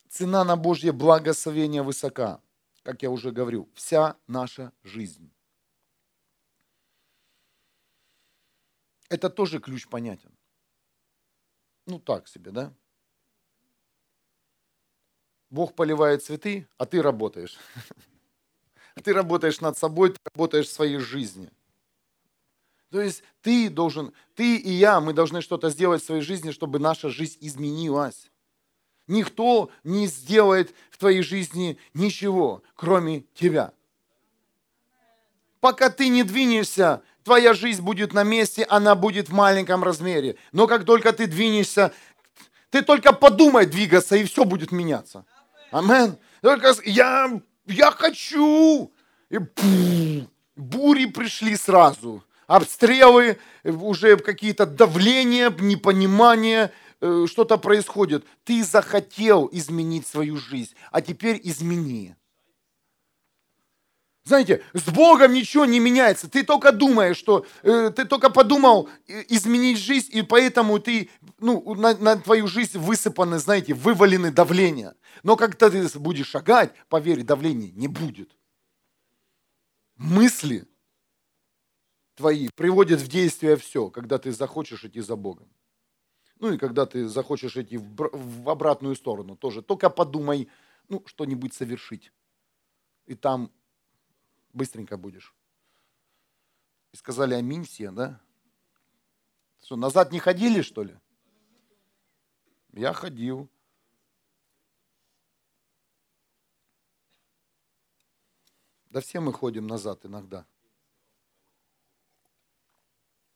Цена 0.10 0.44
на 0.44 0.56
Божье 0.56 0.92
благословение 0.92 1.84
высока 1.84 2.40
как 2.86 3.02
я 3.02 3.10
уже 3.10 3.32
говорил, 3.32 3.68
вся 3.74 4.16
наша 4.28 4.72
жизнь. 4.84 5.34
Это 9.10 9.32
тоже 9.32 9.60
ключ 9.60 9.88
понятен. 9.88 10.32
Ну 11.88 12.00
так 12.00 12.28
себе, 12.28 12.52
да? 12.52 12.72
Бог 15.50 15.76
поливает 15.76 16.24
цветы, 16.24 16.68
а 16.78 16.86
ты 16.86 17.02
работаешь. 17.02 17.58
Ты 19.04 19.12
работаешь 19.12 19.60
над 19.60 19.78
собой, 19.78 20.14
ты 20.14 20.20
работаешь 20.24 20.68
в 20.68 20.72
своей 20.72 21.00
жизни. 21.00 21.52
То 22.92 23.02
есть 23.02 23.24
ты 23.42 23.70
должен, 23.70 24.14
ты 24.36 24.56
и 24.56 24.72
я, 24.72 25.02
мы 25.02 25.12
должны 25.12 25.42
что-то 25.42 25.70
сделать 25.70 26.02
в 26.02 26.06
своей 26.06 26.22
жизни, 26.22 26.52
чтобы 26.52 26.80
наша 26.80 27.10
жизнь 27.10 27.38
изменилась. 27.42 28.32
Никто 29.08 29.70
не 29.84 30.08
сделает 30.08 30.74
в 30.90 30.98
твоей 30.98 31.22
жизни 31.22 31.78
ничего, 31.94 32.64
кроме 32.76 33.26
тебя. 33.36 33.72
Пока 35.60 35.90
ты 35.90 36.10
не 36.10 36.24
двинешься, 36.24 37.02
твоя 37.24 37.54
жизнь 37.54 37.82
будет 37.82 38.14
на 38.14 38.24
месте, 38.24 38.66
она 38.70 38.96
будет 38.96 39.30
в 39.30 39.34
маленьком 39.34 39.84
размере. 39.84 40.38
Но 40.52 40.68
как 40.68 40.86
только 40.86 41.12
ты 41.12 41.28
двинешься, 41.28 41.92
ты 42.70 42.82
только 42.82 43.14
подумай 43.14 43.66
двигаться, 43.66 44.16
и 44.16 44.24
все 44.26 44.44
будет 44.44 44.72
меняться. 44.72 45.26
Амен. 45.72 46.18
Только 46.42 46.76
я, 46.86 47.42
я 47.66 47.92
хочу. 47.92 48.92
И 49.30 49.40
пфф, 49.40 50.28
бури 50.56 51.06
пришли 51.06 51.56
сразу. 51.56 52.24
Обстрелы, 52.48 53.40
уже 53.64 54.18
какие-то 54.18 54.68
давления, 54.68 55.50
непонимание, 55.50 56.72
что-то 57.28 57.58
происходит. 57.58 58.26
Ты 58.44 58.64
захотел 58.64 59.50
изменить 59.52 60.08
свою 60.08 60.38
жизнь, 60.38 60.74
а 60.92 61.02
теперь 61.02 61.40
измени. 61.44 62.16
Знаете, 64.26 64.64
с 64.74 64.90
Богом 64.90 65.34
ничего 65.34 65.66
не 65.66 65.80
меняется. 65.80 66.28
Ты 66.28 66.44
только 66.44 66.72
думаешь, 66.72 67.16
что 67.16 67.46
э, 67.62 67.92
ты 67.96 68.06
только 68.06 68.32
подумал 68.32 68.90
э, 69.08 69.24
изменить 69.30 69.78
жизнь, 69.78 70.10
и 70.12 70.24
поэтому 70.24 70.80
ты, 70.80 71.12
ну, 71.40 71.76
на, 71.76 71.96
на 71.96 72.18
твою 72.18 72.48
жизнь 72.48 72.80
высыпаны, 72.80 73.38
знаете, 73.38 73.76
вывалены 73.76 74.32
давления. 74.32 74.96
Но 75.22 75.36
когда 75.36 75.70
ты 75.70 75.88
будешь 76.00 76.28
шагать, 76.28 76.74
поверь, 76.90 77.22
давления 77.22 77.72
не 77.72 77.88
будет. 77.88 78.36
Мысли 79.96 80.68
твои 82.16 82.50
приводят 82.56 83.02
в 83.02 83.08
действие 83.08 83.58
все, 83.58 83.92
когда 83.92 84.18
ты 84.18 84.32
захочешь 84.32 84.84
идти 84.86 85.02
за 85.02 85.16
Богом. 85.16 85.48
Ну 86.40 86.54
и 86.54 86.58
когда 86.58 86.86
ты 86.86 87.08
захочешь 87.08 87.56
идти 87.58 87.78
в, 87.78 88.50
обратную 88.50 88.96
сторону 88.96 89.36
тоже. 89.38 89.62
Только 89.62 89.90
подумай, 89.90 90.50
ну, 90.90 91.02
что-нибудь 91.06 91.54
совершить. 91.54 92.12
И 93.06 93.16
там 93.16 93.52
быстренько 94.54 94.98
будешь. 94.98 95.34
И 96.92 96.98
сказали 96.98 97.34
аминь 97.34 97.66
все, 97.66 97.92
да? 97.92 98.22
Что, 99.62 99.76
назад 99.76 100.12
не 100.12 100.20
ходили, 100.20 100.62
что 100.62 100.84
ли? 100.84 100.98
Я 102.74 102.94
ходил. 102.94 103.50
Да 108.90 109.02
все 109.02 109.20
мы 109.20 109.34
ходим 109.34 109.68
назад 109.68 110.06
иногда. 110.06 110.46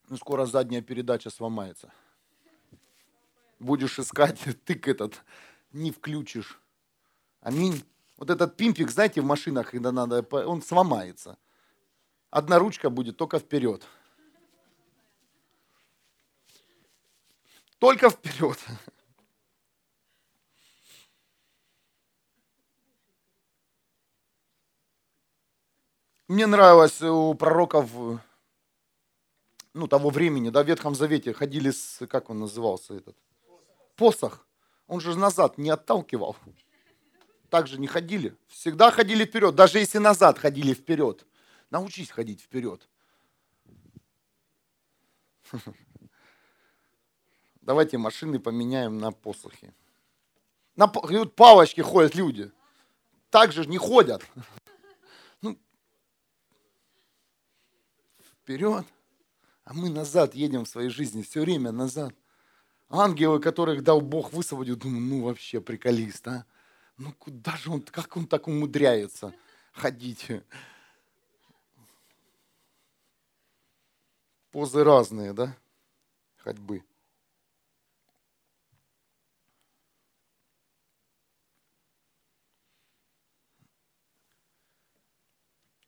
Ну, 0.08 0.16
скоро 0.16 0.46
задняя 0.46 0.82
передача 0.82 1.30
сломается. 1.30 1.92
Будешь 3.60 3.98
искать, 3.98 4.40
тык 4.64 4.88
этот 4.88 5.22
не 5.70 5.92
включишь. 5.92 6.58
Аминь. 7.40 7.84
Вот 8.16 8.30
этот 8.30 8.56
пимпик, 8.56 8.90
знаете, 8.90 9.20
в 9.20 9.24
машинах, 9.24 9.70
когда 9.70 9.92
надо, 9.92 10.22
он 10.46 10.62
сломается. 10.62 11.38
Одна 12.30 12.58
ручка 12.58 12.90
будет 12.90 13.16
только 13.16 13.38
вперед. 13.38 13.86
Только 17.78 18.10
вперед. 18.10 18.58
Мне 26.28 26.46
нравилось 26.46 27.02
у 27.02 27.34
пророков 27.34 27.90
ну, 29.74 29.86
того 29.88 30.10
времени, 30.10 30.50
да, 30.50 30.62
в 30.62 30.66
Ветхом 30.66 30.94
Завете 30.94 31.32
ходили 31.32 31.70
с, 31.70 32.06
как 32.06 32.30
он 32.30 32.38
назывался 32.40 32.94
этот? 32.94 33.16
Посох. 34.00 34.46
Он 34.86 34.98
же 35.00 35.14
назад 35.14 35.58
не 35.58 35.68
отталкивал 35.68 36.36
так 37.50 37.66
же 37.66 37.78
не 37.78 37.86
ходили. 37.86 38.34
Всегда 38.46 38.90
ходили 38.90 39.26
вперед. 39.26 39.54
Даже 39.54 39.78
если 39.78 39.98
назад 39.98 40.38
ходили 40.38 40.72
вперед. 40.72 41.26
Научись 41.68 42.10
ходить 42.10 42.40
вперед. 42.40 42.88
Давайте 47.60 47.98
машины 47.98 48.38
поменяем 48.38 48.98
на 48.98 49.12
посохи. 49.12 49.74
На 50.76 50.86
палочки 50.88 51.82
ходят 51.82 52.14
люди. 52.14 52.50
Так 53.28 53.52
же 53.52 53.66
не 53.66 53.76
ходят. 53.76 54.24
Ну, 55.42 55.58
вперед. 58.18 58.86
А 59.64 59.72
мы 59.72 59.88
назад 59.88 60.34
едем 60.34 60.64
в 60.64 60.68
своей 60.68 60.90
жизни, 60.90 61.22
все 61.22 61.40
время 61.40 61.72
назад. 61.72 62.14
Ангелы, 62.90 63.40
которых 63.40 63.84
дал 63.84 64.00
Бог, 64.00 64.32
высвободил, 64.32 64.76
думаю, 64.76 65.00
ну 65.00 65.22
вообще 65.22 65.60
приколист, 65.60 66.26
а? 66.26 66.44
Ну 66.98 67.12
куда 67.12 67.56
же 67.56 67.70
он, 67.70 67.82
как 67.82 68.16
он 68.16 68.26
так 68.26 68.48
умудряется 68.48 69.32
ходить? 69.72 70.26
Позы 74.50 74.82
разные, 74.82 75.32
да? 75.32 75.56
Ходьбы. 76.38 76.82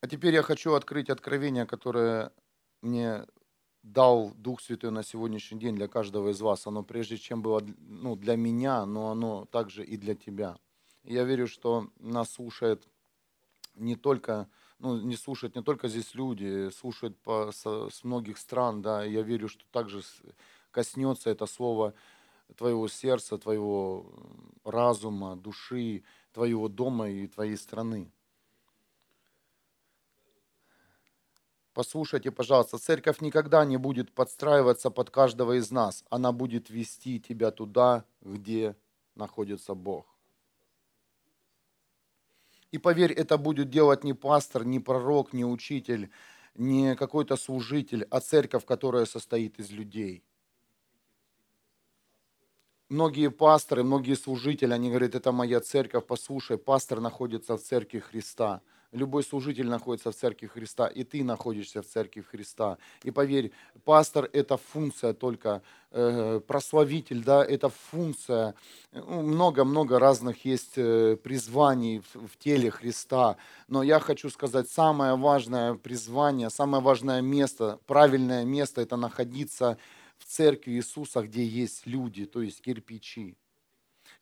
А 0.01 0.09
теперь 0.09 0.35
я 0.35 0.43
хочу 0.43 0.75
открыть 0.75 1.11
откровение, 1.11 1.67
которое 1.67 2.33
мне 2.81 3.25
дал 3.83 4.33
Дух 4.37 4.61
Святой 4.61 4.91
на 4.91 5.03
сегодняшний 5.03 5.59
день 5.59 5.75
для 5.75 5.89
каждого 5.89 6.31
из 6.31 6.41
вас. 6.41 6.67
Оно 6.67 6.83
прежде 6.83 7.19
чем 7.19 7.43
было 7.43 7.63
ну, 7.79 8.17
для 8.17 8.37
меня, 8.37 8.87
но 8.87 9.11
оно 9.11 9.45
также 9.47 9.85
и 9.85 9.97
для 9.97 10.15
тебя. 10.15 10.57
Я 11.05 11.25
верю, 11.25 11.49
что 11.49 11.89
нас 11.99 12.31
слушает 12.31 12.89
не 13.75 13.97
только, 13.97 14.49
ну, 14.79 15.01
не 15.01 15.17
слушают 15.17 15.57
не 15.57 15.63
только 15.63 15.89
здесь 15.89 16.15
люди, 16.15 16.71
слушают 16.71 17.19
по, 17.23 17.51
со, 17.53 17.91
с 17.91 18.05
многих 18.05 18.39
стран, 18.39 18.83
да, 18.83 19.03
я 19.03 19.23
верю, 19.23 19.49
что 19.49 19.65
также 19.73 20.03
коснется 20.71 21.31
это 21.31 21.47
слово 21.47 21.95
твоего 22.57 22.87
сердца, 22.87 23.39
твоего 23.39 24.13
разума, 24.65 25.37
души, 25.37 26.05
твоего 26.33 26.69
дома 26.69 27.09
и 27.11 27.27
твоей 27.27 27.57
страны. 27.57 28.13
Послушайте, 31.75 32.31
пожалуйста, 32.31 32.77
церковь 32.77 33.21
никогда 33.23 33.65
не 33.65 33.79
будет 33.79 34.13
подстраиваться 34.13 34.91
под 34.91 35.11
каждого 35.11 35.57
из 35.57 35.71
нас. 35.71 36.05
Она 36.11 36.31
будет 36.31 36.69
вести 36.69 37.19
тебя 37.19 37.51
туда, 37.51 38.05
где 38.21 38.77
находится 39.15 39.75
Бог. 39.75 40.07
И 42.73 42.79
поверь, 42.79 43.13
это 43.13 43.39
будет 43.39 43.71
делать 43.71 44.05
не 44.05 44.13
пастор, 44.13 44.65
не 44.65 44.81
пророк, 44.81 45.33
не 45.33 45.47
учитель, 45.47 46.11
не 46.55 46.95
какой-то 46.95 47.37
служитель, 47.37 48.07
а 48.11 48.21
церковь, 48.21 48.67
которая 48.67 49.07
состоит 49.07 49.59
из 49.59 49.71
людей. 49.71 50.23
Многие 52.91 53.31
пасторы, 53.31 53.83
многие 53.83 54.17
служители, 54.17 54.75
они 54.75 54.91
говорят, 54.91 55.15
это 55.15 55.33
моя 55.33 55.61
церковь, 55.61 56.05
послушай, 56.07 56.59
пастор 56.59 57.01
находится 57.01 57.57
в 57.57 57.63
церкви 57.63 58.01
Христа– 58.01 58.61
Любой 58.93 59.25
служитель 59.25 59.69
находится 59.69 60.13
в 60.13 60.15
церкви 60.15 60.47
Христа, 60.47 60.87
и 60.87 61.03
ты 61.03 61.25
находишься 61.25 61.81
в 61.81 61.87
церкви 61.87 62.21
Христа. 62.21 62.77
И 63.03 63.11
поверь, 63.11 63.51
пастор– 63.85 64.29
это 64.35 64.59
функция 64.59 65.15
только, 65.15 65.63
э, 65.93 66.41
прославитель, 66.47 67.25
да, 67.25 67.43
это 67.43 67.71
функция. 67.71 68.55
Много-много 68.93 69.99
разных 69.99 70.45
есть 70.45 70.77
э, 70.77 71.17
призваний 71.17 72.01
в, 72.01 72.29
в 72.29 72.37
теле 72.37 72.71
Христа. 72.71 73.39
Но 73.67 73.83
я 73.83 73.99
хочу 73.99 74.29
сказать, 74.29 74.69
самое 74.69 75.17
важное 75.17 75.73
призвание, 75.75 76.51
самое 76.51 76.83
важное 76.83 77.23
место, 77.23 77.79
правильное 77.87 78.45
место– 78.45 78.81
это 78.83 78.97
находиться 78.97 79.79
в 80.19 80.27
церкви 80.27 80.73
Иисуса, 80.73 81.23
где 81.23 81.47
есть 81.47 81.87
люди, 81.87 82.27
то 82.27 82.43
есть 82.43 82.61
кирпичи 82.61 83.37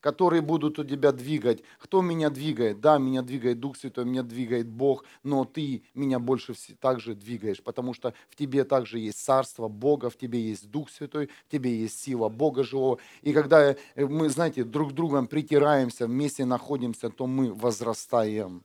которые 0.01 0.43
будут 0.43 0.79
у 0.79 0.85
тебя 0.85 1.13
двигать. 1.13 1.63
Кто 1.79 2.03
меня 2.03 2.31
двигает? 2.31 2.81
Да, 2.81 2.99
меня 2.99 3.23
двигает 3.23 3.61
Дух 3.61 3.77
Святой, 3.77 4.05
меня 4.05 4.23
двигает 4.23 4.69
Бог, 4.69 5.05
но 5.23 5.45
ты 5.45 5.85
меня 5.95 6.19
больше 6.19 6.55
также 6.81 7.15
двигаешь, 7.15 7.63
потому 7.63 7.95
что 7.95 8.15
в 8.29 8.37
тебе 8.37 8.65
также 8.65 8.99
есть 8.99 9.23
царство 9.25 9.69
Бога, 9.69 10.11
в 10.11 10.17
тебе 10.17 10.41
есть 10.41 10.71
Дух 10.71 10.91
Святой, 10.91 11.29
в 11.47 11.51
тебе 11.51 11.77
есть 11.77 12.01
сила 12.01 12.29
Бога 12.29 12.65
живого. 12.65 12.99
И 13.23 13.33
когда 13.33 13.71
э, 13.71 13.77
мы, 13.97 14.29
знаете, 14.29 14.65
друг 14.65 14.93
другом 14.93 15.27
притираемся, 15.27 16.07
вместе 16.07 16.45
находимся, 16.45 17.11
то 17.11 17.27
мы 17.27 17.53
возрастаем 17.53 18.65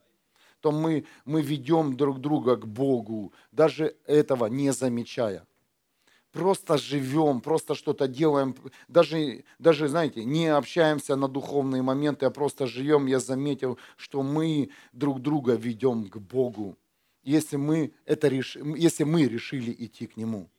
то 0.62 0.72
мы, 0.72 1.06
мы 1.26 1.44
ведем 1.44 1.96
друг 1.96 2.20
друга 2.20 2.56
к 2.56 2.66
Богу, 2.66 3.32
даже 3.52 3.98
этого 4.08 4.48
не 4.48 4.74
замечая 4.74 5.46
просто 6.36 6.78
живем, 6.78 7.40
просто 7.40 7.76
что-то 7.76 8.10
делаем, 8.10 8.56
даже, 8.90 9.46
даже, 9.58 9.88
знаете, 9.88 10.26
не 10.26 10.48
общаемся 10.48 11.16
на 11.16 11.30
духовные 11.30 11.82
моменты, 11.82 12.26
а 12.26 12.30
просто 12.30 12.68
живем, 12.68 13.06
я 13.06 13.20
заметил, 13.22 13.78
что 13.96 14.22
мы 14.22 14.70
друг 14.92 15.22
друга 15.22 15.54
ведем 15.54 16.10
к 16.10 16.18
Богу, 16.18 16.78
если 17.24 17.56
мы, 17.56 17.94
это 18.06 18.28
реш... 18.28 18.58
если 18.58 19.06
мы 19.06 19.24
решили 19.30 19.74
идти 19.80 20.08
к 20.08 20.18
Нему. 20.18 20.50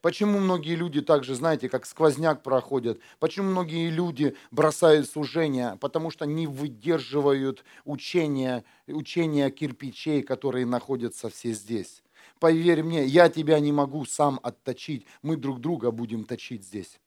Почему 0.00 0.38
многие 0.38 0.74
люди 0.74 1.02
также, 1.02 1.34
знаете, 1.34 1.68
как 1.68 1.84
сквозняк 1.84 2.42
проходят? 2.42 2.98
Почему 3.18 3.50
многие 3.50 3.90
люди 3.90 4.36
бросают 4.50 5.06
служение? 5.06 5.76
Потому 5.80 6.10
что 6.10 6.24
не 6.24 6.46
выдерживают 6.46 7.62
учения, 7.84 8.64
учения 8.86 9.50
кирпичей, 9.50 10.22
которые 10.22 10.64
находятся 10.66 11.28
все 11.28 11.52
здесь. 11.52 12.02
Поверь 12.38 12.82
мне, 12.82 13.04
я 13.04 13.28
тебя 13.28 13.58
не 13.58 13.72
могу 13.72 14.04
сам 14.04 14.38
отточить. 14.42 15.06
Мы 15.22 15.36
друг 15.36 15.60
друга 15.60 15.90
будем 15.90 16.24
точить 16.24 16.64
здесь. 16.64 17.00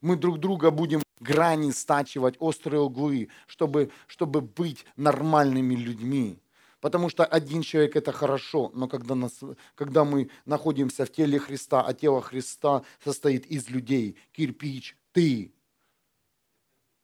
Мы 0.00 0.16
друг 0.16 0.38
друга 0.38 0.70
будем 0.70 1.02
грани 1.20 1.70
стачивать, 1.70 2.34
острые 2.38 2.80
углы, 2.80 3.28
чтобы, 3.46 3.90
чтобы 4.06 4.40
быть 4.40 4.84
нормальными 4.96 5.74
людьми. 5.74 6.38
Потому 6.80 7.08
что 7.08 7.24
один 7.24 7.62
человек 7.62 7.94
это 7.94 8.10
хорошо, 8.10 8.72
но 8.74 8.88
когда, 8.88 9.14
нас, 9.14 9.38
когда 9.76 10.04
мы 10.04 10.30
находимся 10.44 11.06
в 11.06 11.12
теле 11.12 11.38
Христа, 11.38 11.80
а 11.80 11.94
тело 11.94 12.20
Христа 12.20 12.82
состоит 13.04 13.46
из 13.46 13.70
людей, 13.70 14.16
кирпич 14.32 14.96
ты, 15.12 15.52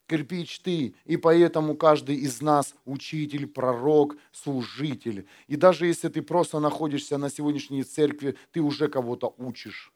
кирпич 0.09 0.61
ты. 0.61 0.94
И 1.05 1.16
поэтому 1.16 1.77
каждый 1.77 2.16
из 2.16 2.40
нас 2.40 2.75
учитель, 2.85 3.47
пророк, 3.47 4.16
служитель. 4.33 5.29
И 5.47 5.57
даже 5.57 5.87
если 5.87 6.09
ты 6.09 6.23
просто 6.23 6.59
находишься 6.59 7.18
на 7.18 7.31
сегодняшней 7.31 7.85
церкви, 7.85 8.37
ты 8.51 8.61
уже 8.61 8.88
кого-то 8.88 9.35
учишь. 9.37 9.92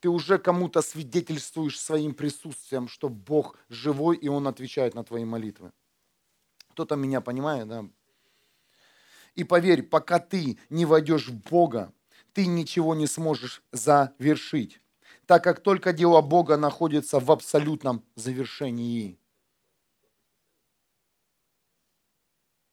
Ты 0.00 0.08
уже 0.08 0.38
кому-то 0.38 0.82
свидетельствуешь 0.82 1.80
своим 1.80 2.14
присутствием, 2.14 2.86
что 2.88 3.08
Бог 3.08 3.58
живой, 3.68 4.16
и 4.16 4.28
Он 4.28 4.46
отвечает 4.46 4.94
на 4.94 5.02
твои 5.02 5.24
молитвы. 5.24 5.72
Кто-то 6.70 6.96
меня 6.96 7.20
понимает, 7.20 7.68
да? 7.68 7.84
И 9.34 9.44
поверь, 9.44 9.82
пока 9.82 10.18
ты 10.18 10.58
не 10.70 10.86
войдешь 10.86 11.28
в 11.28 11.50
Бога, 11.50 11.92
ты 12.32 12.46
ничего 12.46 12.94
не 12.94 13.06
сможешь 13.06 13.62
завершить, 13.72 14.80
так 15.26 15.42
как 15.44 15.60
только 15.60 15.92
дело 15.92 16.20
Бога 16.22 16.56
находится 16.56 17.18
в 17.18 17.30
абсолютном 17.30 18.02
завершении. 18.14 19.18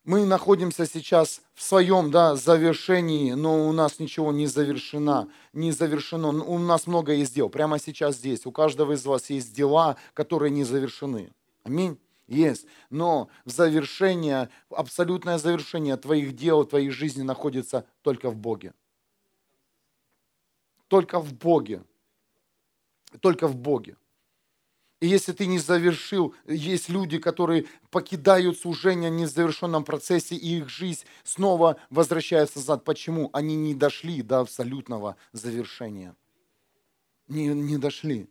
Мы 0.05 0.25
находимся 0.25 0.85
сейчас 0.85 1.41
в 1.53 1.63
своем 1.63 2.11
да, 2.11 2.35
завершении, 2.35 3.31
но 3.31 3.69
у 3.69 3.71
нас 3.71 3.99
ничего 3.99 4.33
не 4.33 4.47
завершено, 4.47 5.29
не 5.53 5.71
завершено. 5.71 6.27
У 6.27 6.59
нас 6.59 6.87
много 6.87 7.13
есть 7.13 7.33
дел. 7.33 7.49
Прямо 7.49 7.79
сейчас 7.79 8.17
здесь. 8.17 8.45
У 8.45 8.51
каждого 8.51 8.91
из 8.93 9.05
вас 9.05 9.29
есть 9.29 9.55
дела, 9.55 9.95
которые 10.13 10.51
не 10.51 10.65
завершены. 10.65 11.31
Аминь. 11.63 11.97
Есть. 12.27 12.65
Но 12.89 13.29
завершение, 13.45 14.49
абсолютное 14.69 15.37
завершение 15.37 15.95
твоих 15.95 16.35
дел, 16.35 16.65
твоей 16.65 16.89
жизни 16.89 17.21
находится 17.21 17.85
только 18.01 18.29
в 18.29 18.35
Боге. 18.35 18.73
Только 20.89 21.19
в 21.19 21.33
Боге. 21.33 21.81
Только 23.19 23.47
в 23.47 23.55
Боге. 23.55 23.97
И 25.03 25.07
если 25.07 25.33
ты 25.33 25.47
не 25.47 25.59
завершил, 25.59 26.33
есть 26.47 26.87
люди, 26.87 27.17
которые 27.17 27.65
покидают 27.91 28.57
служение 28.57 29.11
в 29.11 29.15
незавершенном 29.15 29.83
процессе, 29.83 30.35
и 30.35 30.59
их 30.59 30.69
жизнь 30.69 31.03
снова 31.25 31.75
возвращается 31.89 32.59
назад. 32.59 32.85
Почему? 32.85 33.29
Они 33.33 33.57
не 33.57 33.75
дошли 33.75 34.21
до 34.21 34.39
абсолютного 34.39 35.17
завершения. 35.33 36.15
Не, 37.27 37.47
не 37.47 37.77
дошли. 37.77 38.29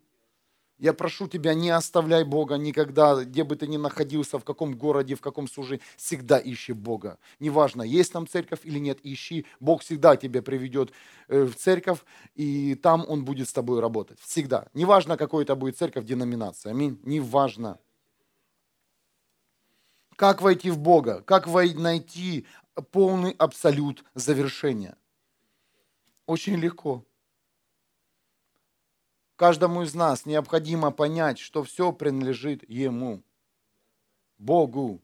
Я 0.82 0.92
прошу 0.94 1.28
тебя, 1.28 1.54
не 1.54 1.70
оставляй 1.70 2.24
Бога 2.24 2.56
никогда, 2.56 3.22
где 3.22 3.44
бы 3.44 3.54
ты 3.54 3.68
ни 3.68 3.76
находился, 3.76 4.40
в 4.40 4.44
каком 4.44 4.76
городе, 4.76 5.14
в 5.14 5.20
каком 5.20 5.46
служении, 5.46 5.80
всегда 5.96 6.42
ищи 6.44 6.72
Бога. 6.72 7.20
Неважно, 7.38 7.82
есть 7.82 8.12
там 8.12 8.26
церковь 8.26 8.58
или 8.64 8.80
нет, 8.80 8.98
ищи. 9.04 9.46
Бог 9.60 9.82
всегда 9.82 10.16
тебя 10.16 10.42
приведет 10.42 10.90
э, 11.28 11.44
в 11.44 11.54
церковь, 11.54 12.00
и 12.34 12.74
там 12.74 13.04
Он 13.06 13.24
будет 13.24 13.48
с 13.48 13.52
тобой 13.52 13.78
работать. 13.78 14.18
Всегда. 14.18 14.66
Неважно, 14.74 15.16
какой 15.16 15.44
это 15.44 15.54
будет 15.54 15.78
церковь, 15.78 16.04
деноминация. 16.04 16.72
Аминь. 16.72 16.98
Неважно. 17.04 17.78
Как 20.16 20.42
войти 20.42 20.68
в 20.68 20.78
Бога? 20.78 21.22
Как 21.22 21.46
найти 21.46 22.44
полный 22.90 23.36
абсолют 23.38 24.02
завершения? 24.16 24.96
Очень 26.26 26.56
легко. 26.56 27.04
Каждому 29.42 29.82
из 29.82 29.92
нас 29.92 30.24
необходимо 30.24 30.92
понять, 30.92 31.40
что 31.40 31.64
все 31.64 31.90
принадлежит 31.92 32.62
Ему, 32.70 33.24
Богу. 34.38 35.00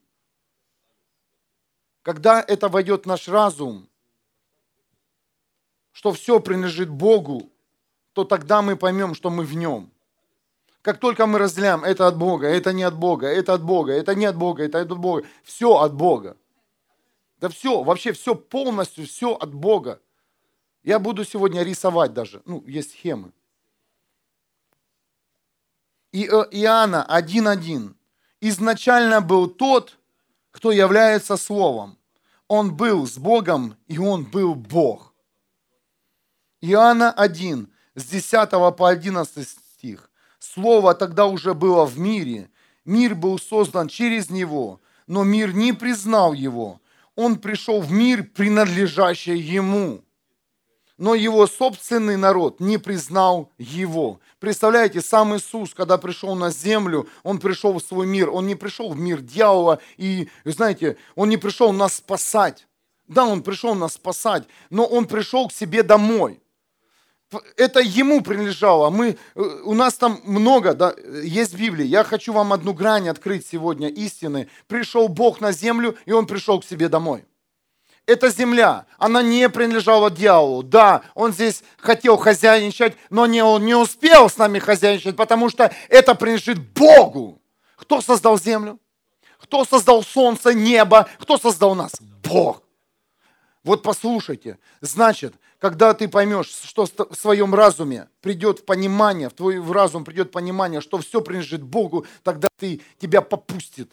Когда 2.03 2.41
это 2.41 2.69
войдет 2.69 3.03
в 3.03 3.05
наш 3.05 3.27
разум, 3.27 3.89
что 5.91 6.13
все 6.13 6.39
принадлежит 6.39 6.89
Богу, 6.89 7.49
то 8.13 8.23
тогда 8.23 8.61
мы 8.61 8.77
поймем, 8.77 9.13
что 9.13 9.29
мы 9.29 9.43
в 9.43 9.53
Нем. 9.57 9.91
Как 10.83 11.01
только 11.01 11.25
мы 11.25 11.37
разделяем, 11.37 11.83
это 11.83 12.07
от 12.07 12.17
Бога, 12.17 12.47
это 12.47 12.71
не 12.71 12.83
от 12.83 12.95
Бога, 12.95 13.27
это 13.27 13.55
от 13.55 13.61
Бога, 13.61 13.91
это 13.91 14.15
не 14.15 14.23
от 14.23 14.37
Бога, 14.37 14.63
это 14.63 14.79
от 14.79 14.97
Бога, 14.97 15.27
все 15.43 15.79
от 15.79 15.93
Бога. 15.93 16.37
Да 17.41 17.49
все, 17.49 17.83
вообще 17.83 18.13
все 18.13 18.35
полностью, 18.35 19.05
все 19.05 19.33
от 19.33 19.53
Бога. 19.53 19.99
Я 20.81 20.97
буду 20.97 21.25
сегодня 21.25 21.61
рисовать 21.61 22.13
даже, 22.13 22.41
ну, 22.45 22.63
есть 22.65 22.91
схемы. 22.91 23.33
И 26.11 26.25
э, 26.25 26.29
Иоанна 26.51 27.05
1.1. 27.09 27.93
Изначально 28.41 29.21
был 29.21 29.47
тот, 29.47 29.97
кто 30.51 30.71
является 30.71 31.37
Словом. 31.37 31.97
Он 32.47 32.75
был 32.75 33.05
с 33.05 33.17
Богом, 33.17 33.75
и 33.87 33.99
Он 33.99 34.23
был 34.23 34.55
Бог. 34.55 35.13
Иоанна 36.61 37.11
1, 37.11 37.71
с 37.95 38.05
10 38.05 38.49
по 38.75 38.89
11 38.89 39.47
стих. 39.47 40.09
Слово 40.39 40.95
тогда 40.95 41.27
уже 41.27 41.53
было 41.53 41.85
в 41.85 41.99
мире. 41.99 42.49
Мир 42.85 43.13
был 43.13 43.37
создан 43.37 43.87
через 43.87 44.29
Него, 44.29 44.81
но 45.05 45.23
мир 45.23 45.53
не 45.53 45.73
признал 45.73 46.33
Его. 46.33 46.81
Он 47.15 47.37
пришел 47.37 47.81
в 47.81 47.91
мир, 47.91 48.23
принадлежащий 48.23 49.37
Ему 49.37 50.03
но 50.99 51.15
его 51.15 51.47
собственный 51.47 52.17
народ 52.17 52.59
не 52.59 52.77
признал 52.77 53.51
его. 53.57 54.19
Представляете, 54.39 55.01
сам 55.01 55.35
Иисус, 55.35 55.73
когда 55.73 55.97
пришел 55.97 56.35
на 56.35 56.51
землю, 56.51 57.07
он 57.23 57.39
пришел 57.39 57.73
в 57.73 57.81
свой 57.81 58.05
мир, 58.05 58.29
он 58.29 58.45
не 58.45 58.55
пришел 58.55 58.91
в 58.91 58.99
мир 58.99 59.21
дьявола, 59.21 59.79
и, 59.95 60.29
знаете, 60.43 60.97
он 61.15 61.29
не 61.29 61.37
пришел 61.37 61.71
нас 61.71 61.95
спасать. 61.95 62.67
Да, 63.07 63.25
он 63.25 63.41
пришел 63.43 63.75
нас 63.75 63.93
спасать, 63.93 64.43
но 64.69 64.85
он 64.85 65.07
пришел 65.07 65.47
к 65.47 65.53
себе 65.53 65.83
домой. 65.83 66.41
Это 67.55 67.79
ему 67.79 68.21
принадлежало. 68.21 68.89
Мы, 68.89 69.17
э, 69.35 69.41
у 69.63 69.75
нас 69.75 69.93
там 69.95 70.19
много, 70.25 70.73
да, 70.73 70.93
есть 71.23 71.55
Библия. 71.55 71.85
Я 71.85 72.03
хочу 72.03 72.33
вам 72.33 72.51
одну 72.51 72.73
грань 72.73 73.07
открыть 73.07 73.47
сегодня 73.47 73.87
истины. 73.87 74.49
Пришел 74.67 75.07
Бог 75.07 75.39
на 75.39 75.51
землю, 75.51 75.95
и 76.05 76.11
он 76.11 76.27
пришел 76.27 76.59
к 76.59 76.65
себе 76.65 76.89
домой 76.89 77.23
эта 78.09 78.29
земля, 78.29 78.85
она 78.97 79.21
не 79.21 79.47
принадлежала 79.49 80.09
дьяволу. 80.09 80.63
Да, 80.63 81.03
он 81.13 81.31
здесь 81.31 81.63
хотел 81.77 82.17
хозяйничать, 82.17 82.97
но 83.09 83.27
не, 83.27 83.43
он 83.43 83.65
не 83.65 83.75
успел 83.75 84.29
с 84.29 84.37
нами 84.37 84.57
хозяйничать, 84.59 85.15
потому 85.15 85.49
что 85.49 85.71
это 85.89 86.15
принадлежит 86.15 86.59
Богу. 86.73 87.39
Кто 87.75 88.01
создал 88.01 88.39
землю? 88.39 88.79
Кто 89.39 89.63
создал 89.63 90.03
солнце, 90.03 90.53
небо? 90.53 91.07
Кто 91.19 91.37
создал 91.37 91.75
нас? 91.75 91.93
Бог. 92.23 92.63
Вот 93.63 93.83
послушайте, 93.83 94.57
значит, 94.81 95.35
когда 95.59 95.93
ты 95.93 96.07
поймешь, 96.07 96.47
что 96.47 96.85
в 96.85 97.15
своем 97.15 97.53
разуме 97.53 98.07
придет 98.21 98.65
понимание, 98.65 99.29
в 99.29 99.33
твой 99.33 99.63
разум 99.71 100.03
придет 100.03 100.31
понимание, 100.31 100.81
что 100.81 100.97
все 100.97 101.21
принадлежит 101.21 101.61
Богу, 101.61 102.05
тогда 102.23 102.47
ты, 102.57 102.81
тебя 102.99 103.21
попустит 103.21 103.91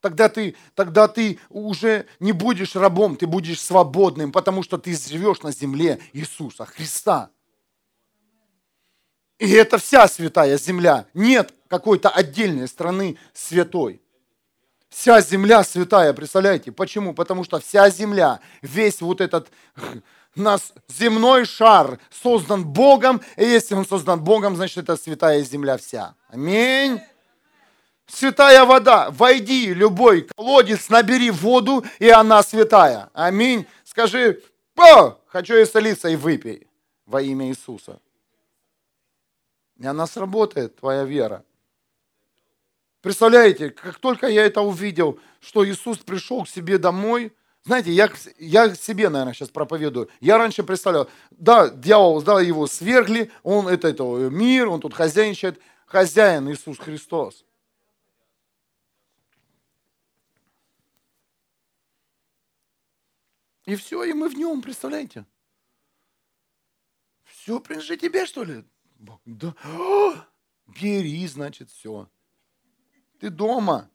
Тогда 0.00 0.28
ты, 0.28 0.54
тогда 0.74 1.08
ты 1.08 1.40
уже 1.48 2.06
не 2.20 2.32
будешь 2.32 2.76
рабом, 2.76 3.16
ты 3.16 3.26
будешь 3.26 3.60
свободным, 3.60 4.30
потому 4.30 4.62
что 4.62 4.78
ты 4.78 4.96
живешь 4.96 5.42
на 5.42 5.50
земле 5.50 6.00
Иисуса 6.12 6.66
Христа. 6.66 7.30
И 9.38 9.50
это 9.50 9.78
вся 9.78 10.06
святая 10.08 10.56
земля. 10.58 11.06
Нет 11.14 11.52
какой-то 11.68 12.10
отдельной 12.10 12.68
страны 12.68 13.18
святой. 13.32 14.00
Вся 14.88 15.20
земля 15.20 15.64
святая, 15.64 16.12
представляете? 16.12 16.72
Почему? 16.72 17.12
Потому 17.12 17.44
что 17.44 17.60
вся 17.60 17.90
земля, 17.90 18.40
весь 18.62 19.00
вот 19.00 19.20
этот 19.20 19.48
нас 20.34 20.72
земной 20.88 21.44
шар 21.44 21.98
создан 22.10 22.64
Богом, 22.64 23.20
и 23.36 23.44
если 23.44 23.74
он 23.74 23.84
создан 23.84 24.22
Богом, 24.22 24.56
значит 24.56 24.78
это 24.78 24.96
святая 24.96 25.42
земля 25.42 25.76
вся. 25.76 26.14
Аминь. 26.28 27.00
Святая 28.08 28.64
вода. 28.64 29.10
Войди, 29.10 29.72
любой 29.74 30.22
колодец, 30.36 30.88
набери 30.88 31.30
воду, 31.30 31.84
и 31.98 32.08
она 32.08 32.42
святая. 32.42 33.10
Аминь. 33.12 33.66
Скажи, 33.84 34.42
О, 34.76 35.18
хочу 35.26 35.54
исцелиться, 35.54 36.08
и 36.08 36.16
выпей 36.16 36.66
во 37.04 37.20
имя 37.20 37.48
Иисуса. 37.48 38.00
И 39.78 39.86
она 39.86 40.06
сработает, 40.06 40.76
твоя 40.76 41.04
вера. 41.04 41.44
Представляете, 43.00 43.70
как 43.70 43.98
только 43.98 44.26
я 44.26 44.44
это 44.44 44.60
увидел, 44.60 45.20
что 45.40 45.66
Иисус 45.66 45.98
пришел 45.98 46.44
к 46.44 46.48
себе 46.48 46.78
домой, 46.78 47.32
Знаете, 47.64 47.92
я, 47.92 48.10
я 48.38 48.74
себе, 48.74 49.10
наверное, 49.10 49.34
сейчас 49.34 49.50
проповедую. 49.50 50.08
Я 50.20 50.38
раньше 50.38 50.62
представлял, 50.62 51.08
да, 51.30 51.68
дьявол, 51.68 52.22
да, 52.22 52.40
его 52.40 52.66
свергли, 52.66 53.30
он 53.42 53.68
это, 53.68 53.88
это 53.88 54.04
мир, 54.30 54.68
он 54.68 54.80
тут 54.80 54.94
хозяйничает. 54.94 55.60
Хозяин 55.86 56.50
Иисус 56.50 56.78
Христос. 56.78 57.44
И 63.68 63.76
все, 63.76 64.02
и 64.02 64.14
мы 64.14 64.30
в 64.30 64.34
нем, 64.34 64.62
представляете? 64.62 65.26
Все 67.24 67.60
принадлежит 67.60 68.00
тебе, 68.00 68.24
что 68.24 68.42
ли? 68.42 68.64
Да. 69.26 69.54
Бери, 70.66 71.26
значит, 71.26 71.70
все. 71.70 72.08
Ты 73.20 73.28
дома. 73.28 73.90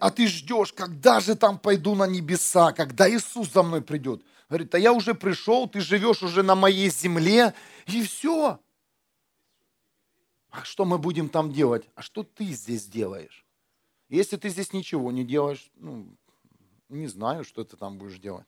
А 0.00 0.10
ты 0.10 0.26
ждешь, 0.26 0.72
когда 0.72 1.20
же 1.20 1.36
там 1.36 1.58
пойду 1.58 1.94
на 1.94 2.06
небеса, 2.06 2.72
когда 2.72 3.10
Иисус 3.10 3.52
за 3.52 3.62
мной 3.62 3.82
придет. 3.82 4.24
Говорит, 4.48 4.74
а 4.74 4.78
я 4.78 4.94
уже 4.94 5.12
пришел, 5.14 5.68
ты 5.68 5.82
живешь 5.82 6.22
уже 6.22 6.42
на 6.42 6.54
моей 6.54 6.88
земле, 6.88 7.52
и 7.84 8.02
все. 8.02 8.58
А 10.48 10.64
что 10.64 10.86
мы 10.86 10.96
будем 10.96 11.28
там 11.28 11.52
делать? 11.52 11.86
А 11.94 12.00
что 12.00 12.22
ты 12.22 12.46
здесь 12.46 12.86
делаешь? 12.86 13.44
Если 14.08 14.38
ты 14.38 14.48
здесь 14.48 14.72
ничего 14.72 15.12
не 15.12 15.26
делаешь, 15.26 15.70
ну, 15.74 16.16
не 16.88 17.06
знаю, 17.06 17.44
что 17.44 17.64
ты 17.64 17.76
там 17.76 17.98
будешь 17.98 18.18
делать. 18.18 18.46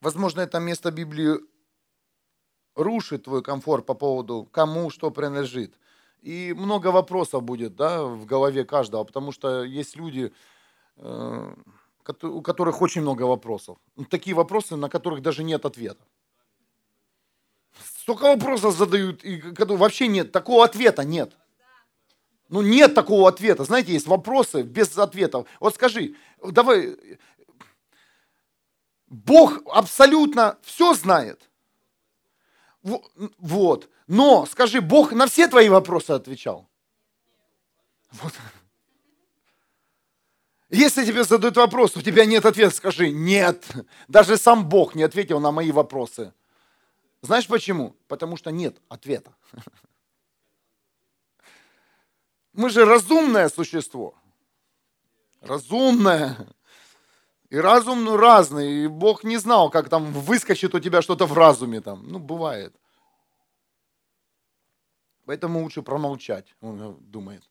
Возможно, 0.00 0.40
это 0.40 0.58
место 0.60 0.90
Библии 0.90 1.38
рушит 2.74 3.24
твой 3.24 3.42
комфорт 3.42 3.84
по 3.86 3.94
поводу, 3.94 4.48
кому 4.50 4.90
что 4.90 5.10
принадлежит. 5.10 5.78
И 6.22 6.54
много 6.56 6.88
вопросов 6.88 7.42
будет 7.42 7.76
да, 7.76 8.02
в 8.04 8.24
голове 8.24 8.64
каждого, 8.64 9.04
потому 9.04 9.32
что 9.32 9.62
есть 9.62 9.96
люди, 9.96 10.32
э, 10.96 11.54
у 12.22 12.42
которых 12.42 12.82
очень 12.82 13.02
много 13.02 13.22
вопросов. 13.22 13.78
Ну, 13.96 14.04
такие 14.04 14.34
вопросы, 14.34 14.76
на 14.76 14.88
которых 14.88 15.22
даже 15.22 15.44
нет 15.44 15.64
ответа. 15.64 16.02
Столько 18.00 18.24
вопросов 18.24 18.76
задают, 18.76 19.24
и 19.24 19.42
вообще 19.58 20.08
нет, 20.08 20.32
такого 20.32 20.64
ответа 20.64 21.04
нет. 21.04 21.36
Ну 22.50 22.62
нет 22.62 22.94
такого 22.94 23.28
ответа. 23.28 23.64
Знаете, 23.64 23.92
есть 23.92 24.08
вопросы 24.08 24.62
без 24.62 24.98
ответов. 24.98 25.46
Вот 25.60 25.76
скажи, 25.76 26.16
давай, 26.42 26.96
Бог 29.06 29.62
абсолютно 29.66 30.58
все 30.62 30.94
знает. 30.94 31.48
Вот. 32.82 33.88
Но, 34.08 34.46
скажи, 34.46 34.80
Бог 34.80 35.12
на 35.12 35.28
все 35.28 35.46
твои 35.46 35.68
вопросы 35.68 36.10
отвечал? 36.10 36.68
Вот. 38.10 38.32
Если 40.70 41.04
тебе 41.04 41.22
задают 41.22 41.56
вопрос, 41.56 41.96
у 41.96 42.02
тебя 42.02 42.24
нет 42.24 42.44
ответа, 42.44 42.74
скажи, 42.74 43.10
нет. 43.10 43.64
Даже 44.08 44.36
сам 44.36 44.68
Бог 44.68 44.96
не 44.96 45.04
ответил 45.04 45.38
на 45.38 45.52
мои 45.52 45.70
вопросы. 45.70 46.32
Знаешь 47.22 47.46
почему? 47.46 47.94
Потому 48.08 48.36
что 48.36 48.50
нет 48.50 48.80
ответа. 48.88 49.32
Мы 52.60 52.68
же 52.68 52.84
разумное 52.84 53.48
существо. 53.48 54.14
Разумное. 55.40 56.36
И 57.48 57.56
разум, 57.56 58.04
ну, 58.04 58.18
разный. 58.18 58.84
И 58.84 58.86
Бог 58.86 59.24
не 59.24 59.38
знал, 59.38 59.70
как 59.70 59.88
там 59.88 60.12
выскочит 60.12 60.74
у 60.74 60.78
тебя 60.78 61.00
что-то 61.00 61.24
в 61.24 61.32
разуме 61.32 61.80
там. 61.80 62.06
Ну, 62.06 62.18
бывает. 62.18 62.74
Поэтому 65.24 65.62
лучше 65.62 65.80
промолчать, 65.80 66.54
он 66.60 66.98
думает. 67.00 67.50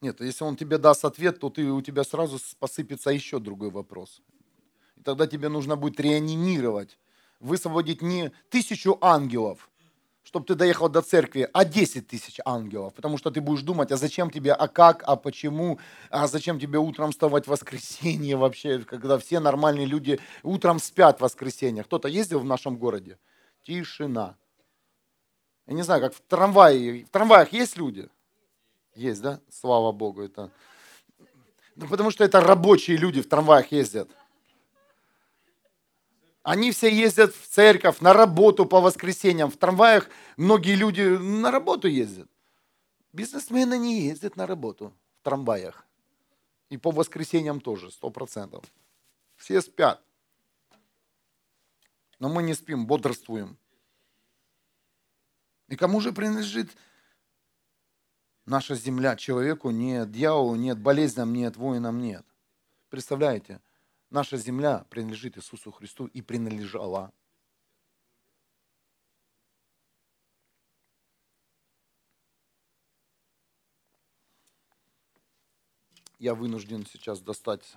Нет, 0.00 0.20
если 0.20 0.42
он 0.42 0.56
тебе 0.56 0.78
даст 0.78 1.04
ответ, 1.04 1.38
то 1.38 1.48
ты, 1.48 1.62
у 1.70 1.80
тебя 1.80 2.02
сразу 2.02 2.40
посыпется 2.58 3.10
еще 3.10 3.38
другой 3.38 3.70
вопрос. 3.70 4.20
И 4.96 5.02
тогда 5.02 5.28
тебе 5.28 5.48
нужно 5.48 5.76
будет 5.76 6.00
реанимировать, 6.00 6.98
высвободить 7.40 8.02
не 8.02 8.32
тысячу 8.50 8.98
ангелов, 9.00 9.68
чтобы 10.22 10.46
ты 10.46 10.54
доехал 10.54 10.88
до 10.88 11.02
церкви, 11.02 11.48
а 11.52 11.64
10 11.64 12.08
тысяч 12.08 12.40
ангелов. 12.44 12.94
Потому 12.94 13.16
что 13.16 13.30
ты 13.30 13.40
будешь 13.40 13.62
думать, 13.62 13.92
а 13.92 13.96
зачем 13.96 14.30
тебе, 14.30 14.52
а 14.52 14.66
как, 14.68 15.02
а 15.06 15.16
почему, 15.16 15.78
а 16.10 16.26
зачем 16.26 16.58
тебе 16.58 16.78
утром 16.78 17.12
вставать 17.12 17.44
в 17.44 17.50
воскресенье 17.50 18.36
вообще, 18.36 18.80
когда 18.80 19.18
все 19.18 19.40
нормальные 19.40 19.86
люди 19.86 20.18
утром 20.42 20.78
спят 20.80 21.18
в 21.18 21.22
воскресенье. 21.22 21.84
Кто-то 21.84 22.08
ездил 22.08 22.40
в 22.40 22.44
нашем 22.44 22.76
городе? 22.76 23.18
Тишина. 23.62 24.36
Я 25.66 25.74
не 25.74 25.82
знаю, 25.82 26.00
как 26.00 26.14
в 26.14 26.20
трамвае. 26.20 27.04
В 27.04 27.08
трамваях 27.10 27.52
есть 27.52 27.76
люди? 27.76 28.08
Есть, 28.94 29.20
да? 29.22 29.40
Слава 29.50 29.92
Богу. 29.92 30.22
Это... 30.22 30.50
Ну, 31.76 31.86
потому 31.88 32.10
что 32.10 32.24
это 32.24 32.40
рабочие 32.40 32.96
люди 32.96 33.20
в 33.20 33.28
трамваях 33.28 33.70
ездят. 33.70 34.08
Они 36.46 36.70
все 36.70 36.88
ездят 36.88 37.34
в 37.34 37.48
церковь, 37.48 37.98
на 37.98 38.12
работу 38.12 38.66
по 38.66 38.80
воскресеньям. 38.80 39.50
В 39.50 39.56
трамваях 39.56 40.08
многие 40.36 40.76
люди 40.76 41.00
на 41.00 41.50
работу 41.50 41.88
ездят. 41.88 42.28
Бизнесмены 43.12 43.76
не 43.76 44.02
ездят 44.02 44.36
на 44.36 44.46
работу 44.46 44.94
в 45.18 45.24
трамваях. 45.24 45.84
И 46.68 46.76
по 46.76 46.92
воскресеньям 46.92 47.60
тоже, 47.60 47.90
сто 47.90 48.10
процентов. 48.10 48.62
Все 49.34 49.60
спят. 49.60 50.00
Но 52.20 52.28
мы 52.28 52.44
не 52.44 52.54
спим, 52.54 52.86
бодрствуем. 52.86 53.58
И 55.66 55.74
кому 55.74 56.00
же 56.00 56.12
принадлежит 56.12 56.70
наша 58.44 58.76
земля? 58.76 59.16
Человеку 59.16 59.70
нет, 59.70 60.12
дьяволу 60.12 60.54
нет, 60.54 60.78
болезням 60.78 61.32
нет, 61.32 61.56
воинам 61.56 62.00
нет. 62.00 62.24
Представляете? 62.88 63.60
Наша 64.10 64.36
земля 64.36 64.86
принадлежит 64.88 65.36
Иисусу 65.36 65.72
Христу 65.72 66.06
и 66.06 66.22
принадлежала. 66.22 67.12
Я 76.18 76.34
вынужден 76.34 76.86
сейчас 76.86 77.20
достать 77.20 77.76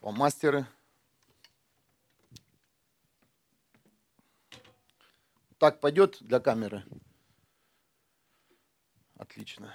фломастеры. 0.00 0.66
Так 5.58 5.80
пойдет 5.80 6.18
для 6.20 6.38
камеры? 6.38 6.84
Отлично. 9.16 9.74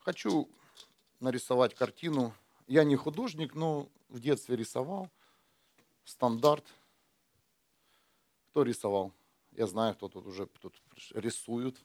Хочу 0.00 0.48
нарисовать 1.24 1.74
картину. 1.74 2.34
Я 2.66 2.84
не 2.84 2.96
художник, 2.96 3.54
но 3.54 3.88
в 4.08 4.20
детстве 4.20 4.56
рисовал. 4.56 5.10
Стандарт. 6.04 6.66
Кто 8.50 8.62
рисовал? 8.62 9.12
Я 9.52 9.66
знаю, 9.66 9.94
кто 9.94 10.08
тут 10.08 10.26
уже 10.26 10.46
тут 10.46 10.80
рисует. 11.14 11.82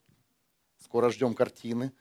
Скоро 0.78 1.10
ждем 1.10 1.34
картины. 1.34 1.94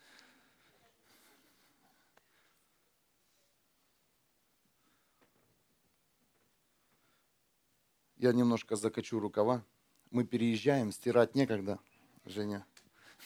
Я 8.16 8.32
немножко 8.32 8.74
закачу 8.74 9.20
рукава. 9.20 9.64
Мы 10.10 10.24
переезжаем, 10.24 10.90
стирать 10.90 11.36
некогда, 11.36 11.78
Женя. 12.24 12.66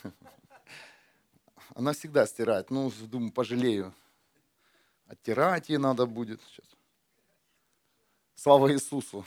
Она 1.74 1.92
всегда 1.92 2.26
стирает. 2.26 2.70
Ну, 2.70 2.90
думаю, 3.02 3.32
пожалею. 3.32 3.94
Оттирать 5.06 5.68
ей 5.68 5.78
надо 5.78 6.06
будет 6.06 6.40
сейчас. 6.42 6.66
Слава 8.34 8.72
Иисусу. 8.72 9.24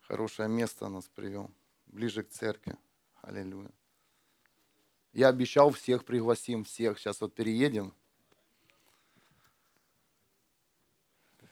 Хорошее 0.00 0.48
место 0.48 0.88
нас 0.88 1.08
привел. 1.08 1.50
Ближе 1.86 2.22
к 2.22 2.30
церкви. 2.30 2.76
Аллилуйя. 3.22 3.70
Я 5.12 5.28
обещал 5.28 5.70
всех 5.70 6.04
пригласим, 6.04 6.64
всех. 6.64 6.98
Сейчас 6.98 7.20
вот 7.20 7.34
переедем. 7.34 7.92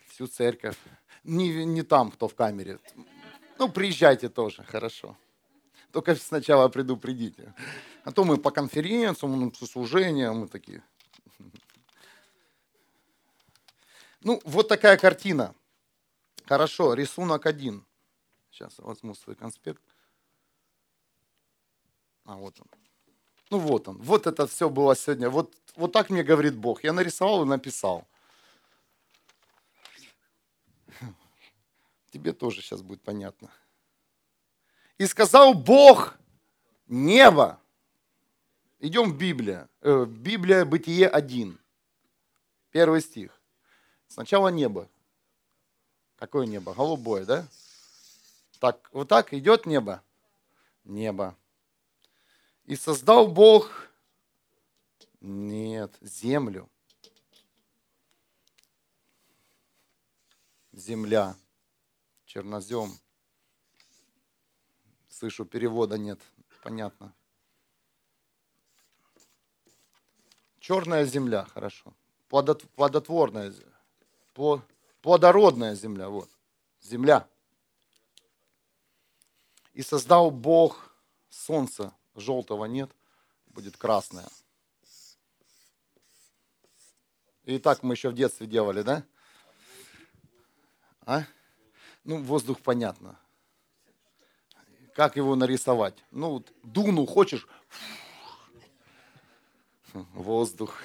Всю 0.08 0.26
церковь. 0.26 0.78
Не, 1.24 1.64
не 1.64 1.82
там, 1.82 2.10
кто 2.10 2.28
в 2.28 2.34
камере. 2.34 2.78
Ну, 3.58 3.68
приезжайте 3.68 4.28
тоже, 4.28 4.62
хорошо. 4.62 5.16
Только 5.94 6.16
сначала 6.16 6.68
предупредите. 6.68 7.54
А 8.02 8.10
то 8.10 8.24
мы 8.24 8.36
по 8.36 8.50
конференциям, 8.50 9.52
по 9.52 9.64
служениям, 9.64 10.38
мы 10.38 10.48
такие. 10.48 10.82
Ну, 14.20 14.40
вот 14.44 14.66
такая 14.66 14.96
картина. 14.96 15.54
Хорошо, 16.46 16.94
рисунок 16.94 17.46
один. 17.46 17.86
Сейчас 18.50 18.76
возьму 18.78 19.14
свой 19.14 19.36
конспект. 19.36 19.80
А 22.24 22.34
вот 22.34 22.60
он. 22.60 22.66
Ну 23.50 23.58
вот 23.60 23.86
он. 23.86 23.98
Вот 23.98 24.26
это 24.26 24.48
все 24.48 24.68
было 24.68 24.96
сегодня. 24.96 25.30
Вот, 25.30 25.54
вот 25.76 25.92
так 25.92 26.10
мне 26.10 26.24
говорит 26.24 26.56
Бог. 26.56 26.82
Я 26.82 26.92
нарисовал 26.92 27.44
и 27.44 27.46
написал. 27.46 28.04
Тебе 32.10 32.32
тоже 32.32 32.62
сейчас 32.62 32.82
будет 32.82 33.00
понятно. 33.02 33.48
И 34.98 35.06
сказал 35.06 35.54
Бог 35.54 36.16
небо. 36.86 37.60
Идем 38.78 39.12
в 39.12 39.18
Библию. 39.18 39.68
Э, 39.80 40.04
Библия, 40.06 40.64
Бытие 40.64 41.08
1. 41.08 41.58
Первый 42.70 43.00
стих. 43.00 43.40
Сначала 44.08 44.48
небо. 44.48 44.88
Какое 46.16 46.46
небо? 46.46 46.74
Голубое, 46.74 47.24
да? 47.24 47.48
Так, 48.60 48.88
вот 48.92 49.08
так 49.08 49.32
идет 49.34 49.66
небо? 49.66 50.02
Небо. 50.84 51.36
И 52.66 52.76
создал 52.76 53.28
Бог, 53.28 53.88
нет, 55.20 55.90
землю. 56.02 56.68
Земля, 60.72 61.34
чернозем. 62.26 62.98
Слышу, 65.24 65.46
перевода 65.46 65.96
нет, 65.96 66.20
понятно. 66.62 67.14
Черная 70.60 71.06
земля, 71.06 71.46
хорошо. 71.46 71.94
Плодотворная, 72.28 73.54
плодородная 75.00 75.74
земля, 75.76 76.10
вот. 76.10 76.28
Земля. 76.82 77.26
И 79.72 79.80
создал 79.80 80.30
Бог 80.30 80.94
солнце, 81.30 81.94
желтого 82.14 82.66
нет, 82.66 82.94
будет 83.46 83.78
красное. 83.78 84.28
И 87.44 87.58
так 87.58 87.82
мы 87.82 87.94
еще 87.94 88.10
в 88.10 88.14
детстве 88.14 88.46
делали, 88.46 88.82
да? 88.82 89.06
А? 91.06 91.22
Ну, 92.04 92.22
воздух 92.22 92.60
понятно. 92.60 93.18
Как 94.94 95.16
его 95.16 95.34
нарисовать? 95.34 95.94
Ну, 96.12 96.30
вот, 96.30 96.52
дуну 96.62 97.04
хочешь? 97.06 97.48
Воздух. 99.92 100.76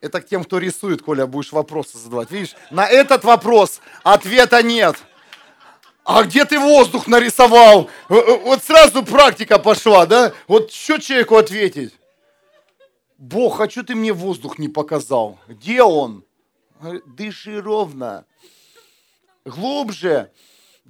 Это 0.00 0.20
к 0.20 0.26
тем, 0.26 0.42
кто 0.42 0.58
рисует, 0.58 1.02
Коля, 1.02 1.26
будешь 1.26 1.52
вопросы 1.52 1.98
задавать. 1.98 2.32
Видишь, 2.32 2.56
на 2.70 2.88
этот 2.88 3.22
вопрос 3.22 3.80
ответа 4.02 4.60
нет. 4.62 4.96
А 6.04 6.24
где 6.24 6.44
ты 6.44 6.58
воздух 6.58 7.06
нарисовал? 7.06 7.88
Э, 8.08 8.14
э, 8.14 8.38
вот 8.38 8.64
сразу 8.64 9.04
практика 9.04 9.60
пошла, 9.60 10.04
да? 10.06 10.32
Вот 10.48 10.72
что 10.72 10.98
человеку 10.98 11.36
ответить? 11.36 11.94
Бог, 13.18 13.60
а 13.60 13.70
что 13.70 13.84
ты 13.84 13.94
мне 13.94 14.12
воздух 14.12 14.58
не 14.58 14.68
показал? 14.68 15.38
Где 15.46 15.84
он? 15.84 16.24
Дыши 17.06 17.60
ровно. 17.60 18.24
Глубже. 19.44 20.32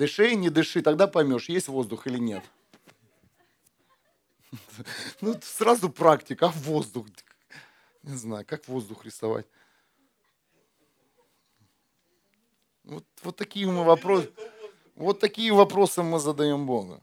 Дыши 0.03 0.35
не 0.35 0.51
дыши, 0.51 0.83
тогда 0.83 1.07
поймешь, 1.07 1.49
есть 1.49 1.69
воздух 1.69 2.09
или 2.09 2.19
нет. 2.19 2.43
Ну, 5.21 5.41
сразу 5.41 5.91
практика, 5.91 6.47
а 6.47 6.49
воздух? 6.49 7.07
Не 8.03 8.17
знаю, 8.17 8.45
как 8.45 8.67
воздух 8.67 9.05
рисовать. 9.05 9.47
Вот, 12.83 13.07
вот 13.23 13.37
такие 13.37 13.65
мы 13.69 13.85
вопросы, 13.85 14.33
вот 14.97 15.21
такие 15.21 15.53
вопросы 15.53 16.03
мы 16.03 16.19
задаем 16.19 16.67
Богу. 16.67 17.01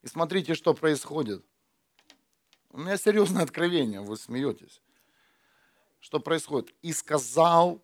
И 0.00 0.06
смотрите, 0.06 0.54
что 0.54 0.72
происходит. 0.72 1.44
У 2.70 2.78
меня 2.78 2.96
серьезное 2.96 3.42
откровение, 3.42 4.00
вы 4.00 4.16
смеетесь. 4.16 4.80
Что 6.00 6.20
происходит? 6.20 6.74
И 6.80 6.94
сказал 6.94 7.82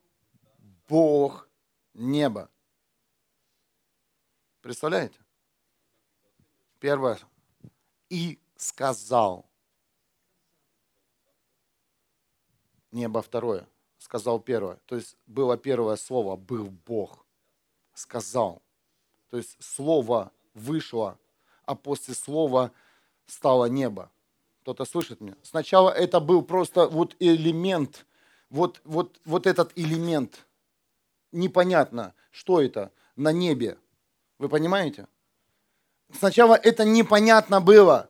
Бог 0.89 1.49
небо. 1.95 2.51
Представляете? 4.61 5.19
Первое. 6.79 7.19
И 8.09 8.39
сказал. 8.57 9.47
Небо 12.93 13.23
второе. 13.23 13.67
Сказал 13.99 14.41
первое. 14.41 14.77
То 14.87 14.97
есть 14.97 15.17
было 15.27 15.57
первое 15.57 15.97
слово, 15.97 16.37
был 16.37 16.71
Бог. 16.87 17.27
Сказал. 17.95 18.63
То 19.31 19.39
есть 19.39 19.57
слово 19.63 20.33
вышло 20.55 21.19
а 21.67 21.75
после 21.75 22.15
слова 22.15 22.73
стало 23.27 23.67
небо. 23.67 24.11
Кто-то 24.63 24.85
слышит 24.85 25.21
меня? 25.21 25.37
Сначала 25.43 25.91
это 25.91 26.21
был 26.21 26.43
просто 26.43 26.87
вот 26.89 27.17
элемент, 27.19 28.07
вот, 28.51 28.81
вот, 28.85 29.21
вот 29.25 29.47
этот 29.47 29.73
элемент. 29.77 30.47
Непонятно, 31.35 32.15
что 32.31 32.61
это 32.61 32.93
на 33.17 33.33
небе. 33.33 33.77
Вы 34.39 34.49
понимаете? 34.49 35.07
Сначала 36.13 36.55
это 36.55 36.85
непонятно 36.85 37.61
было, 37.61 38.09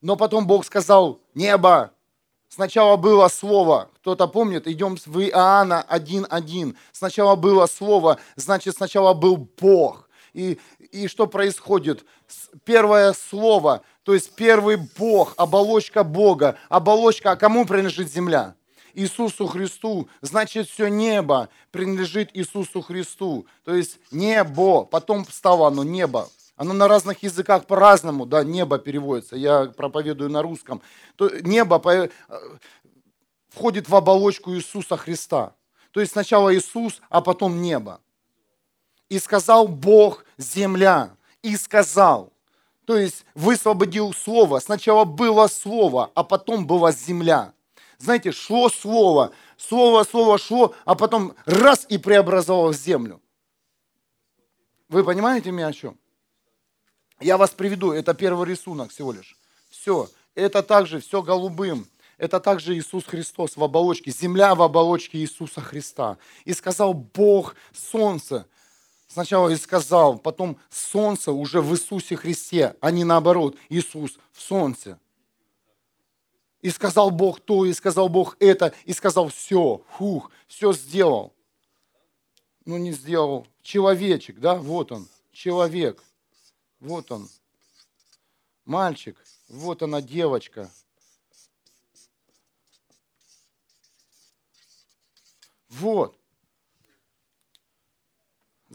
но 0.00 0.16
потом 0.16 0.46
Бог 0.46 0.64
сказал 0.64 1.20
«небо». 1.34 1.92
Сначала 2.48 2.96
было 2.96 3.28
слово. 3.28 3.90
Кто-то 3.96 4.28
помнит? 4.28 4.68
Идем 4.68 4.96
в 5.04 5.20
Иоанна 5.20 5.84
1.1. 5.90 6.76
Сначала 6.92 7.34
было 7.34 7.66
слово, 7.66 8.18
значит, 8.36 8.76
сначала 8.76 9.14
был 9.14 9.36
Бог 9.36 10.06
и, 10.36 10.58
и 10.92 11.08
что 11.08 11.26
происходит? 11.26 12.04
Первое 12.64 13.14
слово, 13.14 13.82
то 14.02 14.12
есть 14.12 14.34
первый 14.34 14.76
Бог, 14.76 15.32
оболочка 15.38 16.04
Бога. 16.04 16.58
Оболочка, 16.68 17.32
а 17.32 17.36
кому 17.36 17.64
принадлежит 17.64 18.12
земля? 18.12 18.54
Иисусу 18.96 19.46
Христу, 19.46 20.08
значит, 20.22 20.68
все 20.68 20.88
небо 20.88 21.48
принадлежит 21.70 22.30
Иисусу 22.32 22.80
Христу. 22.80 23.46
То 23.64 23.74
есть 23.74 23.98
небо, 24.10 24.84
потом 24.84 25.26
стало 25.26 25.68
оно 25.68 25.84
небо. 25.84 26.28
Оно 26.56 26.72
на 26.72 26.88
разных 26.88 27.22
языках 27.22 27.66
по-разному, 27.66 28.24
да, 28.24 28.42
небо 28.42 28.78
переводится. 28.78 29.36
Я 29.36 29.66
проповедую 29.66 30.30
на 30.30 30.40
русском. 30.40 30.80
То 31.16 31.28
небо 31.42 31.78
по, 31.78 32.08
входит 33.50 33.88
в 33.88 33.94
оболочку 33.94 34.54
Иисуса 34.54 34.96
Христа. 34.96 35.52
То 35.90 36.00
есть 36.00 36.12
сначала 36.12 36.54
Иисус, 36.54 37.02
а 37.10 37.20
потом 37.20 37.60
небо. 37.60 38.00
И 39.10 39.18
сказал 39.18 39.68
Бог 39.68 40.24
земля. 40.38 41.10
И 41.42 41.56
сказал. 41.56 42.32
То 42.86 42.96
есть 42.96 43.26
высвободил 43.34 44.14
слово. 44.14 44.58
Сначала 44.60 45.04
было 45.04 45.48
слово, 45.48 46.10
а 46.14 46.24
потом 46.24 46.66
была 46.66 46.92
земля. 46.92 47.52
Знаете, 47.98 48.32
шло 48.32 48.68
слово, 48.68 49.32
слово, 49.56 50.04
слово 50.04 50.38
шло, 50.38 50.74
а 50.84 50.94
потом 50.94 51.34
раз 51.44 51.86
и 51.88 51.98
преобразовалось 51.98 52.78
землю. 52.78 53.20
Вы 54.88 55.04
понимаете 55.04 55.50
меня 55.50 55.68
о 55.68 55.72
чем? 55.72 55.98
Я 57.20 57.36
вас 57.36 57.50
приведу, 57.50 57.92
это 57.92 58.14
первый 58.14 58.46
рисунок 58.46 58.90
всего 58.90 59.12
лишь. 59.12 59.36
Все, 59.70 60.08
это 60.34 60.62
также 60.62 61.00
все 61.00 61.22
голубым. 61.22 61.86
Это 62.18 62.40
также 62.40 62.74
Иисус 62.74 63.04
Христос 63.04 63.56
в 63.58 63.64
оболочке, 63.64 64.10
земля 64.10 64.54
в 64.54 64.62
оболочке 64.62 65.18
Иисуса 65.18 65.60
Христа. 65.60 66.16
И 66.46 66.54
сказал 66.54 66.94
Бог 66.94 67.56
солнце, 67.74 68.46
Сначала 69.08 69.48
и 69.48 69.56
сказал, 69.56 70.18
потом 70.18 70.58
солнце 70.68 71.32
уже 71.32 71.62
в 71.62 71.72
Иисусе 71.72 72.16
Христе, 72.16 72.76
а 72.80 72.90
не 72.90 73.04
наоборот, 73.04 73.56
Иисус 73.68 74.18
в 74.32 74.42
солнце. 74.42 74.98
И 76.62 76.70
сказал 76.70 77.10
Бог 77.10 77.40
то, 77.40 77.64
и 77.64 77.72
сказал 77.72 78.08
Бог 78.08 78.36
это, 78.40 78.74
и 78.84 78.92
сказал 78.92 79.28
все, 79.28 79.84
фух, 79.96 80.30
все 80.46 80.72
сделал. 80.72 81.34
Ну 82.64 82.76
не 82.78 82.92
сделал. 82.92 83.46
Человечек, 83.62 84.38
да, 84.38 84.56
вот 84.56 84.92
он, 84.92 85.08
человек, 85.32 86.02
вот 86.80 87.10
он. 87.12 87.28
Мальчик, 88.64 89.16
вот 89.48 89.82
она 89.82 90.00
девочка. 90.00 90.70
Вот 95.68 96.18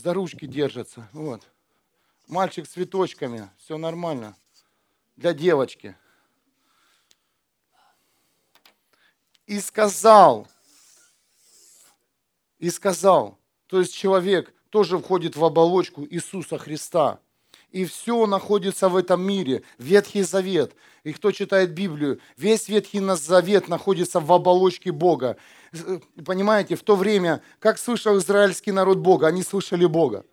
за 0.01 0.13
ручки 0.13 0.45
держатся. 0.45 1.07
Вот. 1.13 1.47
Мальчик 2.27 2.65
с 2.65 2.71
цветочками, 2.71 3.49
все 3.57 3.77
нормально. 3.77 4.35
Для 5.15 5.33
девочки. 5.33 5.95
И 9.51 9.59
сказал, 9.59 10.47
и 12.57 12.69
сказал, 12.69 13.37
то 13.67 13.81
есть 13.81 13.93
человек 13.93 14.53
тоже 14.69 14.97
входит 14.97 15.35
в 15.35 15.43
оболочку 15.43 16.07
Иисуса 16.09 16.57
Христа. 16.57 17.19
И 17.69 17.83
все 17.83 18.25
находится 18.27 18.87
в 18.87 18.95
этом 18.95 19.21
мире. 19.21 19.63
Ветхий 19.77 20.21
Завет. 20.21 20.73
И 21.03 21.11
кто 21.11 21.33
читает 21.33 21.73
Библию, 21.73 22.21
весь 22.37 22.69
Ветхий 22.69 23.01
Завет 23.15 23.67
находится 23.67 24.21
в 24.21 24.31
оболочке 24.31 24.93
Бога. 24.93 25.35
Понимаете, 26.25 26.77
в 26.77 26.83
то 26.83 26.95
время, 26.95 27.43
как 27.59 27.77
слышал 27.77 28.17
израильский 28.19 28.71
народ 28.71 28.99
Бога, 28.99 29.27
они 29.27 29.43
слышали 29.43 29.85
Бога. 29.85 30.23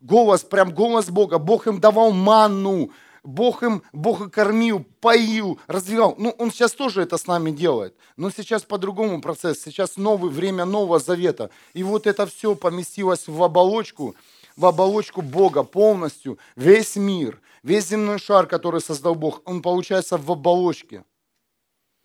Голос, 0.00 0.42
прям 0.42 0.74
голос 0.74 1.08
Бога. 1.08 1.38
Бог 1.38 1.66
им 1.66 1.80
давал 1.80 2.12
манну, 2.12 2.92
Бог 3.22 3.62
им, 3.62 3.82
Бог 3.92 4.26
и 4.26 4.30
кормил, 4.30 4.84
поил, 5.00 5.58
развивал. 5.66 6.14
Ну, 6.18 6.30
Он 6.38 6.50
сейчас 6.50 6.72
тоже 6.72 7.02
это 7.02 7.18
с 7.18 7.26
нами 7.26 7.50
делает. 7.50 7.94
Но 8.16 8.30
сейчас 8.30 8.62
по-другому 8.62 9.20
процесс. 9.20 9.60
Сейчас 9.62 9.96
новый, 9.96 10.30
время 10.30 10.64
Нового 10.64 10.98
Завета. 10.98 11.50
И 11.74 11.82
вот 11.82 12.06
это 12.06 12.26
все 12.26 12.54
поместилось 12.54 13.28
в 13.28 13.42
оболочку, 13.42 14.14
в 14.56 14.66
оболочку 14.66 15.22
Бога 15.22 15.62
полностью. 15.62 16.38
Весь 16.56 16.96
мир, 16.96 17.40
весь 17.62 17.88
земной 17.88 18.18
шар, 18.18 18.46
который 18.46 18.80
создал 18.80 19.14
Бог, 19.14 19.42
он 19.44 19.62
получается 19.62 20.16
в 20.16 20.30
оболочке. 20.30 21.04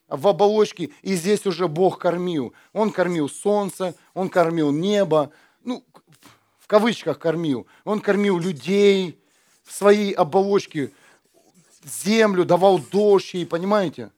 В 0.07 0.27
оболочке, 0.27 0.91
и 1.01 1.15
здесь 1.15 1.47
уже 1.47 1.67
Бог 1.67 1.97
кормил. 1.97 2.53
Он 2.73 2.91
кормил 2.91 3.27
солнце, 3.27 3.95
он 4.13 4.29
кормил 4.29 4.71
небо, 4.71 5.31
ну, 5.63 5.83
в 6.59 6.67
кавычках 6.67 7.19
кормил. 7.19 7.65
Он 7.83 7.99
кормил 7.99 8.37
людей 8.37 9.19
в 9.63 9.71
своей 9.71 10.11
оболочке, 10.11 10.91
землю, 11.85 12.45
давал 12.45 12.79
дождь 12.79 13.33
ей, 13.33 13.45
понимаете? 13.45 14.11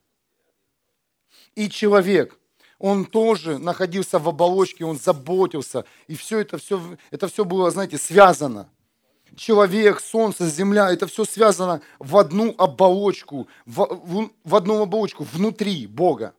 И 1.56 1.70
человек, 1.70 2.38
он 2.80 3.06
тоже 3.06 3.58
находился 3.58 4.20
в 4.20 4.30
оболочке, 4.30 4.86
он 4.86 4.98
заботился. 4.98 5.86
И 6.08 6.16
все 6.16 6.40
это, 6.40 6.58
все, 6.58 6.98
это 7.12 7.28
все 7.28 7.46
было, 7.46 7.72
знаете, 7.72 7.98
связано. 7.98 8.70
Человек, 9.36 10.00
солнце, 10.00 10.48
земля, 10.50 10.92
это 10.92 11.08
все 11.08 11.26
связано 11.26 11.82
в 12.00 12.18
одну 12.18 12.56
оболочку, 12.58 13.48
в, 13.66 13.86
в, 13.86 14.32
в 14.44 14.56
одну 14.56 14.82
оболочку 14.82 15.24
внутри 15.26 15.86
Бога. 15.88 16.34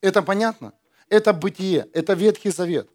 Это 0.00 0.22
понятно? 0.22 0.72
Это 1.08 1.32
бытие, 1.32 1.88
это 1.92 2.14
Ветхий 2.14 2.50
Завет. 2.50 2.88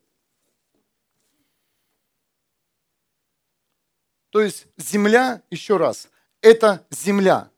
То 4.30 4.42
есть 4.42 4.68
земля, 4.78 5.42
еще 5.50 5.78
раз, 5.78 6.10
это 6.48 6.86
земля. 6.90 7.52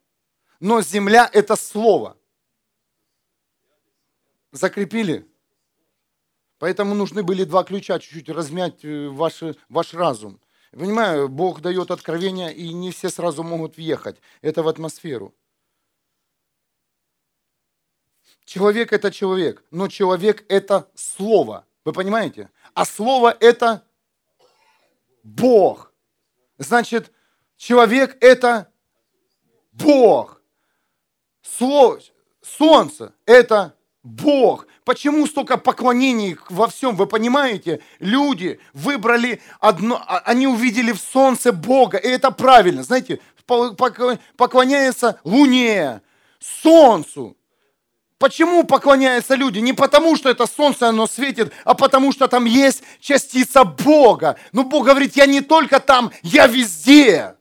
Но 0.60 0.82
земля– 0.82 1.30
это 1.34 1.56
слово. 1.56 2.18
Закрепили? 4.52 5.28
Поэтому 6.58 6.96
нужны 6.96 7.24
были 7.24 7.44
два 7.46 7.64
ключа, 7.64 8.00
чуть-чуть 8.00 8.30
размять 8.30 8.84
э, 8.84 9.08
ваш, 9.08 9.44
ваш 9.70 9.94
разум. 9.94 10.42
Понимаю, 10.72 11.30
Бог 11.30 11.62
дает 11.62 11.92
откровения, 11.92 12.50
и 12.50 12.74
не 12.74 12.92
все 12.92 13.10
сразу 13.10 13.44
могут 13.44 13.78
въехать. 13.78 14.18
Это 14.42 14.62
в 14.62 14.68
атмосферу. 14.68 15.34
Человек– 18.44 18.92
это 18.94 19.12
человек, 19.12 19.64
но 19.72 19.88
человек– 19.88 20.44
это 20.50 20.90
слово. 20.96 21.66
Вы 21.86 21.94
понимаете? 21.94 22.50
А 22.74 22.86
слово– 22.86 23.36
это 23.40 23.84
Бог. 25.24 25.94
Значит, 26.58 27.12
человек– 27.56 28.18
это 28.22 28.69
Бог. 29.80 30.42
Солнце– 32.42 33.14
это 33.26 33.74
Бог. 34.04 34.68
Почему 34.86 35.28
столько 35.28 35.58
поклонений 35.58 36.38
во 36.50 36.68
всем? 36.68 36.96
Вы 36.96 37.06
понимаете? 37.06 37.82
Люди 38.00 38.60
выбрали 38.74 39.42
одно, 39.60 40.02
а, 40.08 40.20
они 40.20 40.48
увидели 40.48 40.92
в 40.92 41.00
солнце 41.00 41.52
Бога, 41.52 41.98
и 41.98 42.08
это 42.08 42.32
правильно. 42.32 42.84
Знаете, 42.84 43.20
поклоняются 43.46 45.20
Луне, 45.24 46.02
Солнцу. 46.40 47.36
Почему 48.18 48.64
поклоняются 48.66 49.36
люди? 49.36 49.60
Не 49.60 49.74
потому, 49.74 50.18
что 50.18 50.30
это 50.30 50.46
солнце, 50.46 50.90
оно 50.90 51.08
светит, 51.08 51.54
а 51.64 51.74
потому, 51.74 52.12
что 52.12 52.28
там 52.28 52.46
есть 52.46 52.84
частица 53.00 53.64
Бога. 53.64 54.38
Но 54.52 54.64
Бог 54.64 54.86
говорит, 54.86 55.16
я 55.16 55.26
не 55.26 55.42
только 55.42 55.80
там, 55.80 56.12
я 56.22 56.48
везде. 56.48 57.36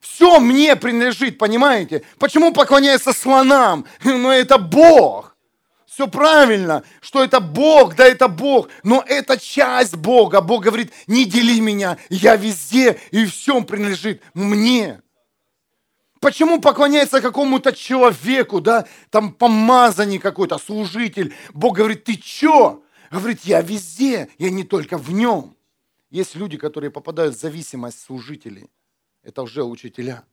Все 0.00 0.40
мне 0.40 0.76
принадлежит, 0.76 1.38
понимаете? 1.38 2.02
Почему 2.18 2.52
поклоняются 2.52 3.12
слонам? 3.12 3.86
Но 4.04 4.32
это 4.32 4.58
Бог. 4.58 5.36
Все 5.86 6.06
правильно, 6.06 6.84
что 7.00 7.24
это 7.24 7.40
Бог, 7.40 7.96
да 7.96 8.06
это 8.06 8.28
Бог, 8.28 8.68
но 8.84 9.02
это 9.04 9.36
часть 9.36 9.96
Бога. 9.96 10.40
Бог 10.40 10.62
говорит, 10.62 10.92
не 11.08 11.24
дели 11.24 11.58
меня, 11.58 11.98
я 12.08 12.36
везде, 12.36 13.00
и 13.10 13.26
всем 13.26 13.64
принадлежит 13.64 14.22
мне. 14.32 15.02
Почему 16.20 16.60
поклоняется 16.60 17.20
какому-то 17.20 17.72
человеку, 17.72 18.60
да, 18.60 18.86
там 19.10 19.32
помазанник 19.32 20.22
какой-то, 20.22 20.58
служитель. 20.58 21.34
Бог 21.52 21.76
говорит, 21.78 22.04
ты 22.04 22.14
чё? 22.14 22.84
Говорит, 23.10 23.40
я 23.42 23.60
везде, 23.60 24.28
я 24.38 24.50
не 24.50 24.62
только 24.62 24.98
в 24.98 25.10
нем. 25.12 25.56
Есть 26.10 26.36
люди, 26.36 26.56
которые 26.56 26.92
попадают 26.92 27.34
в 27.34 27.40
зависимость 27.40 28.04
служителей. 28.04 28.68
Это 29.22 29.42
уже 29.42 29.64
учителя. 29.64 30.24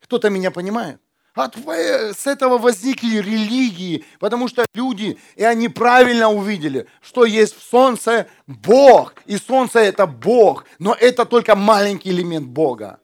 Кто-то 0.00 0.30
меня 0.30 0.50
понимает? 0.50 1.00
От, 1.34 1.56
с 1.56 2.26
этого 2.26 2.58
возникли 2.58 3.18
религии, 3.18 4.04
потому 4.18 4.48
что 4.48 4.64
люди, 4.74 5.18
и 5.36 5.44
они 5.44 5.68
правильно 5.68 6.28
увидели, 6.28 6.88
что 7.00 7.24
есть 7.24 7.56
в 7.56 7.62
солнце 7.62 8.26
Бог, 8.46 9.14
и 9.26 9.36
солнце 9.36 9.78
это 9.80 10.06
Бог, 10.06 10.64
но 10.78 10.94
это 10.94 11.24
только 11.24 11.54
маленький 11.54 12.10
элемент 12.10 12.48
Бога 12.48 13.00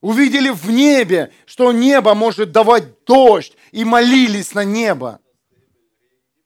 увидели 0.00 0.50
в 0.50 0.70
небе, 0.70 1.32
что 1.46 1.72
небо 1.72 2.14
может 2.14 2.52
давать 2.52 3.04
дождь, 3.04 3.56
и 3.72 3.84
молились 3.84 4.54
на 4.54 4.64
небо. 4.64 5.20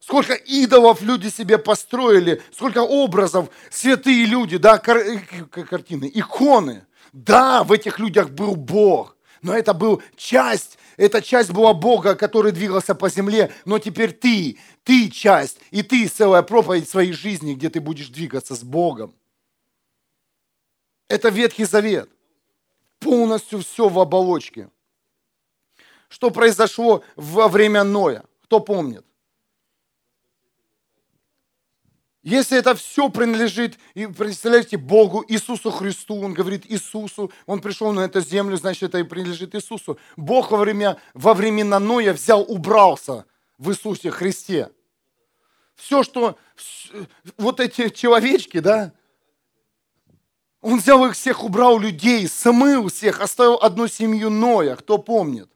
Сколько 0.05 0.35
идолов 0.35 1.01
люди 1.01 1.29
себе 1.29 1.57
построили, 1.57 2.39
сколько 2.51 2.83
образов, 2.83 3.49
святые 3.71 4.27
люди, 4.27 4.57
да, 4.57 4.77
кар- 4.77 4.99
э, 4.99 5.17
картины, 5.47 6.11
иконы. 6.13 6.85
Да, 7.11 7.63
в 7.63 7.71
этих 7.71 7.97
людях 7.97 8.29
был 8.29 8.55
Бог, 8.55 9.17
но 9.41 9.55
это 9.55 9.73
был 9.73 10.03
часть, 10.15 10.77
эта 10.97 11.23
часть 11.23 11.49
была 11.49 11.73
Бога, 11.73 12.13
который 12.13 12.51
двигался 12.51 12.93
по 12.93 13.09
земле, 13.09 13.51
но 13.65 13.79
теперь 13.79 14.11
ты, 14.11 14.59
ты 14.83 15.09
часть, 15.09 15.57
и 15.71 15.81
ты 15.81 16.07
целая 16.07 16.43
проповедь 16.43 16.87
своей 16.87 17.11
жизни, 17.11 17.55
где 17.55 17.71
ты 17.71 17.81
будешь 17.81 18.09
двигаться 18.09 18.53
с 18.53 18.63
Богом. 18.63 19.15
Это 21.07 21.29
Ветхий 21.29 21.65
Завет 21.65 22.11
полностью 22.99 23.61
все 23.61 23.89
в 23.89 23.99
оболочке. 23.99 24.69
Что 26.09 26.29
произошло 26.29 27.03
во 27.15 27.47
время 27.47 27.83
Ноя? 27.83 28.23
Кто 28.43 28.59
помнит? 28.59 29.03
Если 32.25 32.57
это 32.57 32.73
все 32.73 33.09
принадлежит, 33.09 33.77
и 33.93 34.07
представляете, 34.07 34.77
Богу, 34.77 35.23
Иисусу 35.27 35.69
Христу, 35.69 36.19
Он 36.19 36.33
говорит 36.33 36.63
Иисусу, 36.67 37.31
Он 37.45 37.61
пришел 37.61 37.91
на 37.93 37.99
эту 37.99 38.19
землю, 38.19 38.57
значит, 38.57 38.81
это 38.81 38.97
и 38.97 39.03
принадлежит 39.03 39.53
Иисусу. 39.53 39.99
Бог 40.17 40.49
во, 40.49 40.57
время, 40.57 40.99
во 41.13 41.35
времена 41.35 41.79
Ноя 41.79 42.13
взял, 42.13 42.41
убрался 42.41 43.25
в 43.59 43.69
Иисусе 43.69 44.09
Христе. 44.09 44.71
Все, 45.75 46.01
что, 46.01 46.35
вот 47.37 47.59
эти 47.59 47.89
человечки, 47.89 48.59
да, 48.59 48.91
он 50.61 50.79
взял 50.79 51.05
их 51.05 51.13
всех, 51.13 51.43
убрал 51.43 51.77
людей, 51.77 52.27
смыл 52.27 52.89
всех, 52.89 53.21
оставил 53.21 53.59
одну 53.61 53.87
семью 53.87 54.31
Ноя, 54.31 54.75
кто 54.75 54.97
помнит. 54.97 55.47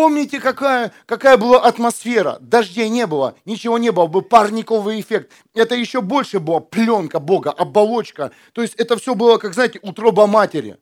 Помните, 0.00 0.40
какая, 0.40 0.94
какая 1.04 1.36
была 1.36 1.58
атмосфера? 1.58 2.38
Дождей 2.40 2.88
не 2.88 3.06
было, 3.06 3.34
ничего 3.44 3.76
не 3.76 3.92
было, 3.92 4.06
был 4.06 4.22
парниковый 4.22 4.98
эффект. 4.98 5.30
Это 5.52 5.74
еще 5.74 6.00
больше 6.00 6.40
была 6.40 6.60
пленка 6.60 7.20
Бога, 7.20 7.50
оболочка. 7.50 8.32
То 8.54 8.62
есть 8.62 8.76
это 8.76 8.96
все 8.96 9.14
было, 9.14 9.36
как 9.36 9.52
знаете, 9.52 9.78
утроба 9.82 10.26
матери. 10.26 10.78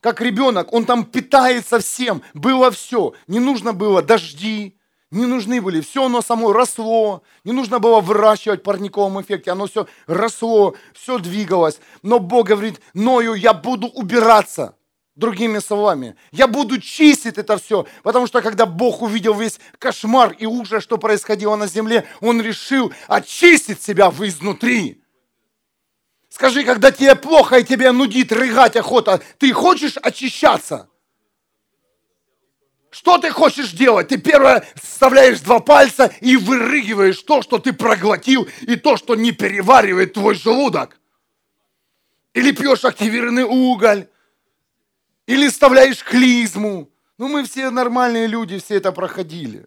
Как 0.00 0.22
ребенок, 0.22 0.72
он 0.72 0.86
там 0.86 1.04
питается 1.04 1.78
всем, 1.78 2.22
было 2.32 2.70
все. 2.70 3.12
Не 3.26 3.38
нужно 3.38 3.74
было 3.74 4.00
дожди, 4.00 4.78
не 5.10 5.26
нужны 5.26 5.60
были. 5.60 5.82
Все 5.82 6.06
оно 6.06 6.22
само 6.22 6.54
росло. 6.54 7.22
Не 7.44 7.52
нужно 7.52 7.80
было 7.80 8.00
выращивать 8.00 8.60
в 8.60 8.62
парниковом 8.62 9.20
эффекте. 9.20 9.50
Оно 9.50 9.66
все 9.66 9.86
росло, 10.06 10.74
все 10.94 11.18
двигалось. 11.18 11.80
Но 12.02 12.18
Бог 12.18 12.46
говорит, 12.46 12.80
Ною, 12.94 13.34
я 13.34 13.52
буду 13.52 13.88
убираться. 13.88 14.74
Другими 15.14 15.58
словами, 15.58 16.16
я 16.30 16.46
буду 16.46 16.80
чистить 16.80 17.36
это 17.36 17.58
все, 17.58 17.86
потому 18.02 18.26
что 18.26 18.40
когда 18.40 18.64
Бог 18.64 19.02
увидел 19.02 19.34
весь 19.34 19.60
кошмар 19.78 20.32
и 20.38 20.46
ужас, 20.46 20.82
что 20.82 20.96
происходило 20.96 21.54
на 21.54 21.66
земле, 21.66 22.06
Он 22.22 22.40
решил 22.40 22.92
очистить 23.08 23.82
себя 23.82 24.08
изнутри. 24.08 25.02
Скажи, 26.30 26.64
когда 26.64 26.90
тебе 26.90 27.14
плохо 27.14 27.58
и 27.58 27.64
тебе 27.64 27.92
нудит, 27.92 28.32
рыгать 28.32 28.76
охота, 28.76 29.20
ты 29.36 29.52
хочешь 29.52 29.98
очищаться? 29.98 30.88
Что 32.90 33.18
ты 33.18 33.30
хочешь 33.30 33.72
делать? 33.72 34.08
Ты 34.08 34.16
первое 34.16 34.66
вставляешь 34.74 35.40
два 35.40 35.60
пальца 35.60 36.10
и 36.22 36.38
вырыгиваешь 36.38 37.22
то, 37.22 37.42
что 37.42 37.58
ты 37.58 37.74
проглотил, 37.74 38.48
и 38.62 38.76
то, 38.76 38.96
что 38.96 39.14
не 39.14 39.32
переваривает 39.32 40.14
твой 40.14 40.34
желудок. 40.34 40.98
Или 42.32 42.52
пьешь 42.52 42.86
активированный 42.86 43.44
уголь, 43.44 44.08
или 45.26 45.48
вставляешь 45.48 46.02
клизму. 46.02 46.90
Ну, 47.18 47.28
мы 47.28 47.44
все 47.44 47.70
нормальные 47.70 48.26
люди, 48.26 48.58
все 48.58 48.76
это 48.76 48.92
проходили. 48.92 49.66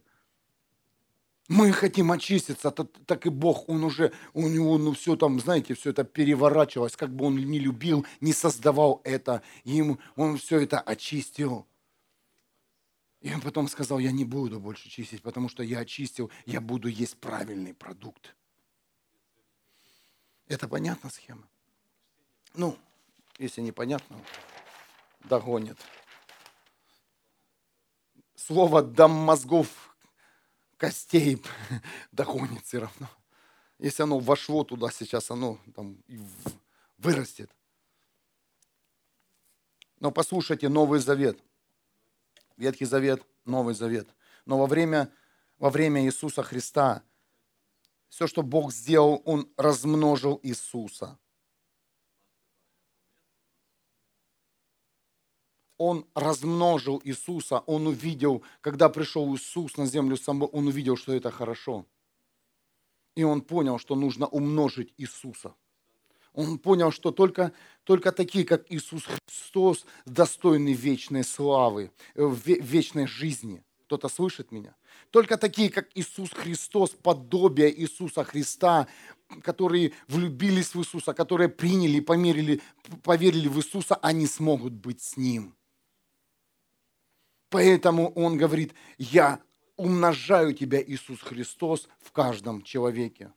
Мы 1.47 1.71
хотим 1.71 2.11
очиститься, 2.11 2.71
так, 2.71 2.87
так 3.05 3.25
и 3.27 3.29
Бог, 3.29 3.69
Он 3.69 3.83
уже, 3.83 4.11
у 4.33 4.47
него, 4.47 4.79
ну 4.79 4.93
все 4.93 5.15
там, 5.15 5.39
знаете, 5.39 5.75
все 5.75 5.91
это 5.91 6.03
переворачивалось, 6.03 6.95
как 6.95 7.15
бы 7.15 7.25
Он 7.25 7.37
не 7.37 7.59
любил, 7.59 8.05
не 8.19 8.33
создавал 8.33 8.99
это, 9.03 9.43
им 9.63 9.99
Он 10.15 10.37
все 10.37 10.59
это 10.59 10.79
очистил. 10.79 11.67
И 13.21 13.33
он 13.33 13.41
потом 13.41 13.67
сказал, 13.67 13.99
я 13.99 14.11
не 14.11 14.25
буду 14.25 14.59
больше 14.59 14.89
чистить, 14.89 15.21
потому 15.21 15.49
что 15.49 15.63
я 15.63 15.79
очистил, 15.79 16.29
я 16.45 16.61
буду 16.61 16.87
есть 16.87 17.17
правильный 17.17 17.73
продукт. 17.73 18.35
Это 20.47 20.67
понятна 20.67 21.09
схема? 21.09 21.47
Ну, 22.53 22.77
если 23.39 23.61
непонятно, 23.61 24.17
догонит. 25.27 25.77
Слово 28.35 28.81
«дам 28.81 29.11
мозгов 29.11 29.95
костей» 30.77 31.41
догонит 32.11 32.65
все 32.65 32.79
равно. 32.79 33.09
Если 33.79 34.03
оно 34.03 34.19
вошло 34.19 34.63
туда 34.63 34.89
сейчас, 34.91 35.31
оно 35.31 35.59
там 35.75 35.97
вырастет. 36.97 37.51
Но 39.99 40.11
послушайте 40.11 40.69
Новый 40.69 40.99
Завет. 40.99 41.39
Ветхий 42.57 42.85
Завет, 42.85 43.25
Новый 43.43 43.73
Завет. 43.73 44.07
Но 44.45 44.57
во 44.57 44.67
время, 44.67 45.11
во 45.57 45.69
время 45.69 46.03
Иисуса 46.05 46.43
Христа 46.43 47.03
все, 48.09 48.27
что 48.27 48.43
Бог 48.43 48.71
сделал, 48.71 49.21
Он 49.25 49.49
размножил 49.57 50.39
Иисуса. 50.43 51.17
Он 55.77 56.05
размножил 56.15 57.01
Иисуса, 57.03 57.59
Он 57.59 57.87
увидел, 57.87 58.43
когда 58.61 58.89
пришел 58.89 59.35
Иисус 59.35 59.77
на 59.77 59.85
землю, 59.85 60.17
Он 60.27 60.67
увидел, 60.67 60.97
что 60.97 61.13
это 61.13 61.31
хорошо. 61.31 61.85
И 63.15 63.23
Он 63.23 63.41
понял, 63.41 63.79
что 63.79 63.95
нужно 63.95 64.27
умножить 64.27 64.93
Иисуса– 64.97 65.53
он 66.35 66.59
понял, 66.59 66.91
что 66.91 67.11
только, 67.11 67.53
только 67.83 68.11
такие, 68.11 68.45
как 68.45 68.65
Иисус 68.69 69.03
Христос, 69.05 69.85
достойны 70.05 70.73
вечной 70.73 71.23
славы, 71.23 71.91
э, 72.15 72.35
вечной 72.35 73.07
жизни. 73.07 73.63
Кто-то 73.85 74.09
слышит 74.09 74.51
меня? 74.51 74.75
Только 75.11 75.37
такие, 75.37 75.69
как 75.69 75.87
Иисус 75.95 76.31
Христос, 76.31 76.89
подобие 76.89 77.73
Иисуса 77.81 78.23
Христа, 78.23 78.87
которые 79.43 79.93
влюбились 80.07 80.75
в 80.75 80.79
Иисуса, 80.79 81.13
которые 81.13 81.47
приняли, 81.47 81.99
померили, 82.01 82.61
поверили 83.03 83.47
в 83.47 83.57
Иисуса, 83.57 83.95
они 83.95 84.27
смогут 84.27 84.73
быть 84.73 85.01
с 85.01 85.17
Ним. 85.17 85.55
Поэтому 87.49 88.09
Он 88.09 88.37
говорит, 88.37 88.73
я 88.97 89.39
умножаю 89.77 90.53
тебя, 90.53 90.81
Иисус 90.81 91.21
Христос, 91.21 91.87
в 91.99 92.11
каждом 92.11 92.61
человеке. 92.61 93.31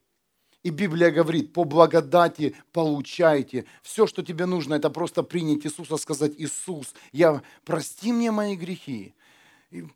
И 0.61 0.71
Библия 0.71 1.09
говорит, 1.09 1.53
по 1.53 1.63
благодати 1.63 2.55
получайте. 2.73 3.65
Все, 3.81 4.07
что 4.07 4.23
тебе 4.23 4.45
нужно, 4.45 4.73
это 4.73 4.89
просто 4.89 5.23
принять 5.23 5.65
Иисуса, 5.65 5.97
сказать, 5.97 6.33
Иисус, 6.37 6.93
я, 7.13 7.41
прости 7.63 8.11
мне 8.11 8.31
мои 8.31 8.55
грехи. 8.55 9.15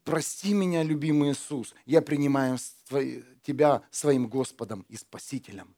Прости 0.03 0.53
меня, 0.53 0.84
любимый 0.84 1.32
Иисус. 1.32 1.74
Я 1.86 2.01
принимаю 2.01 2.57
Тебя 3.41 3.82
своим 3.89 4.28
Господом 4.28 4.86
и 4.88 4.95
Спасителем. 4.95 5.76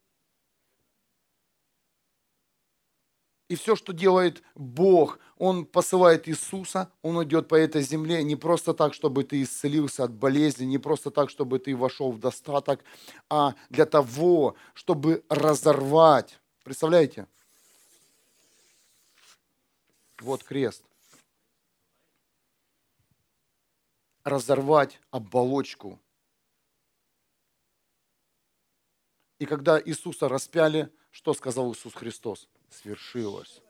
И 3.47 3.55
все, 3.55 3.75
что 3.75 3.93
делает 3.93 4.41
Бог, 4.55 5.19
Он 5.37 5.65
посылает 5.65 6.27
Иисуса, 6.27 6.91
Он 7.03 7.23
идет 7.23 7.47
по 7.47 7.55
этой 7.55 7.83
земле 7.83 8.23
не 8.23 8.35
просто 8.35 8.73
так, 8.73 8.95
чтобы 8.95 9.23
ты 9.23 9.43
исцелился 9.43 10.03
от 10.03 10.11
болезни, 10.11 10.65
не 10.65 10.79
просто 10.79 11.11
так, 11.11 11.29
чтобы 11.29 11.59
ты 11.59 11.75
вошел 11.75 12.11
в 12.11 12.19
достаток, 12.19 12.83
а 13.29 13.53
для 13.69 13.85
того, 13.85 14.55
чтобы 14.73 15.23
разорвать. 15.29 16.39
Представляете? 16.63 17.27
Вот 20.21 20.43
крест. 20.43 20.83
Разорвать 24.23 24.99
оболочку. 25.11 25.99
И 29.37 29.45
когда 29.45 29.79
Иисуса 29.79 30.27
распяли, 30.27 30.91
что 31.11 31.35
сказал 31.35 31.71
Иисус 31.73 31.93
Христос? 31.93 32.49
Свершилось. 32.71 33.61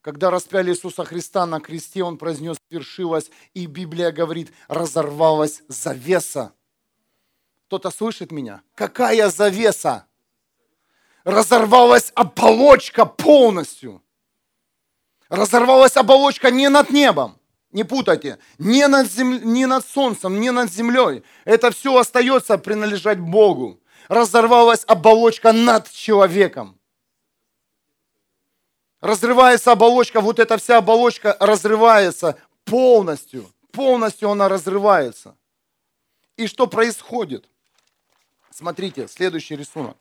Когда 0.00 0.30
распяли 0.30 0.70
Иисуса 0.70 1.04
Христа 1.04 1.44
на 1.46 1.60
кресте, 1.60 2.02
Он 2.02 2.16
произнес 2.16 2.56
«свершилось», 2.68 3.30
и 3.54 3.66
Библия 3.66 4.10
говорит 4.12 4.52
«разорвалась 4.68 5.62
завеса». 5.68 6.52
Кто-то 7.66 7.90
слышит 7.90 8.32
меня? 8.32 8.62
Какая 8.74 9.28
завеса? 9.28 10.06
Разорвалась 11.24 12.12
оболочка 12.14 13.04
полностью. 13.04 14.02
Разорвалась 15.28 15.98
оболочка 15.98 16.50
не 16.50 16.70
над 16.70 16.88
небом, 16.88 17.38
не 17.70 17.84
путайте, 17.84 18.38
не 18.56 18.88
над, 18.88 19.12
зем... 19.12 19.52
не 19.52 19.66
над 19.66 19.86
солнцем, 19.86 20.40
не 20.40 20.50
над 20.50 20.72
землей. 20.72 21.22
Это 21.44 21.70
все 21.70 21.94
остается 21.98 22.56
принадлежать 22.56 23.20
Богу. 23.20 23.78
Разорвалась 24.08 24.84
оболочка 24.86 25.52
над 25.52 25.90
человеком. 25.90 26.77
Разрывается 29.00 29.72
оболочка, 29.72 30.20
вот 30.20 30.38
эта 30.38 30.58
вся 30.58 30.78
оболочка 30.78 31.36
разрывается 31.38 32.36
полностью. 32.64 33.48
Полностью 33.70 34.30
она 34.30 34.48
разрывается. 34.48 35.36
И 36.36 36.46
что 36.46 36.66
происходит? 36.66 37.48
Смотрите, 38.50 39.06
следующий 39.06 39.54
рисунок. 39.54 39.96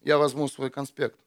Я 0.00 0.16
возьму 0.16 0.48
свой 0.48 0.70
конспект. 0.70 1.18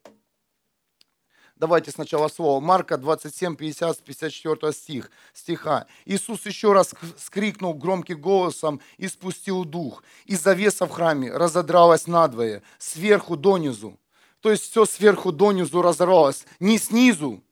Давайте 1.56 1.92
сначала 1.92 2.28
слово. 2.30 2.60
Марка 2.62 2.98
27, 2.98 3.56
50, 3.56 4.00
54 4.00 4.74
стих, 4.74 5.12
стиха. 5.34 5.86
Иисус 6.06 6.46
еще 6.46 6.72
раз 6.72 6.96
скрикнул 7.18 7.74
громким 7.74 8.20
голосом 8.20 8.82
и 8.98 9.08
спустил 9.08 9.66
дух. 9.66 10.04
И 10.26 10.36
завеса 10.36 10.86
в 10.86 10.90
храме 10.90 11.32
разодралась 11.32 12.08
надвое, 12.08 12.64
сверху 12.80 13.36
донизу 13.36 14.00
то 14.42 14.52
есть 14.52 14.70
все 14.70 14.86
сверху 14.86 15.32
донизу 15.32 15.82
разорвалось. 15.82 16.46
Не 16.60 16.78
снизу, 16.78 17.44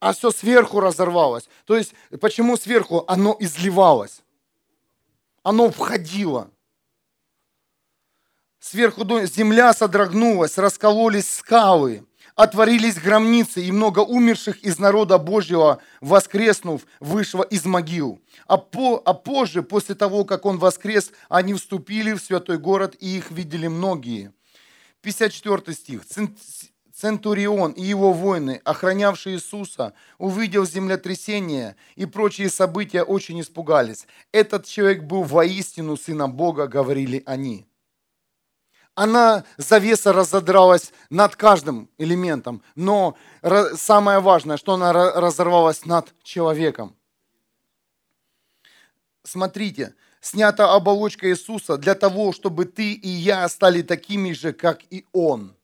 а 0.00 0.12
все 0.12 0.30
сверху 0.30 0.80
разорвалось. 0.80 1.48
То 1.64 1.76
есть 1.76 1.94
почему 2.20 2.56
сверху? 2.56 3.04
Оно 3.06 3.36
изливалось. 3.38 4.22
Оно 5.42 5.70
входило. 5.70 6.50
Сверху 8.58 9.04
донизу 9.04 9.32
земля 9.32 9.72
содрогнулась, 9.74 10.58
раскололись 10.58 11.28
скалы, 11.28 12.04
отворились 12.34 12.98
гробницы, 12.98 13.62
и 13.62 13.70
много 13.70 14.00
умерших 14.00 14.62
из 14.64 14.78
народа 14.78 15.18
Божьего, 15.18 15.80
воскреснув, 16.00 16.86
вышло 16.98 17.42
из 17.42 17.66
могил. 17.66 18.20
А, 18.46 18.56
по, 18.56 19.02
а 19.04 19.12
позже, 19.12 19.62
после 19.62 19.94
того, 19.94 20.24
как 20.24 20.46
он 20.46 20.58
воскрес, 20.58 21.12
они 21.28 21.52
вступили 21.52 22.14
в 22.14 22.22
святой 22.22 22.58
город, 22.58 22.96
и 22.98 23.18
их 23.18 23.30
видели 23.30 23.68
многие– 23.68 24.32
54 25.04 25.76
стих. 25.76 26.02
Центурион 26.92 27.72
и 27.72 27.82
его 27.82 28.12
воины, 28.12 28.60
охранявшие 28.64 29.36
Иисуса, 29.36 29.94
увидев 30.16 30.68
землетрясение 30.68 31.76
и 31.96 32.06
прочие 32.06 32.48
события, 32.48 33.02
очень 33.02 33.40
испугались. 33.40 34.06
Этот 34.32 34.64
человек 34.64 35.02
был 35.02 35.24
воистину 35.24 35.96
сыном 35.96 36.32
Бога, 36.32 36.66
говорили 36.68 37.22
они. 37.26 37.66
Она, 38.94 39.44
завеса 39.56 40.12
разодралась 40.12 40.92
над 41.10 41.34
каждым 41.34 41.90
элементом, 41.98 42.62
но 42.76 43.16
самое 43.74 44.20
важное, 44.20 44.56
что 44.56 44.74
она 44.74 44.92
разорвалась 44.92 45.84
над 45.84 46.14
человеком. 46.22 46.94
Смотрите, 49.24 49.94
снята 50.24 50.72
оболочка 50.72 51.28
Иисуса 51.28 51.76
для 51.76 51.94
того, 51.94 52.32
чтобы 52.32 52.64
ты 52.64 52.94
и 52.94 53.08
я 53.08 53.46
стали 53.48 53.82
такими 53.82 54.32
же, 54.32 54.52
как 54.52 54.80
и 54.90 55.04
Он. 55.12 55.54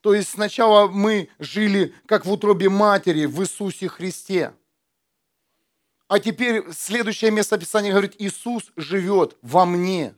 То 0.00 0.14
есть 0.14 0.30
сначала 0.30 0.88
мы 0.88 1.28
жили, 1.38 1.94
как 2.06 2.24
в 2.24 2.32
утробе 2.32 2.68
матери, 2.68 3.26
в 3.26 3.42
Иисусе 3.42 3.88
Христе. 3.88 4.52
А 6.08 6.20
теперь 6.20 6.64
следующее 6.72 7.30
место 7.30 7.58
Писания 7.58 7.90
говорит, 7.90 8.14
Иисус 8.18 8.70
живет 8.76 9.36
во 9.42 9.64
мне. 9.64 10.14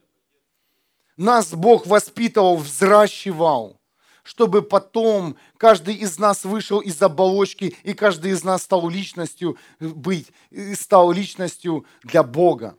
Нас 1.17 1.55
Бог 1.55 1.87
воспитывал, 1.87 2.57
взращивал, 2.57 3.81
чтобы 4.23 4.63
потом 4.63 5.37
каждый 5.57 5.95
из 5.95 6.19
нас 6.19 6.45
вышел 6.45 6.81
из 6.81 7.01
оболочки, 7.01 7.77
и 7.85 7.95
каждый 7.95 8.33
из 8.33 8.43
нас 8.43 8.65
стал 8.65 8.89
личностью 8.89 9.57
быть, 9.79 10.33
стал 10.75 11.13
личностью 11.13 11.87
для 12.03 12.23
Бога. 12.23 12.77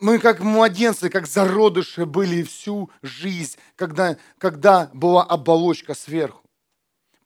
Мы 0.00 0.18
как 0.18 0.40
младенцы, 0.40 1.10
как 1.10 1.26
зародыши 1.26 2.06
были 2.06 2.42
всю 2.42 2.90
жизнь, 3.02 3.58
когда, 3.76 4.16
когда 4.38 4.90
была 4.94 5.22
оболочка 5.22 5.94
сверху. 5.94 6.40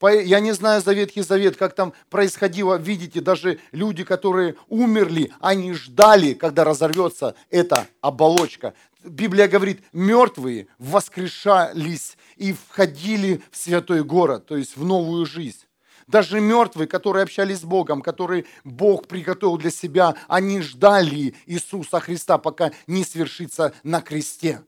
Я 0.03 0.41
не 0.41 0.53
знаю 0.53 0.83
за 0.83 0.93
Ветхий 0.93 1.22
Завет, 1.22 1.57
как 1.57 1.75
там 1.75 1.95
происходило. 2.11 2.77
Видите, 2.77 3.20
даже 3.20 3.59
люди, 3.72 4.05
которые 4.05 4.57
умерли, 4.68 5.33
они 5.41 5.72
ждали, 5.72 6.35
когда 6.35 6.64
разорвется 6.64 7.37
эта 7.49 7.87
оболочка. 8.03 8.75
Библия 9.03 9.49
говорит, 9.49 9.83
мертвые 9.93 10.66
воскрешались 10.79 12.18
и 12.37 12.53
входили 12.53 13.41
в 13.51 13.57
святой 13.57 14.03
город, 14.03 14.47
то 14.47 14.57
есть 14.57 14.77
в 14.77 14.85
новую 14.85 15.25
жизнь. 15.25 15.64
Даже 16.07 16.41
мертвые, 16.41 16.87
которые 16.87 17.23
общались 17.23 17.61
с 17.61 17.65
Богом, 17.65 18.03
которые 18.03 18.45
Бог 18.63 19.09
приготовил 19.09 19.57
для 19.57 19.71
себя, 19.71 20.15
они 20.29 20.61
ждали 20.61 21.35
Иисуса 21.47 22.01
Христа, 22.01 22.39
пока 22.39 22.73
не 22.87 23.05
свершится 23.05 23.75
на 23.83 24.01
кресте. 24.01 24.63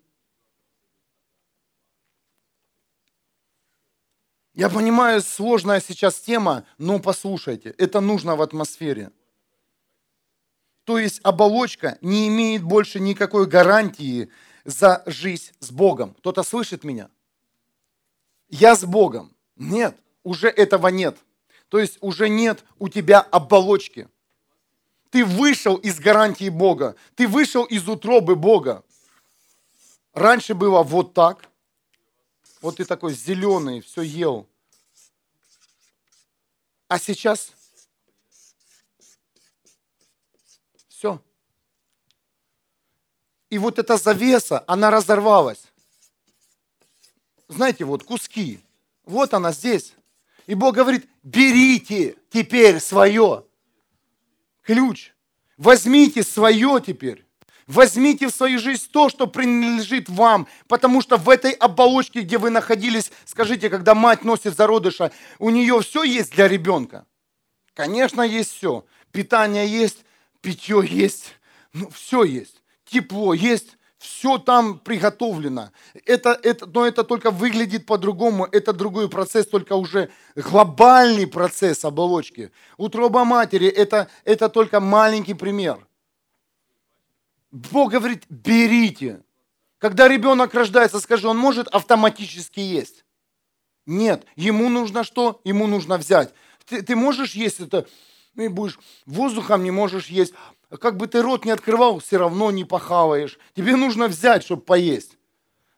Я 4.55 4.71
понимаю, 4.71 5.21
сложная 5.21 5.83
сейчас 5.83 6.19
тема, 6.19 6.65
но 6.79 6.99
послушайте, 6.99 7.75
это 7.77 8.01
нужно 8.01 8.37
в 8.37 8.43
атмосфере. 8.43 9.13
То 10.85 10.99
есть 10.99 11.21
оболочка 11.23 11.99
не 12.01 12.29
имеет 12.29 12.63
больше 12.63 12.99
никакой 12.99 13.47
гарантии 13.47 14.31
за 14.65 15.03
жизнь 15.05 15.53
с 15.61 15.71
Богом. 15.71 16.15
Кто-то 16.15 16.43
слышит 16.43 16.85
меня? 16.85 17.11
Я 18.49 18.77
с 18.77 18.85
Богом. 18.85 19.37
Нет, 19.57 19.99
уже 20.27 20.49
этого 20.49 20.89
нет. 20.89 21.17
То 21.69 21.79
есть 21.79 21.99
уже 22.01 22.29
нет 22.29 22.65
у 22.79 22.89
тебя 22.89 23.21
оболочки. 23.21 24.09
Ты 25.11 25.25
вышел 25.25 25.77
из 25.77 25.99
гарантии 25.99 26.49
Бога. 26.49 26.97
Ты 27.15 27.27
вышел 27.27 27.65
из 27.65 27.89
утробы 27.89 28.37
Бога. 28.37 28.85
Раньше 30.13 30.55
было 30.55 30.83
вот 30.83 31.15
так– 31.15 31.49
вот 32.67 32.79
ты 32.79 32.85
такой 32.85 33.15
зеленый, 33.15 33.81
все 33.81 34.03
ел. 34.03 34.49
А 36.89 36.99
сейчас 36.99 37.53
все. 40.89 41.23
И 43.51 43.59
вот 43.59 43.79
эта 43.79 43.97
завеса, 43.97 44.65
она 44.67 44.91
разорвалась. 44.91 45.65
Знаете, 47.47 47.85
вот 47.85 48.03
куски. 48.03 48.61
Вот 49.05 49.35
она 49.35 49.53
здесь. 49.53 49.95
И 50.47 50.55
Бог 50.55 50.75
говорит, 50.75 51.09
берите 51.23 52.17
теперь 52.31 52.81
свое. 52.81 53.45
Ключ. 54.63 55.13
Возьмите 55.57 56.23
свое 56.23 56.81
теперь. 56.85 57.25
Возьмите 57.67 58.29
в 58.29 58.31
свою 58.31 58.61
жизнь 58.61 58.89
то, 58.93 59.09
что 59.09 59.27
принадлежит 59.27 60.09
вам, 60.09 60.47
потому 60.69 61.03
что 61.03 61.17
в 61.17 61.29
этой 61.29 61.51
оболочке, 61.51 62.21
где 62.21 62.39
вы 62.39 62.51
находились, 62.51 63.11
скажите, 63.25 63.69
когда 63.71 63.95
мать 63.95 64.25
носит 64.25 64.57
зародыша, 64.57 65.11
у 65.41 65.51
нее 65.51 65.81
все 65.81 66.05
есть 66.05 66.33
для 66.33 66.47
ребенка? 66.47 67.07
Конечно, 67.75 68.23
есть 68.23 68.53
все. 68.53 68.87
Питание 69.11 69.67
есть, 69.67 70.05
питье 70.43 70.81
есть, 70.89 71.35
ну, 71.73 71.91
все 71.91 72.23
есть. 72.23 72.63
Тепло 72.85 73.35
есть, 73.35 73.76
все 73.99 74.39
там 74.39 74.79
приготовлено. 74.79 75.71
Это, 76.05 76.39
это, 76.43 76.67
но 76.67 76.87
это 76.87 77.03
только 77.05 77.31
выглядит 77.31 77.87
по-другому, 77.87 78.47
это 78.51 78.73
другой 78.73 79.09
процесс, 79.09 79.47
только 79.47 79.75
уже 79.75 80.11
глобальный 80.35 81.27
процесс 81.27 81.85
оболочки. 81.85 82.51
Утроба 82.77 83.25
матери 83.25 83.69
это, 83.69 84.09
это 84.25 84.49
только 84.49 84.81
маленький 84.81 85.35
пример. 85.35 85.87
Бог 87.51 87.93
говорит, 87.93 88.25
берите. 88.29 89.23
Когда 89.79 90.09
ребенок 90.09 90.53
рождается, 90.55 91.01
скажи, 91.01 91.29
он 91.29 91.39
может 91.39 91.69
автоматически 91.69 92.61
есть? 92.61 93.05
Нет, 93.87 94.27
ему 94.35 94.69
нужно 94.69 95.05
что? 95.05 95.41
Ему 95.45 95.67
нужно 95.67 95.97
взять. 95.97 96.35
Ты, 96.67 96.83
ты 96.83 96.97
можешь 96.97 97.35
есть 97.35 97.61
это, 97.61 97.87
и 98.35 98.49
будешь 98.49 98.79
воздухом 99.07 99.63
не 99.63 99.71
можешь 99.71 100.09
есть. 100.09 100.35
Как 100.81 100.97
бы 100.97 101.07
ты 101.07 101.23
рот 101.23 101.45
не 101.45 101.53
открывал, 101.53 102.01
все 102.01 102.17
равно 102.17 102.51
не 102.51 102.65
похаваешь. 102.65 103.39
Тебе 103.55 103.77
нужно 103.77 104.09
взять, 104.09 104.43
чтобы 104.43 104.63
поесть. 104.63 105.17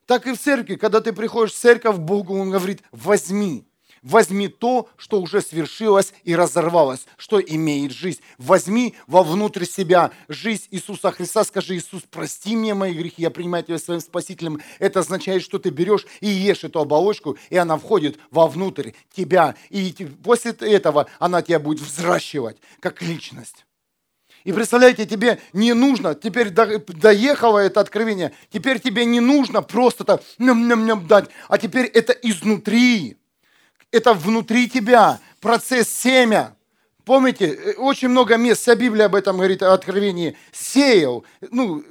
Так 0.07 0.27
и 0.27 0.33
в 0.33 0.41
церкви, 0.41 0.77
когда 0.77 1.01
ты 1.03 1.13
приходишь 1.13 1.53
в 1.53 1.59
церковь, 1.59 1.97
Богу 1.97 2.39
Он 2.39 2.51
говорит, 2.51 2.83
возьми. 2.93 3.69
Возьми 4.03 4.49
то, 4.49 4.89
что 4.97 5.21
уже 5.21 5.43
свершилось 5.43 6.15
и 6.25 6.35
разорвалось, 6.35 7.07
что 7.17 7.41
имеет 7.41 7.93
жизнь. 7.93 8.21
Возьми 8.39 8.95
вовнутрь 9.07 9.65
себя 9.65 10.13
жизнь 10.29 10.65
Иисуса 10.71 11.11
Христа. 11.11 11.45
Скажи, 11.45 11.77
Иисус, 11.77 12.05
прости 12.09 12.57
мне 12.57 12.75
мои 12.75 12.95
грехи, 12.95 13.23
я 13.23 13.31
принимаю 13.31 13.65
тебя 13.65 13.79
своим 13.79 14.01
спасителем. 14.01 14.61
Это 14.79 15.01
означает, 15.01 15.43
что 15.43 15.59
ты 15.59 15.71
берешь 15.71 16.07
и 16.21 16.29
ешь 16.29 16.65
эту 16.65 16.81
оболочку, 16.81 17.37
и 17.51 17.57
она 17.57 17.77
входит 17.77 18.19
вовнутрь 18.31 18.93
тебя. 19.13 19.57
И 19.69 19.93
после 20.23 20.53
этого 20.53 21.09
она 21.19 21.43
тебя 21.43 21.59
будет 21.59 21.81
взращивать 21.81 22.59
как 22.81 23.03
личность. 23.03 23.67
И 24.49 24.53
представляете, 24.53 25.05
тебе 25.05 25.39
не 25.53 25.75
нужно, 25.75 26.15
теперь 26.15 26.49
доехало 26.49 27.59
это 27.59 27.81
откровение, 27.81 28.33
теперь 28.51 28.81
тебе 28.81 29.05
не 29.05 29.21
нужно 29.21 29.61
просто 29.61 30.05
так 30.05 30.23
ням-ням-ням 30.39 31.07
дать, 31.07 31.27
а 31.49 31.59
теперь 31.59 31.85
это 31.85 32.15
изнутри 32.15 33.19
это 33.91 34.15
внутри 34.15 34.69
тебя, 34.69 35.21
процесс 35.41 35.89
семя. 35.89 36.55
Помните, 37.05 37.47
э, 37.47 37.73
очень 37.75 38.09
много 38.09 38.37
мест, 38.37 38.63
вся 38.63 38.75
Библия 38.75 39.07
об 39.07 39.15
этом 39.15 39.37
говорит, 39.37 39.63
о 39.63 39.73
откровении. 39.73 40.37
Сеял, 40.53 41.25
ну, 41.51 41.85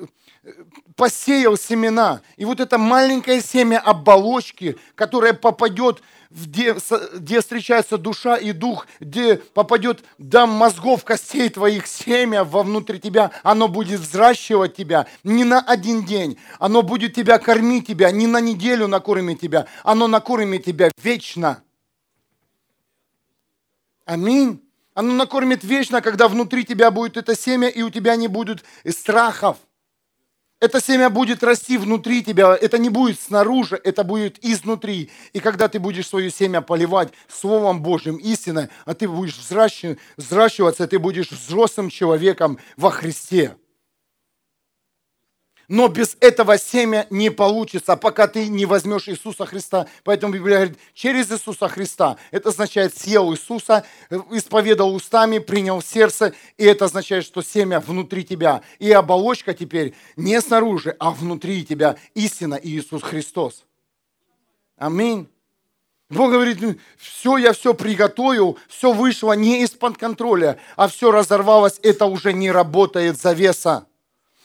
посеял 0.95 1.57
семена. 1.57 2.21
И 2.37 2.45
вот 2.45 2.59
это 2.59 2.77
маленькое 2.77 3.41
семя 3.41 3.79
оболочки, 3.79 4.77
которое 4.95 5.33
попадет, 5.33 6.01
где, 6.29 6.75
где 7.13 7.41
встречается 7.41 7.97
душа 7.97 8.35
и 8.35 8.51
дух, 8.51 8.87
где 8.99 9.37
попадет 9.37 10.03
до 10.17 10.45
мозгов, 10.45 11.03
костей 11.03 11.49
твоих 11.49 11.87
семя 11.87 12.43
вовнутрь 12.43 12.97
тебя, 12.97 13.31
оно 13.43 13.67
будет 13.67 13.99
взращивать 13.99 14.75
тебя 14.75 15.07
не 15.23 15.43
на 15.43 15.59
один 15.59 16.03
день. 16.03 16.37
Оно 16.59 16.81
будет 16.81 17.13
тебя 17.13 17.39
кормить 17.39 17.87
тебя, 17.87 18.11
не 18.11 18.27
на 18.27 18.41
неделю 18.41 18.87
накормит 18.87 19.39
тебя. 19.39 19.67
Оно 19.83 20.07
накормит 20.07 20.65
тебя 20.65 20.91
вечно. 21.01 21.63
Аминь. 24.05 24.63
Оно 24.93 25.13
накормит 25.13 25.63
вечно, 25.63 26.01
когда 26.01 26.27
внутри 26.27 26.65
тебя 26.65 26.89
будет 26.89 27.17
это 27.17 27.35
семя, 27.35 27.67
и 27.67 27.83
у 27.83 27.89
тебя 27.89 28.15
не 28.15 28.27
будет 28.27 28.63
страхов. 28.89 29.57
Это 30.59 30.81
семя 30.81 31.11
будет 31.11 31.43
расти 31.43 31.77
внутри 31.77 32.23
тебя, 32.23 32.57
это 32.59 32.79
не 32.79 32.89
будет 32.89 33.19
снаружи, 33.19 33.79
это 33.83 34.03
будет 34.03 34.43
изнутри. 34.43 35.11
И 35.31 35.39
когда 35.39 35.67
ты 35.67 35.79
будешь 35.79 36.07
свое 36.07 36.31
семя 36.31 36.61
поливать 36.61 37.13
Словом 37.27 37.83
Божьим, 37.83 38.15
истиной, 38.15 38.69
а 38.85 38.95
ты 38.95 39.07
будешь 39.07 39.37
взращиваться, 39.37 40.87
ты 40.87 40.97
будешь 40.97 41.29
взрослым 41.29 41.91
человеком 41.91 42.57
во 42.75 42.89
Христе. 42.89 43.55
Но 45.67 45.89
без 45.89 46.15
этого 46.21 46.57
семя 46.57 47.07
не 47.09 47.29
получится, 47.29 47.97
пока 47.97 48.27
ты 48.27 48.47
не 48.47 48.65
возьмешь 48.65 49.09
Иисуса 49.09 49.45
Христа. 49.45 49.87
Поэтому 50.05 50.33
Библия 50.33 50.59
говорит, 50.59 50.79
через 50.93 51.29
Иисуса 51.29 51.67
Христа. 51.67 52.15
Это 52.31 52.49
означает, 52.49 52.95
съел 52.97 53.33
Иисуса, 53.33 53.85
исповедал 54.31 54.95
устами, 54.95 55.39
принял 55.39 55.81
сердце. 55.81 56.33
И 56.55 56.63
это 56.63 56.85
означает, 56.85 57.25
что 57.25 57.41
семя 57.41 57.81
внутри 57.81 58.23
тебя. 58.23 58.61
И 58.79 58.89
оболочка 58.93 59.53
теперь 59.53 59.93
не 60.15 60.39
снаружи, 60.39 60.95
а 60.99 61.11
внутри 61.11 61.65
тебя. 61.65 61.97
Истина 62.13 62.57
Иисус 62.61 63.03
Христос. 63.03 63.65
Аминь. 64.77 65.27
Бог 66.09 66.31
говорит, 66.31 66.79
все, 66.97 67.35
я 67.35 67.51
все 67.51 67.73
приготовил, 67.73 68.57
все 68.69 68.93
вышло 68.93 69.33
не 69.33 69.63
из-под 69.63 69.97
контроля, 69.97 70.57
а 70.77 70.87
все 70.87 71.11
разорвалось, 71.11 71.81
это 71.83 72.05
уже 72.05 72.31
не 72.31 72.49
работает 72.49 73.19
завеса. 73.19 73.85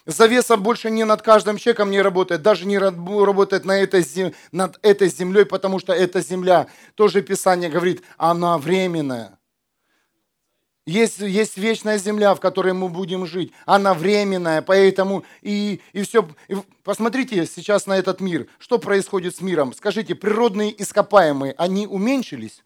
Завеса 0.05 0.57
больше 0.57 0.91
не 0.91 1.05
над 1.05 1.23
каждым 1.23 1.59
человеком 1.59 1.91
не 1.91 2.03
работает, 2.03 2.43
даже 2.43 2.67
не 2.67 2.77
работает 2.79 3.65
на 3.65 3.79
этой, 3.79 4.05
над 4.51 4.79
этой 4.83 5.09
землей, 5.09 5.45
потому 5.45 5.79
что 5.79 5.93
эта 5.93 6.21
земля, 6.21 6.67
тоже 6.97 7.23
Писание 7.23 7.71
говорит, 7.71 8.03
она 8.17 8.59
временная. 8.59 9.39
Есть, 10.85 11.21
есть 11.21 11.57
вечная 11.57 11.99
земля, 11.99 12.35
в 12.35 12.41
которой 12.41 12.73
мы 12.73 12.89
будем 12.89 13.25
жить. 13.25 13.53
Она 13.67 13.95
временная, 13.95 14.63
поэтому 14.63 15.25
и, 15.41 15.81
и 15.93 16.03
все. 16.03 16.29
И 16.49 16.57
посмотрите 16.83 17.47
сейчас 17.47 17.87
на 17.87 17.97
этот 17.97 18.21
мир. 18.21 18.49
Что 18.59 18.79
происходит 18.79 19.37
с 19.37 19.41
миром? 19.41 19.73
Скажите, 19.75 20.17
природные 20.17 20.83
ископаемые, 20.83 21.55
они 21.57 21.87
уменьшились? 21.87 22.65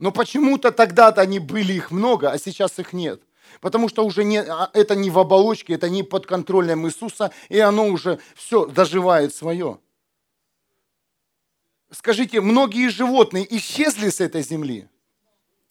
Но 0.00 0.10
почему-то 0.10 0.72
тогда-то 0.72 1.20
они 1.20 1.38
были 1.38 1.74
их 1.74 1.92
много, 1.92 2.30
а 2.32 2.38
сейчас 2.38 2.80
их 2.80 2.92
нет. 2.92 3.22
Потому 3.60 3.88
что 3.88 4.04
уже 4.04 4.24
не, 4.24 4.38
а, 4.38 4.70
это 4.72 4.94
не 4.94 5.10
в 5.10 5.18
оболочке, 5.18 5.74
это 5.74 5.88
не 5.88 6.02
под 6.02 6.26
контролем 6.26 6.86
Иисуса, 6.86 7.32
и 7.48 7.58
оно 7.58 7.88
уже 7.88 8.18
все 8.34 8.66
доживает 8.66 9.34
свое. 9.34 9.78
Скажите, 11.90 12.40
многие 12.40 12.88
животные 12.88 13.46
исчезли 13.56 14.10
с 14.10 14.20
этой 14.20 14.42
земли? 14.42 14.88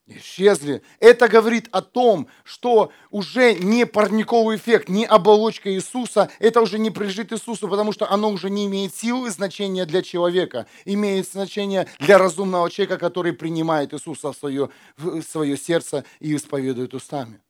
Исчезли. 0.08 0.84
Это 1.00 1.28
говорит 1.28 1.68
о 1.72 1.82
том, 1.82 2.28
что 2.44 2.92
уже 3.10 3.56
не 3.56 3.88
парниковый 3.88 4.58
эффект, 4.58 4.88
не 4.88 5.04
оболочка 5.04 5.74
Иисуса, 5.74 6.30
это 6.38 6.62
уже 6.62 6.78
не 6.78 6.92
прижит 6.92 7.34
Иисусу, 7.34 7.68
потому 7.68 7.92
что 7.92 8.10
оно 8.10 8.30
уже 8.30 8.52
не 8.52 8.68
имеет 8.68 8.96
силы 8.96 9.30
и 9.30 9.32
значения 9.32 9.86
для 9.86 10.04
человека, 10.04 10.68
имеет 10.86 11.28
значение 11.28 11.88
для 11.98 12.20
разумного 12.20 12.70
человека, 12.70 13.00
который 13.00 13.34
принимает 13.34 13.96
Иисуса 13.96 14.32
в 14.32 14.38
свое, 14.38 14.70
в 14.96 15.24
свое 15.24 15.58
сердце 15.58 16.06
и 16.20 16.36
исповедует 16.36 16.94
устами. 16.94 17.42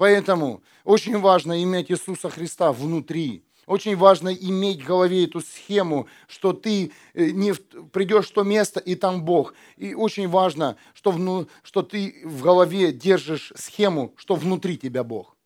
Поэтому 0.00 0.62
очень 0.82 1.18
важно 1.18 1.62
иметь 1.62 1.90
Иисуса 1.90 2.30
Христа 2.30 2.72
внутри. 2.72 3.44
Очень 3.66 3.96
важно 3.98 4.30
иметь 4.30 4.80
в 4.80 4.86
голове 4.86 5.26
эту 5.26 5.42
схему, 5.42 6.08
что 6.26 6.54
ты 6.54 6.90
э, 7.12 7.28
не 7.32 7.52
придешь 7.52 8.28
в 8.28 8.32
то 8.32 8.42
место, 8.42 8.80
и 8.80 8.94
там 8.94 9.22
Бог. 9.26 9.52
И 9.76 9.92
очень 9.92 10.26
важно, 10.26 10.78
что, 10.94 11.10
вну, 11.10 11.48
что 11.62 11.82
ты 11.82 12.22
в 12.24 12.40
голове 12.40 12.92
держишь 12.92 13.52
схему, 13.56 14.14
что 14.16 14.36
внутри 14.36 14.78
тебя 14.78 15.04
Бог, 15.04 15.36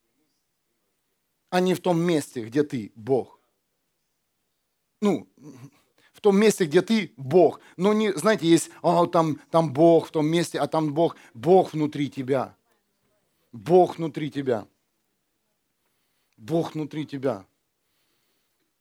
а 1.50 1.58
не 1.58 1.74
в 1.74 1.80
том 1.80 2.00
месте, 2.00 2.44
где 2.44 2.62
ты 2.62 2.92
Бог. 2.94 3.40
Ну, 5.00 5.28
в 6.12 6.20
том 6.20 6.38
месте, 6.38 6.66
где 6.66 6.80
ты 6.80 7.12
Бог. 7.16 7.58
Но 7.76 7.92
не, 7.92 8.12
знаете, 8.12 8.46
есть, 8.46 8.70
а, 8.82 9.04
там, 9.06 9.40
там 9.50 9.72
Бог 9.72 10.06
в 10.06 10.10
том 10.12 10.28
месте, 10.28 10.60
а 10.60 10.68
там 10.68 10.94
Бог, 10.94 11.16
Бог 11.34 11.72
внутри 11.72 12.08
тебя. 12.08 12.54
Бог 13.54 13.98
внутри 13.98 14.32
тебя. 14.32 14.66
Бог 16.36 16.74
внутри 16.74 17.06
тебя. 17.06 17.46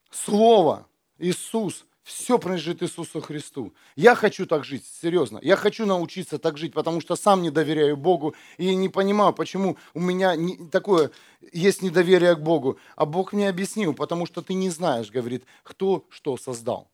Слово, 0.10 0.88
Иисус, 1.20 1.86
все 2.02 2.40
принадлежит 2.40 2.82
Иисусу 2.82 3.22
Христу. 3.22 3.76
Я 3.96 4.16
хочу 4.16 4.48
так 4.48 4.66
жить, 4.66 4.84
серьезно. 4.84 5.38
Я 5.44 5.58
хочу 5.58 5.86
научиться 5.86 6.40
так 6.40 6.58
жить, 6.58 6.74
потому 6.74 7.02
что 7.02 7.16
сам 7.16 7.44
не 7.44 7.52
доверяю 7.52 7.96
Богу 7.96 8.34
и 8.58 8.74
не 8.74 8.90
понимаю, 8.90 9.32
почему 9.32 9.78
у 9.94 10.00
меня 10.00 10.36
такое 10.72 11.12
есть 11.52 11.84
недоверие 11.84 12.36
к 12.36 12.40
Богу. 12.40 12.80
А 12.96 13.06
Бог 13.06 13.32
мне 13.32 13.50
объяснил, 13.50 13.94
потому 13.94 14.26
что 14.26 14.42
ты 14.42 14.56
не 14.56 14.72
знаешь, 14.72 15.12
говорит, 15.12 15.46
кто 15.62 16.04
что 16.10 16.36
создал. 16.36 16.90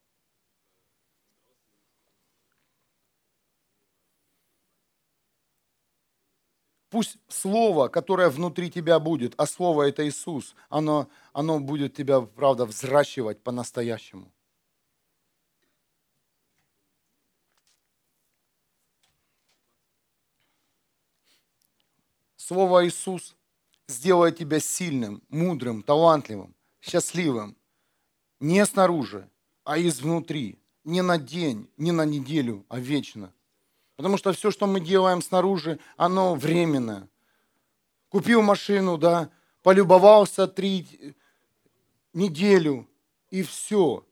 Пусть 6.89 7.17
Слово, 7.27 7.87
которое 7.87 8.29
внутри 8.29 8.71
тебя 8.71 8.99
будет, 8.99 9.33
а 9.37 9.45
Слово 9.45 9.89
это 9.89 10.07
Иисус, 10.07 10.55
оно, 10.69 11.07
оно 11.33 11.59
будет 11.59 11.93
тебя, 11.93 12.21
правда, 12.21 12.65
взращивать 12.65 13.43
по-настоящему. 13.43 14.31
Слово 22.35 22.87
Иисус 22.87 23.35
сделает 23.87 24.37
тебя 24.37 24.59
сильным, 24.59 25.21
мудрым, 25.29 25.83
талантливым, 25.83 26.55
счастливым. 26.81 27.55
Не 28.39 28.65
снаружи, 28.65 29.29
а 29.63 29.79
изнутри. 29.79 30.57
Не 30.83 31.03
на 31.03 31.19
день, 31.19 31.69
не 31.77 31.91
на 31.91 32.05
неделю, 32.05 32.65
а 32.69 32.79
вечно. 32.79 33.31
Потому 33.99 34.15
что 34.15 34.31
все, 34.31 34.49
что 34.49 34.65
мы 34.65 34.79
делаем 34.79 35.21
снаружи, 35.21 35.77
оно 35.97 36.33
временное. 36.33 37.09
Купил 38.07 38.41
машину, 38.41 38.97
да, 38.97 39.29
полюбовался 39.61 40.47
три 40.47 40.87
неделю, 42.13 42.87
и 43.29 43.43
все. 43.43 44.05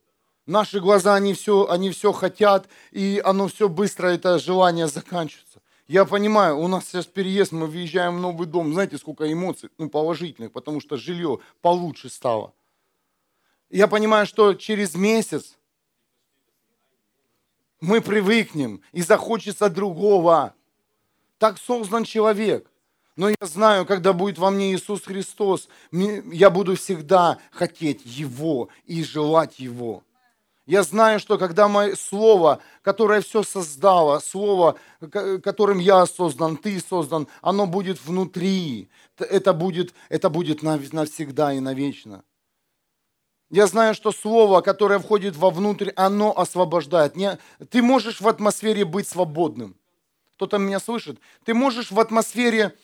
Наши 0.45 0.81
глаза, 0.81 1.15
они 1.15 1.33
все, 1.33 1.69
они 1.69 1.89
все 1.91 2.11
хотят, 2.11 2.67
и 2.91 3.21
оно 3.23 3.47
все 3.47 3.69
быстро, 3.69 4.07
это 4.07 4.39
желание 4.39 4.87
заканчивается. 4.87 5.61
Я 5.87 6.03
понимаю, 6.03 6.57
у 6.57 6.67
нас 6.67 6.87
сейчас 6.87 7.05
переезд, 7.05 7.53
мы 7.53 7.65
въезжаем 7.65 8.17
в 8.17 8.19
новый 8.19 8.45
дом, 8.45 8.73
знаете, 8.73 8.97
сколько 8.97 9.31
эмоций, 9.31 9.69
ну, 9.77 9.89
положительных, 9.89 10.51
потому 10.51 10.81
что 10.81 10.97
жилье 10.97 11.39
получше 11.61 12.09
стало. 12.09 12.53
Я 13.69 13.87
понимаю, 13.87 14.25
что 14.25 14.53
через 14.53 14.95
месяц 14.95 15.57
мы 17.81 18.01
привыкнем 18.01 18.81
и 18.91 19.01
захочется 19.01 19.69
другого. 19.69 20.53
Так 21.37 21.57
создан 21.57 22.03
человек. 22.03 22.69
Но 23.15 23.29
я 23.29 23.35
знаю, 23.41 23.85
когда 23.85 24.13
будет 24.13 24.37
во 24.37 24.51
мне 24.51 24.73
Иисус 24.73 25.03
Христос, 25.03 25.69
я 25.91 26.49
буду 26.49 26.75
всегда 26.75 27.39
хотеть 27.51 28.01
Его 28.05 28.69
и 28.85 29.03
желать 29.03 29.59
Его. 29.59 30.03
Я 30.67 30.83
знаю, 30.83 31.19
что 31.19 31.37
когда 31.37 31.67
мое 31.67 31.95
слово, 31.95 32.59
которое 32.81 33.21
все 33.21 33.41
создало, 33.41 34.19
слово, 34.19 34.77
которым 34.99 35.79
я 35.79 36.05
создан, 36.05 36.57
ты 36.57 36.79
создан, 36.79 37.27
оно 37.41 37.65
будет 37.65 38.03
внутри. 38.05 38.89
Это 39.17 39.53
будет, 39.53 39.93
это 40.09 40.29
будет 40.29 40.61
навсегда 40.63 41.53
и 41.53 41.59
навечно. 41.59 42.23
Я 43.49 43.67
знаю, 43.67 43.95
что 43.95 44.11
слово, 44.11 44.61
которое 44.61 44.99
входит 44.99 45.37
вовнутрь, 45.37 45.91
оно 45.95 46.37
освобождает. 46.37 47.15
Не, 47.15 47.37
ты 47.69 47.81
можешь 47.81 48.19
в 48.19 48.27
атмосфере 48.27 48.83
быть 48.83 49.07
свободным. 49.07 49.77
Кто-то 50.35 50.57
меня 50.57 50.79
слышит? 50.79 51.19
Ты 51.45 51.53
можешь 51.53 51.91
в 51.91 51.99
атмосфере 51.99 52.75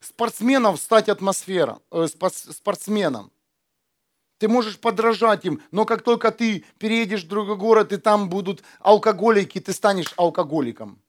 спортсменов 0.00 0.80
стать 0.80 1.08
атмосфера, 1.08 1.78
э, 1.92 2.08
спортсменом. 2.08 3.30
Ты 4.38 4.48
можешь 4.48 4.80
подражать 4.80 5.44
им, 5.44 5.62
но 5.70 5.84
как 5.84 6.02
только 6.02 6.32
ты 6.32 6.64
переедешь 6.78 7.24
в 7.24 7.28
другой 7.28 7.56
город, 7.56 7.92
и 7.92 7.98
там 7.98 8.28
будут 8.28 8.62
алкоголики, 8.80 9.60
ты 9.60 9.72
станешь 9.72 10.14
алкоголиком. 10.16 11.00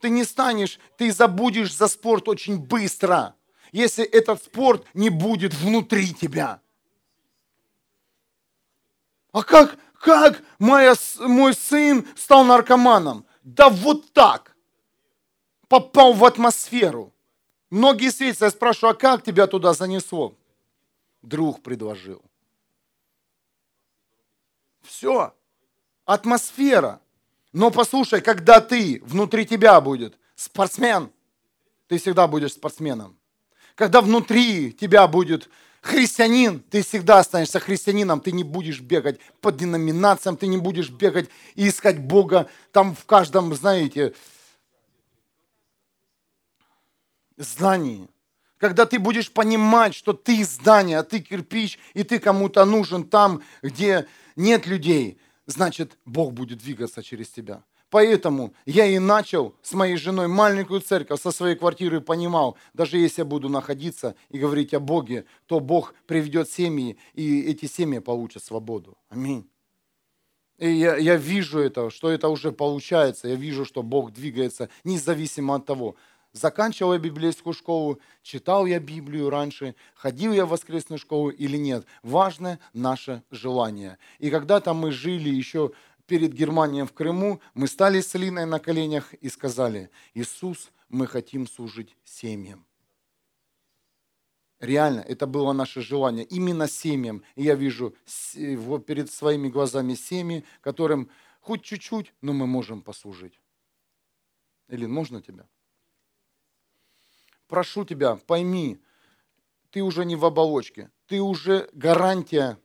Ты 0.00 0.10
не 0.10 0.24
станешь, 0.24 0.78
ты 0.98 1.12
забудешь 1.12 1.74
за 1.74 1.86
спорт 1.88 2.28
очень 2.28 2.58
быстро, 2.58 3.34
если 3.72 4.04
этот 4.04 4.42
спорт 4.42 4.84
не 4.94 5.10
будет 5.10 5.54
внутри 5.54 6.12
тебя. 6.12 6.60
А 9.32 9.42
как, 9.42 9.78
как 9.98 10.42
моя, 10.58 10.94
мой 11.20 11.54
сын 11.54 12.06
стал 12.16 12.44
наркоманом? 12.44 13.26
Да 13.42 13.68
вот 13.68 14.12
так. 14.12 14.56
Попал 15.68 16.12
в 16.14 16.24
атмосферу. 16.24 17.12
Многие 17.70 18.10
светятся, 18.10 18.46
я 18.46 18.50
спрашиваю, 18.50 18.92
а 18.92 18.94
как 18.94 19.22
тебя 19.22 19.46
туда 19.46 19.72
занесло? 19.72 20.34
Друг 21.22 21.62
предложил. 21.62 22.22
Все. 24.82 25.32
Атмосфера. 26.04 27.00
Но 27.52 27.70
послушай, 27.70 28.20
когда 28.20 28.60
ты, 28.60 29.00
внутри 29.04 29.46
тебя 29.46 29.80
будет 29.80 30.18
спортсмен, 30.34 31.12
ты 31.86 31.98
всегда 31.98 32.26
будешь 32.26 32.52
спортсменом. 32.52 33.16
Когда 33.74 34.00
внутри 34.00 34.72
тебя 34.72 35.06
будет 35.06 35.48
христианин, 35.80 36.60
ты 36.60 36.82
всегда 36.82 37.18
останешься 37.18 37.60
христианином, 37.60 38.20
ты 38.20 38.32
не 38.32 38.44
будешь 38.44 38.80
бегать 38.80 39.18
по 39.40 39.50
деноминациям, 39.50 40.36
ты 40.36 40.46
не 40.46 40.58
будешь 40.58 40.90
бегать 40.90 41.28
и 41.54 41.68
искать 41.68 41.98
Бога 41.98 42.48
там 42.72 42.94
в 42.94 43.04
каждом, 43.06 43.54
знаете, 43.54 44.14
здании. 47.36 48.08
Когда 48.58 48.84
ты 48.84 48.98
будешь 48.98 49.32
понимать, 49.32 49.94
что 49.94 50.12
ты 50.12 50.44
здание, 50.44 50.98
а 50.98 51.02
ты 51.02 51.20
кирпич, 51.20 51.78
и 51.94 52.02
ты 52.02 52.18
кому-то 52.18 52.64
нужен 52.66 53.04
там, 53.04 53.42
где 53.62 54.06
нет 54.36 54.66
людей, 54.66 55.18
значит, 55.46 55.96
Бог 56.04 56.34
будет 56.34 56.58
двигаться 56.58 57.02
через 57.02 57.30
тебя. 57.30 57.62
Поэтому 57.90 58.54
я 58.66 58.86
и 58.86 58.98
начал 58.98 59.54
с 59.62 59.72
моей 59.72 59.96
женой 59.96 60.28
маленькую 60.28 60.80
церковь 60.80 61.20
со 61.20 61.32
своей 61.32 61.56
квартиры 61.56 62.00
понимал, 62.00 62.56
даже 62.72 62.98
если 62.98 63.22
я 63.22 63.24
буду 63.24 63.48
находиться 63.48 64.14
и 64.28 64.38
говорить 64.38 64.72
о 64.72 64.80
Боге, 64.80 65.26
то 65.46 65.58
Бог 65.58 65.94
приведет 66.06 66.48
семьи, 66.48 66.96
и 67.14 67.42
эти 67.42 67.66
семьи 67.66 67.98
получат 67.98 68.44
свободу. 68.44 68.96
Аминь. 69.08 69.48
И 70.58 70.70
я, 70.70 70.96
я 70.96 71.16
вижу 71.16 71.58
это, 71.58 71.90
что 71.90 72.10
это 72.10 72.28
уже 72.28 72.52
получается. 72.52 73.28
Я 73.28 73.34
вижу, 73.34 73.64
что 73.64 73.82
Бог 73.82 74.12
двигается 74.12 74.68
независимо 74.84 75.56
от 75.56 75.66
того, 75.66 75.96
заканчивал 76.32 76.92
я 76.92 76.98
библейскую 76.98 77.54
школу, 77.54 77.98
читал 78.22 78.66
я 78.66 78.78
Библию 78.78 79.30
раньше, 79.30 79.74
ходил 79.94 80.32
я 80.32 80.46
в 80.46 80.50
воскресную 80.50 80.98
школу 80.98 81.30
или 81.30 81.56
нет. 81.56 81.86
Важно 82.02 82.58
наше 82.72 83.22
желание. 83.30 83.98
И 84.18 84.30
когда-то 84.30 84.74
мы 84.74 84.92
жили 84.92 85.30
еще 85.30 85.72
перед 86.10 86.32
Германией 86.32 86.82
в 86.82 86.92
Крыму, 86.92 87.40
мы 87.54 87.68
стали 87.68 88.00
с 88.00 88.14
Линой 88.14 88.44
на 88.44 88.58
коленях 88.58 89.14
и 89.14 89.28
сказали, 89.28 89.90
Иисус, 90.12 90.72
мы 90.88 91.06
хотим 91.06 91.46
служить 91.46 91.96
семьям. 92.02 92.66
Реально, 94.58 95.02
это 95.02 95.28
было 95.28 95.52
наше 95.52 95.82
желание, 95.82 96.24
именно 96.24 96.66
семьям. 96.66 97.22
И 97.36 97.44
я 97.44 97.54
вижу 97.54 97.94
вот 98.34 98.86
перед 98.86 99.08
своими 99.12 99.48
глазами 99.48 99.94
семьи, 99.94 100.44
которым 100.62 101.08
хоть 101.40 101.62
чуть-чуть, 101.62 102.12
но 102.22 102.32
мы 102.32 102.48
можем 102.48 102.82
послужить. 102.82 103.38
Элин, 104.66 104.92
можно 104.92 105.22
тебя? 105.22 105.46
Прошу 107.46 107.84
тебя, 107.84 108.16
пойми, 108.16 108.80
ты 109.70 109.80
уже 109.80 110.04
не 110.04 110.16
в 110.16 110.24
оболочке, 110.24 110.90
ты 111.06 111.20
уже 111.20 111.70
гарантия 111.72 112.58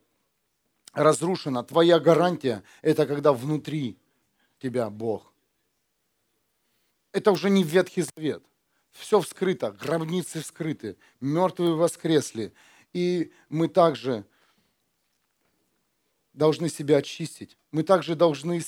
разрушена. 0.95 1.63
Твоя 1.63 1.99
гарантия– 1.99 2.63
это 2.81 3.05
когда 3.05 3.33
внутри 3.33 3.97
тебя 4.59 4.89
Бог. 4.89 5.33
Это 7.11 7.31
уже 7.31 7.49
не 7.49 7.63
Ветхий 7.63 8.03
Завет. 8.03 8.43
Все 8.91 9.19
вскрыто, 9.19 9.71
гробницы 9.71 10.41
вскрыты, 10.41 10.97
мертвые 11.19 11.75
воскресли. 11.75 12.53
И 12.93 13.31
мы 13.49 13.67
также 13.67 14.25
должны 16.33 16.69
себя 16.69 16.97
очистить. 16.97 17.57
Мы 17.71 17.83
также 17.83 18.15
должны, 18.15 18.61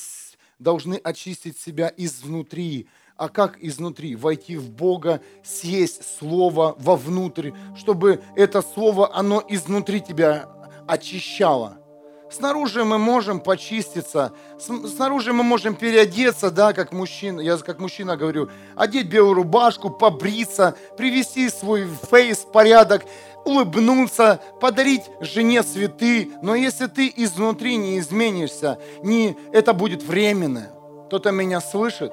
должны 0.59 0.95
очистить 0.95 1.57
себя 1.57 1.93
изнутри. 1.95 2.89
А 3.15 3.29
как 3.29 3.57
изнутри? 3.63 4.15
Войти 4.15 4.57
в 4.57 4.69
Бога, 4.69 5.21
съесть 5.43 6.03
Слово 6.19 6.75
вовнутрь, 6.77 7.51
чтобы 7.75 8.21
это 8.35 8.61
Слово, 8.61 9.15
оно 9.15 9.43
изнутри 9.47 10.01
тебя 10.01 10.49
очищало. 10.87 11.86
Снаружи 12.29 12.83
мы 12.83 12.97
можем 12.97 13.39
почиститься, 13.39 14.33
снаружи 14.59 15.31
мы 15.31 15.43
можем 15.43 15.75
переодеться, 15.75 16.51
да, 16.51 16.73
как 16.73 16.91
мужчина, 16.91 17.39
я 17.39 17.57
как 17.57 17.79
мужчина 17.79 18.17
говорю, 18.17 18.49
одеть 18.75 19.07
белую 19.07 19.33
рубашку, 19.33 19.89
побриться, 19.89 20.75
привести 20.97 21.49
свой 21.49 21.87
фейс 22.09 22.39
в 22.39 22.51
порядок, 22.51 23.05
улыбнуться, 23.45 24.41
подарить 24.59 25.03
жене 25.21 25.63
цветы. 25.63 26.31
Но 26.41 26.53
если 26.53 26.87
ты 26.87 27.11
изнутри 27.15 27.77
не 27.77 27.97
изменишься, 27.99 28.77
не, 29.03 29.37
это 29.53 29.73
будет 29.73 30.03
временно. 30.03 30.67
Кто-то 31.07 31.31
меня 31.31 31.61
слышит? 31.61 32.11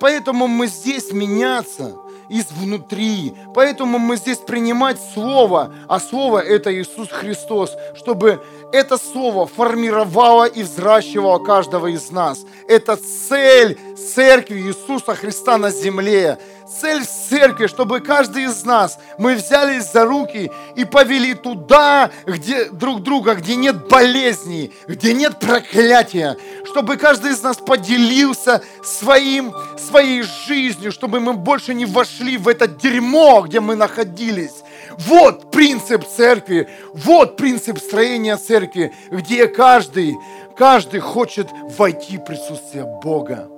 Поэтому 0.00 0.46
мы 0.46 0.68
здесь 0.68 1.12
меняться 1.12 1.94
изнутри. 2.28 3.34
Поэтому 3.54 3.98
мы 3.98 4.16
здесь 4.16 4.38
принимать 4.38 4.98
Слово, 5.14 5.72
а 5.88 6.00
Слово 6.00 6.38
это 6.38 6.74
Иисус 6.74 7.08
Христос, 7.10 7.76
чтобы 7.94 8.42
это 8.72 8.98
Слово 8.98 9.46
формировало 9.46 10.44
и 10.44 10.62
взращивало 10.62 11.38
каждого 11.38 11.86
из 11.88 12.10
нас. 12.10 12.44
Это 12.68 12.96
цель 12.96 13.78
церкви 13.96 14.60
Иисуса 14.60 15.14
Христа 15.14 15.58
на 15.58 15.70
земле. 15.70 16.38
Цель 16.80 17.04
церкви, 17.04 17.68
чтобы 17.68 18.00
каждый 18.00 18.44
из 18.44 18.64
нас, 18.64 18.98
мы 19.18 19.36
взялись 19.36 19.90
за 19.90 20.04
руки 20.04 20.50
и 20.74 20.84
повели 20.84 21.34
туда, 21.34 22.10
где 22.26 22.64
друг 22.66 23.02
друга, 23.02 23.34
где 23.34 23.54
нет 23.54 23.88
болезней, 23.88 24.72
где 24.86 25.14
нет 25.14 25.38
проклятия, 25.38 26.36
чтобы 26.66 26.96
каждый 26.96 27.32
из 27.32 27.42
нас 27.42 27.56
поделился 27.58 28.62
своим, 28.82 29.54
своей 29.78 30.22
жизнью, 30.22 30.90
чтобы 30.92 31.20
мы 31.20 31.34
больше 31.34 31.72
не 31.72 31.86
вошли 31.86 32.36
в 32.36 32.48
это 32.48 32.66
дерьмо, 32.66 33.42
где 33.42 33.60
мы 33.60 33.76
находились. 33.76 34.62
Вот 34.98 35.50
принцип 35.50 36.04
церкви, 36.06 36.68
вот 36.94 37.36
принцип 37.36 37.78
строения 37.78 38.36
церкви, 38.36 38.92
где 39.10 39.46
каждый, 39.46 40.16
каждый 40.56 41.00
хочет 41.00 41.48
войти 41.76 42.16
в 42.16 42.24
присутствие 42.24 42.84
Бога. 43.02 43.48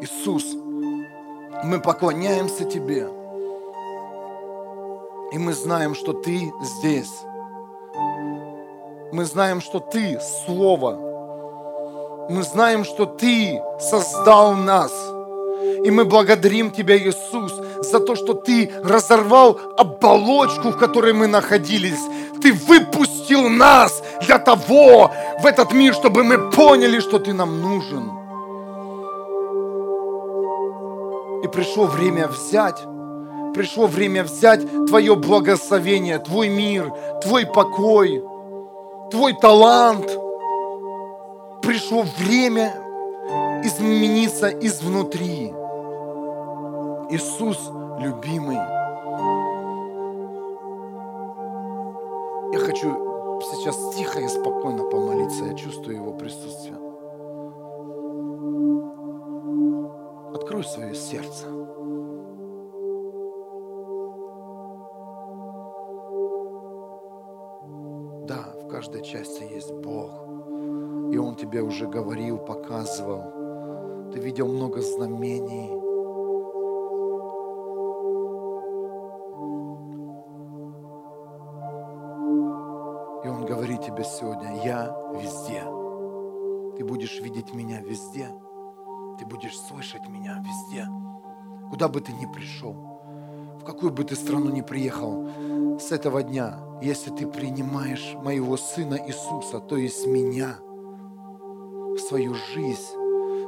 Иисус, 0.00 0.44
мы 1.64 1.80
поклоняемся 1.80 2.64
Тебе. 2.64 3.08
И 5.32 5.38
мы 5.38 5.52
знаем, 5.52 5.94
что 5.94 6.12
Ты 6.12 6.52
здесь. 6.62 7.12
Мы 9.12 9.24
знаем, 9.24 9.60
что 9.60 9.80
Ты 9.80 10.18
Слово. 10.46 12.28
Мы 12.30 12.42
знаем, 12.42 12.84
что 12.84 13.04
Ты 13.04 13.60
создал 13.80 14.54
нас. 14.54 14.92
И 15.84 15.90
мы 15.90 16.04
благодарим 16.04 16.70
Тебя, 16.70 16.96
Иисус, 16.96 17.52
за 17.90 18.00
то, 18.00 18.16
что 18.16 18.34
Ты 18.34 18.72
разорвал 18.82 19.58
оболочку, 19.76 20.70
в 20.70 20.76
которой 20.76 21.12
мы 21.12 21.26
находились. 21.26 22.00
Ты 22.42 22.52
выпустил 22.52 23.48
нас 23.48 24.02
для 24.22 24.38
того, 24.38 25.10
в 25.40 25.46
этот 25.46 25.72
мир, 25.72 25.94
чтобы 25.94 26.24
мы 26.24 26.50
поняли, 26.50 27.00
что 27.00 27.18
Ты 27.18 27.32
нам 27.32 27.60
нужен. 27.60 28.10
И 31.42 31.48
пришло 31.48 31.84
время 31.84 32.28
взять, 32.28 32.82
пришло 33.54 33.86
время 33.86 34.24
взять 34.24 34.60
Твое 34.86 35.14
благословение, 35.14 36.18
Твой 36.18 36.48
мир, 36.48 36.92
Твой 37.22 37.46
покой, 37.46 38.22
Твой 39.10 39.34
талант. 39.34 40.06
Пришло 41.62 42.04
время 42.18 42.74
измениться 43.64 44.48
изнутри. 44.48 45.52
Иисус, 47.10 47.70
любимый, 47.98 48.56
я 52.52 52.58
хочу 52.58 53.40
сейчас 53.42 53.94
тихо 53.94 54.20
и 54.20 54.28
спокойно 54.28 54.84
помолиться, 54.84 55.44
я 55.44 55.54
чувствую 55.54 55.96
Его 55.96 56.14
присутствие. 56.14 56.76
Открой 60.34 60.64
свое 60.64 60.94
сердце. 60.94 61.46
Да, 68.26 68.54
в 68.62 68.68
каждой 68.68 69.02
части 69.02 69.42
есть 69.42 69.72
Бог. 69.72 70.10
И 71.12 71.18
Он 71.18 71.36
тебе 71.36 71.60
уже 71.60 71.86
говорил, 71.86 72.38
показывал. 72.38 74.10
Ты 74.10 74.20
видел 74.20 74.48
много 74.48 74.80
знамений. 74.80 75.83
Говорит 84.04 84.10
тебе 84.10 84.18
сегодня, 84.18 84.64
я 84.64 84.96
везде. 85.12 85.62
Ты 86.76 86.84
будешь 86.84 87.20
видеть 87.20 87.54
меня 87.54 87.80
везде. 87.80 88.28
Ты 89.18 89.26
будешь 89.26 89.58
слышать 89.58 90.08
меня 90.08 90.42
везде. 90.44 90.86
Куда 91.70 91.88
бы 91.88 92.00
ты 92.00 92.12
ни 92.12 92.26
пришел, 92.26 92.72
в 93.60 93.64
какую 93.64 93.92
бы 93.92 94.04
ты 94.04 94.16
страну 94.16 94.50
ни 94.50 94.60
приехал, 94.60 95.28
с 95.78 95.92
этого 95.92 96.22
дня, 96.22 96.58
если 96.82 97.10
ты 97.10 97.26
принимаешь 97.26 98.14
моего 98.22 98.56
Сына 98.56 98.98
Иисуса, 99.06 99.60
то 99.60 99.76
есть 99.76 100.06
меня, 100.06 100.58
в 100.60 101.98
свою 101.98 102.34
жизнь, 102.34 102.96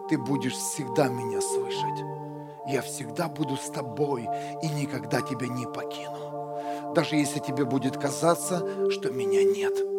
ты 0.09 0.19
будешь 0.19 0.55
всегда 0.55 1.09
меня 1.09 1.41
слышать. 1.41 2.05
Я 2.69 2.83
всегда 2.83 3.29
буду 3.29 3.57
с 3.57 3.71
тобой 3.71 4.29
и 4.63 4.69
никогда 4.69 5.21
тебя 5.21 5.47
не 5.49 5.67
покину. 5.67 6.95
Даже 6.95 7.17
если 7.17 7.39
тебе 7.39 7.65
будет 7.65 7.97
казаться, 7.97 8.91
что 8.91 9.11
меня 9.11 9.45
нет– 9.45 9.75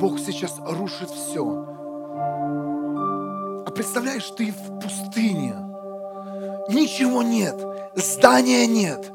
Бог 0.00 0.18
сейчас 0.18 0.58
рушит 0.64 1.10
все. 1.10 1.44
А 3.66 3.70
представляешь, 3.70 4.32
ты 4.34 4.50
в 4.50 4.80
пустыне. 4.80 5.54
Ничего 6.70 7.22
нет, 7.22 7.54
здания 7.94 8.66
нет, 8.66 9.12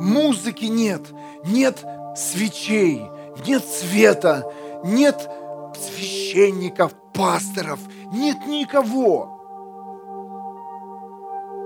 музыки 0.00 0.64
нет, 0.64 1.02
нет 1.44 1.84
свечей, 2.16 3.02
нет 3.46 3.62
света, 3.62 4.50
нет 4.84 5.28
священников, 5.76 6.94
пасторов, 7.12 7.80
нет 8.10 8.46
никого. 8.46 9.28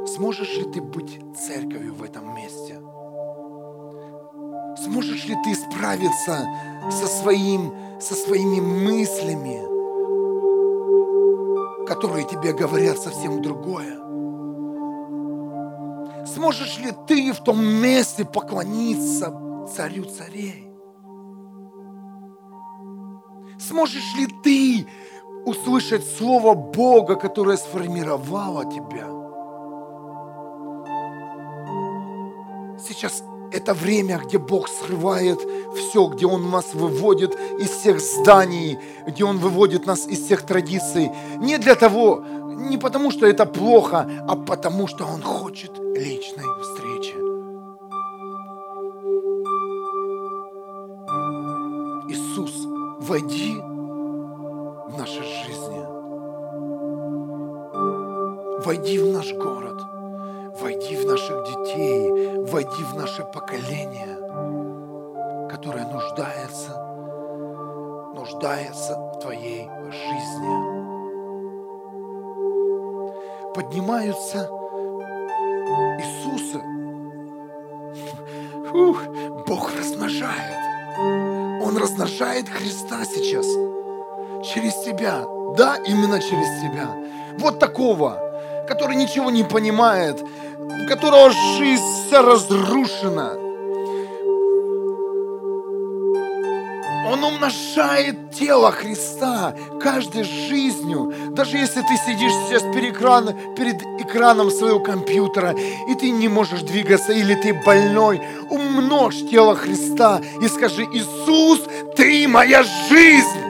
Сможешь 0.08 0.56
ли 0.56 0.64
ты 0.64 0.80
быть 0.80 1.20
церковью 1.38 1.94
в 1.94 2.02
этом 2.02 2.34
месте? 2.34 2.80
Сможешь 4.78 5.24
ли 5.26 5.36
ты 5.44 5.54
справиться 5.54 6.46
со 6.90 7.06
своим 7.06 7.72
со 8.00 8.14
своими 8.14 8.60
мыслями, 8.60 9.62
которые 11.86 12.24
тебе 12.26 12.52
говорят 12.52 12.98
совсем 12.98 13.40
другое? 13.42 13.96
Сможешь 16.26 16.78
ли 16.78 16.92
ты 17.06 17.32
в 17.32 17.42
том 17.42 17.64
месте 17.64 18.24
поклониться 18.24 19.32
царю 19.74 20.04
царей? 20.04 20.70
Сможешь 23.58 24.14
ли 24.16 24.26
ты 24.42 24.86
услышать 25.46 26.04
Слово 26.04 26.54
Бога, 26.54 27.16
которое 27.16 27.56
сформировало 27.56 28.66
тебя? 28.66 29.06
Сейчас 32.78 33.22
это 33.56 33.74
время, 33.74 34.18
где 34.18 34.38
Бог 34.38 34.68
срывает 34.68 35.38
все, 35.74 36.06
где 36.08 36.26
Он 36.26 36.50
нас 36.50 36.74
выводит 36.74 37.34
из 37.58 37.70
всех 37.70 38.00
зданий, 38.00 38.78
где 39.06 39.24
Он 39.24 39.38
выводит 39.38 39.86
нас 39.86 40.06
из 40.06 40.24
всех 40.24 40.42
традиций. 40.42 41.10
Не 41.38 41.58
для 41.58 41.74
того, 41.74 42.22
не 42.70 42.76
потому, 42.76 43.10
что 43.10 43.26
это 43.26 43.46
плохо, 43.46 44.08
а 44.28 44.36
потому, 44.36 44.86
что 44.86 45.06
Он 45.06 45.22
хочет 45.22 45.72
личной 45.78 46.44
встречи. 46.62 47.14
Иисус, 52.08 52.52
войди 53.00 53.56
в 54.88 54.94
наши 54.98 55.22
жизни. 55.22 55.86
Войди 58.64 58.98
в 58.98 59.12
наш 59.12 59.32
город– 59.32 59.55
войди 60.76 60.96
в 60.96 61.06
наших 61.06 61.44
детей, 61.46 62.10
войди 62.44 62.84
в 62.84 62.94
наше 62.96 63.24
поколение, 63.24 64.16
которое 65.50 65.86
нуждается 65.86 66.82
нуждается 68.14 68.96
в 68.96 69.20
твоей 69.20 69.68
жизни. 69.90 70.56
Поднимаются 73.54 74.50
Иисусы. 75.98 76.60
Фух, 78.70 79.02
Бог 79.46 79.72
размножает. 79.78 80.58
Он 81.62 81.76
размножает 81.76 82.48
Христа 82.48 83.04
сейчас 83.04 83.46
через 84.44 84.74
тебя. 84.84 85.24
Да, 85.56 85.76
именно 85.86 86.20
через 86.20 86.60
тебя. 86.60 86.88
Вот 87.38 87.58
такого, 87.58 88.25
который 88.66 88.96
ничего 88.96 89.30
не 89.30 89.44
понимает, 89.44 90.22
у 90.58 90.86
которого 90.88 91.30
жизнь 91.58 91.82
вся 92.06 92.22
разрушена. 92.22 93.46
Он 97.08 97.22
умножает 97.22 98.32
тело 98.32 98.72
Христа 98.72 99.54
каждой 99.80 100.24
жизнью. 100.24 101.14
Даже 101.30 101.56
если 101.56 101.80
ты 101.82 101.96
сидишь 102.04 102.32
сейчас 102.32 102.62
перед 102.74 102.96
экраном, 102.96 103.34
перед 103.54 103.80
экраном 104.00 104.50
своего 104.50 104.80
компьютера, 104.80 105.54
и 105.88 105.94
ты 105.94 106.10
не 106.10 106.28
можешь 106.28 106.62
двигаться, 106.62 107.12
или 107.12 107.34
ты 107.34 107.54
больной, 107.54 108.20
умножь 108.50 109.20
тело 109.30 109.54
Христа 109.54 110.20
и 110.42 110.48
скажи, 110.48 110.82
Иисус, 110.82 111.60
ты 111.94 112.26
моя 112.26 112.64
жизнь. 112.88 113.46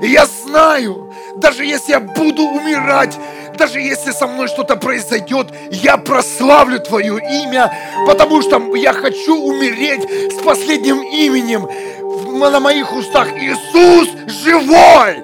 И 0.00 0.08
я 0.08 0.26
знаю, 0.26 1.11
даже 1.36 1.64
если 1.64 1.92
я 1.92 2.00
буду 2.00 2.42
умирать, 2.42 3.18
даже 3.56 3.80
если 3.80 4.12
со 4.12 4.26
мной 4.26 4.48
что-то 4.48 4.76
произойдет, 4.76 5.48
я 5.70 5.96
прославлю 5.96 6.80
Твое 6.80 7.18
имя, 7.44 7.72
потому 8.06 8.42
что 8.42 8.74
я 8.76 8.92
хочу 8.92 9.36
умереть 9.36 10.02
с 10.32 10.42
последним 10.42 11.02
именем 11.02 11.68
на 12.38 12.60
моих 12.60 12.94
устах. 12.94 13.28
Иисус 13.32 14.08
живой! 14.26 15.22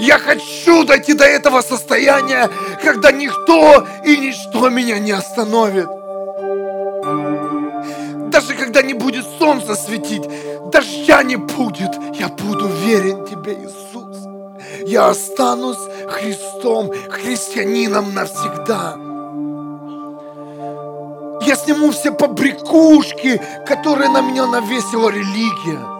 Я 0.00 0.18
хочу 0.18 0.84
дойти 0.84 1.14
до 1.14 1.24
этого 1.24 1.60
состояния, 1.60 2.50
когда 2.82 3.12
никто 3.12 3.86
и 4.04 4.16
ничто 4.16 4.68
меня 4.68 4.98
не 4.98 5.12
остановит. 5.12 5.86
Даже 8.30 8.54
когда 8.54 8.82
не 8.82 8.94
будет 8.94 9.24
солнца 9.38 9.76
светить, 9.76 10.28
дождя 10.72 11.22
не 11.22 11.36
будет, 11.36 11.92
я 12.18 12.28
буду 12.28 12.66
верен 12.66 13.24
Тебе, 13.26 13.52
Иисус. 13.52 13.83
Я 14.86 15.08
останусь 15.08 15.78
Христом, 16.08 16.90
христианином 17.08 18.14
навсегда. 18.14 18.96
Я 21.46 21.56
сниму 21.56 21.90
все 21.90 22.12
побрякушки, 22.12 23.40
которые 23.66 24.10
на 24.10 24.20
меня 24.20 24.46
навесила 24.46 25.10
религия. 25.10 25.93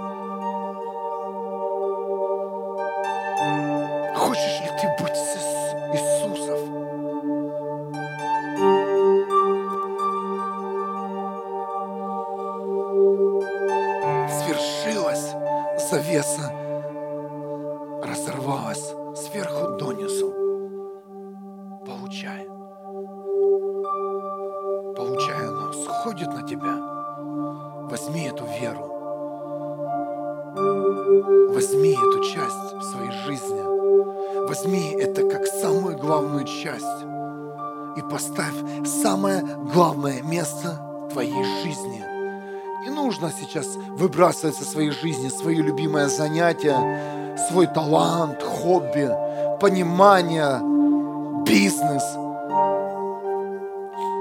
Выбрасывать 44.05 44.55
со 44.55 44.64
своей 44.64 44.90
жизни 44.90 45.31
свое 45.31 45.62
любимое 45.62 46.09
занятие, 46.09 47.39
свой 47.48 47.66
талант, 47.66 48.43
хобби, 48.43 49.09
понимание, 49.60 50.60
бизнес, 51.47 52.05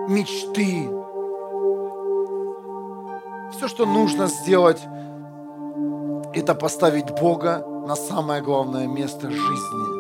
мечты. 0.08 0.90
Все, 3.52 3.68
что 3.68 3.86
нужно 3.86 4.28
сделать, 4.28 4.82
это 6.34 6.56
поставить 6.56 7.12
Бога 7.20 7.66
на 7.86 7.98
самое 7.98 8.42
главное 8.42 8.88
место 8.88 9.30
жизни. 9.30 9.94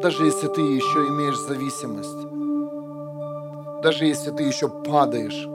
Даже 0.00 0.24
если 0.26 0.46
ты 0.46 0.60
еще 0.60 1.00
имеешь 1.08 1.38
зависимость, 1.48 2.49
даже 3.82 4.04
если 4.04 4.30
ты 4.30 4.42
еще 4.42 4.68
падаешь, 4.68 5.48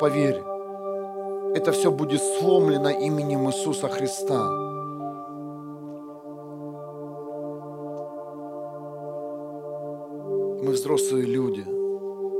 поверь, 0.00 0.42
это 1.54 1.70
все 1.70 1.92
будет 1.92 2.20
сломлено 2.20 2.90
именем 2.90 3.48
Иисуса 3.48 3.88
Христа. 3.88 4.50
Мы 10.62 10.72
взрослые 10.72 11.26
люди, 11.26 11.64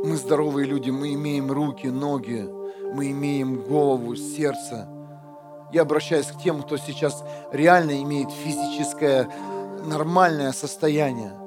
мы 0.04 0.16
здоровые 0.16 0.66
люди, 0.66 0.90
мы 0.90 1.14
имеем 1.14 1.52
руки, 1.52 1.86
ноги, 1.86 2.48
мы 2.92 3.12
имеем 3.12 3.62
голову, 3.62 4.16
сердце. 4.16 4.88
Я 5.72 5.82
обращаюсь 5.82 6.26
к 6.26 6.42
тем, 6.42 6.62
кто 6.62 6.76
сейчас 6.76 7.22
реально 7.52 8.02
имеет 8.02 8.30
физическое 8.32 9.28
нормальное 9.84 10.52
состояние. 10.52 11.43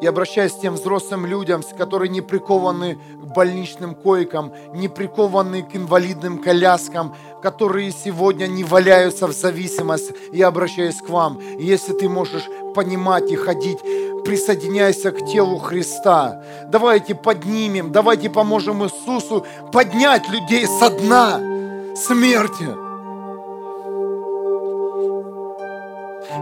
Я 0.00 0.10
обращаюсь 0.10 0.52
к 0.52 0.60
тем 0.60 0.74
взрослым 0.74 1.26
людям, 1.26 1.62
которые 1.76 2.08
не 2.08 2.20
прикованы 2.20 2.94
к 2.94 3.34
больничным 3.34 3.94
койкам, 3.94 4.52
не 4.72 4.88
прикованы 4.88 5.62
к 5.62 5.74
инвалидным 5.74 6.38
коляскам, 6.38 7.14
которые 7.42 7.90
сегодня 7.92 8.46
не 8.46 8.62
валяются 8.64 9.26
в 9.26 9.32
зависимости. 9.32 10.14
Я 10.32 10.48
обращаюсь 10.48 11.00
к 11.00 11.08
вам. 11.08 11.40
Если 11.58 11.92
ты 11.92 12.08
можешь 12.08 12.48
понимать 12.74 13.30
и 13.30 13.36
ходить, 13.36 13.78
присоединяйся 14.24 15.10
к 15.10 15.26
телу 15.26 15.58
Христа. 15.58 16.44
Давайте 16.68 17.14
поднимем, 17.14 17.90
давайте 17.90 18.30
поможем 18.30 18.84
Иисусу 18.84 19.46
поднять 19.72 20.28
людей 20.28 20.66
со 20.66 20.90
дна 20.90 21.40
смерти. 21.96 22.87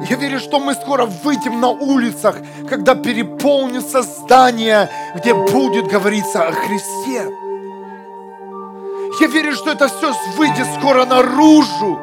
Я 0.02 0.16
верю, 0.16 0.38
что 0.38 0.60
мы 0.60 0.74
скоро 0.74 1.06
выйдем 1.06 1.60
на 1.60 1.68
улицах, 1.68 2.36
когда 2.68 2.94
переполнится 2.94 4.02
здание, 4.02 4.90
где 5.16 5.34
будет 5.34 5.86
говориться 5.86 6.46
о 6.46 6.52
Христе. 6.52 7.30
Я 9.20 9.26
верю, 9.28 9.52
что 9.54 9.70
это 9.70 9.88
все 9.88 10.12
выйдет 10.36 10.66
скоро 10.78 11.06
наружу. 11.06 11.98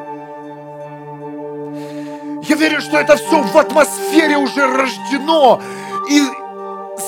Я 2.42 2.56
верю, 2.56 2.80
что 2.80 2.98
это 2.98 3.16
все 3.16 3.42
в 3.42 3.56
атмосфере 3.56 4.36
уже 4.36 4.66
рождено. 4.66 5.60
И 6.10 6.22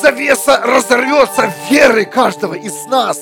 завеса 0.00 0.60
разорвется 0.64 1.52
верой 1.68 2.06
каждого 2.06 2.54
из 2.54 2.86
нас. 2.86 3.18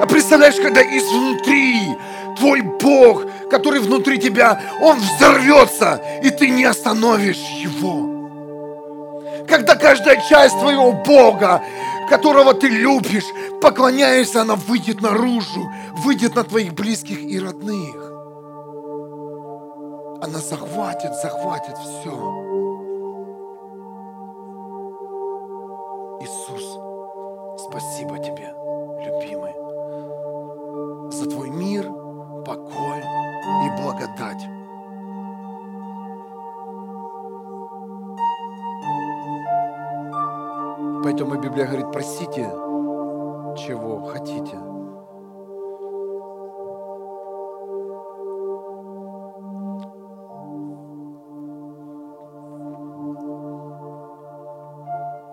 А 0.00 0.06
представляешь, 0.06 0.56
когда 0.56 0.82
изнутри 0.82 1.96
твой 2.36 2.60
Бог, 2.60 3.24
который 3.54 3.78
внутри 3.78 4.18
тебя, 4.18 4.60
Он 4.82 4.98
взорвется, 4.98 6.02
и 6.24 6.30
ты 6.30 6.48
не 6.50 6.64
остановишь 6.64 7.38
Его. 7.62 9.46
Когда 9.46 9.76
каждая 9.76 10.20
часть 10.28 10.58
твоего 10.58 10.90
Бога, 10.90 11.62
которого 12.10 12.54
ты 12.54 12.66
любишь, 12.68 13.26
поклоняешься, 13.62 14.40
она 14.42 14.56
выйдет 14.56 15.00
наружу, 15.00 15.70
выйдет 15.98 16.34
на 16.34 16.42
твоих 16.42 16.74
близких 16.74 17.20
и 17.20 17.38
родных. 17.38 17.94
Она 20.20 20.40
захватит, 20.40 21.14
захватит 21.22 21.76
все. 21.78 22.10
Иисус, 26.22 26.64
спасибо 27.68 28.18
тебе, 28.18 28.52
любимый, 29.06 29.54
за 31.12 31.30
твой 31.30 31.50
мир– 31.50 31.88
покой 32.44 33.02
и 33.64 33.70
благодать. 33.80 34.48
Поэтому 41.02 41.38
Библия 41.38 41.66
говорит, 41.66 41.92
просите, 41.92 42.50
чего 43.56 44.02
хотите. 44.04 44.58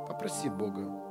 Попроси 0.08 0.50
Бога. 0.50 1.11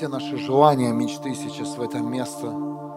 все 0.00 0.08
наши 0.08 0.38
желания, 0.38 0.94
мечты 0.94 1.34
сейчас 1.34 1.76
в 1.76 1.82
это 1.82 1.98
место. 1.98 2.89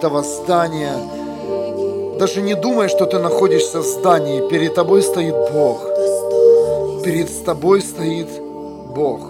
этого 0.00 0.22
здания. 0.22 0.96
Даже 2.18 2.40
не 2.40 2.54
думай, 2.54 2.88
что 2.88 3.04
ты 3.04 3.18
находишься 3.18 3.80
в 3.80 3.84
здании. 3.84 4.48
Перед 4.48 4.74
тобой 4.74 5.02
стоит 5.02 5.34
Бог. 5.52 5.84
Перед 7.04 7.44
тобой 7.44 7.82
стоит 7.82 8.28
Бог. 8.94 9.29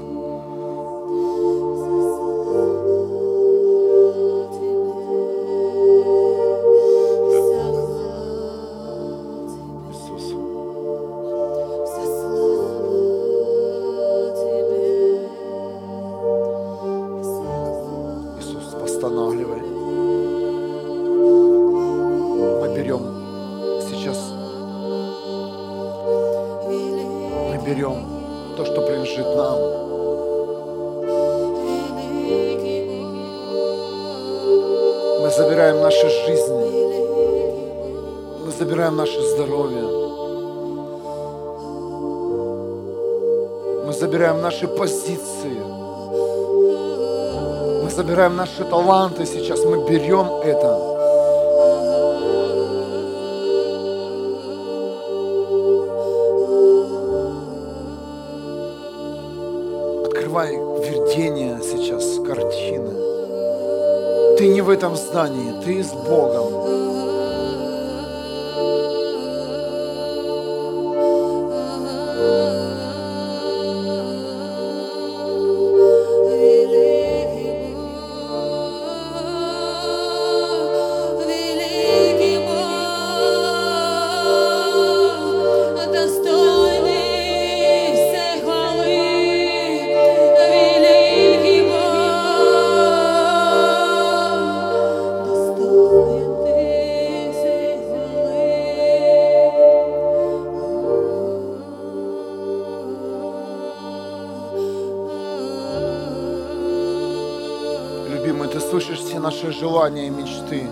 желания 109.60 110.06
и 110.06 110.10
мечты. 110.10 110.62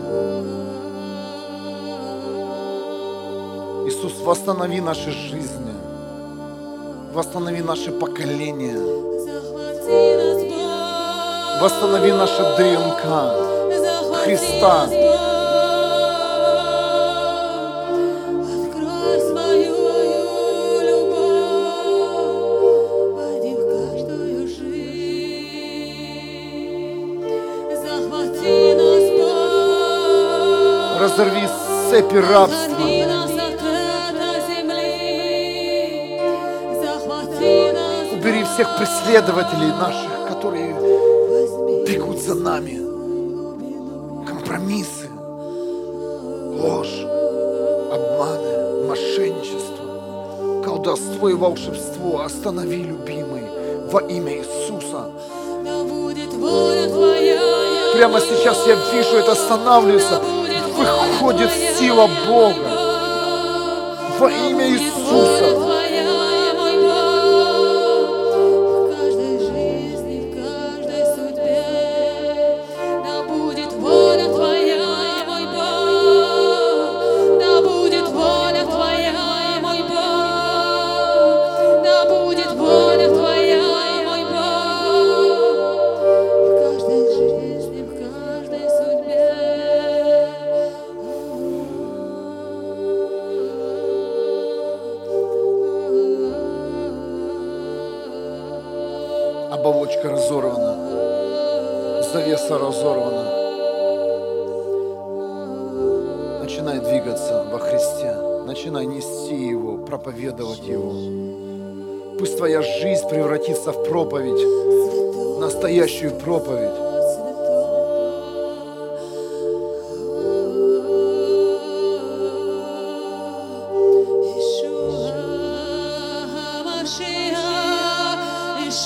Иисус, 3.86 4.14
восстанови 4.24 4.80
наши 4.80 5.10
жизни, 5.10 5.74
восстанови 7.12 7.60
наши 7.60 7.92
поколения, 7.92 8.78
восстанови 11.60 12.12
наше 12.12 12.42
ДНК 12.56 13.04
Христа. 14.24 14.86
разорви 31.18 31.48
цепи 31.90 32.20
рабства. 32.20 32.84
Убери 38.12 38.44
всех 38.44 38.76
преследователей 38.76 39.72
наших, 39.80 40.28
которые 40.28 40.74
бегут 41.86 42.18
за 42.18 42.34
нами. 42.34 42.78
Компромиссы, 44.26 45.08
ложь, 46.60 47.04
обманы, 47.92 48.86
мошенничество, 48.88 50.62
колдовство 50.64 51.28
и 51.28 51.34
волшебство. 51.34 52.20
Останови, 52.20 52.82
любимый, 52.82 53.44
во 53.90 54.00
имя 54.00 54.36
Иисуса. 54.36 55.10
Прямо 57.94 58.20
сейчас 58.20 58.66
я 58.66 58.76
вижу 58.92 59.16
это, 59.16 59.32
останавливается 59.32 60.17
будет 61.38 61.50
сила 61.78 62.08
Бога. 62.26 62.68
Во 64.18 64.28
имя 64.28 64.68
Иисуса. 64.70 65.37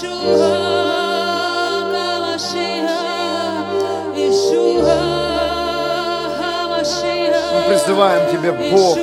Мы 0.01 0.09
призываем 7.69 8.31
Тебя, 8.31 8.53
Бог, 8.53 8.97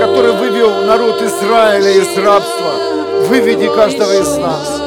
который 0.00 0.32
вывел 0.32 0.84
народ 0.84 1.22
Израиля 1.22 1.90
из 1.90 2.18
рабства. 2.18 2.72
Выведи 3.28 3.68
каждого 3.68 4.12
из 4.12 4.36
нас. 4.38 4.80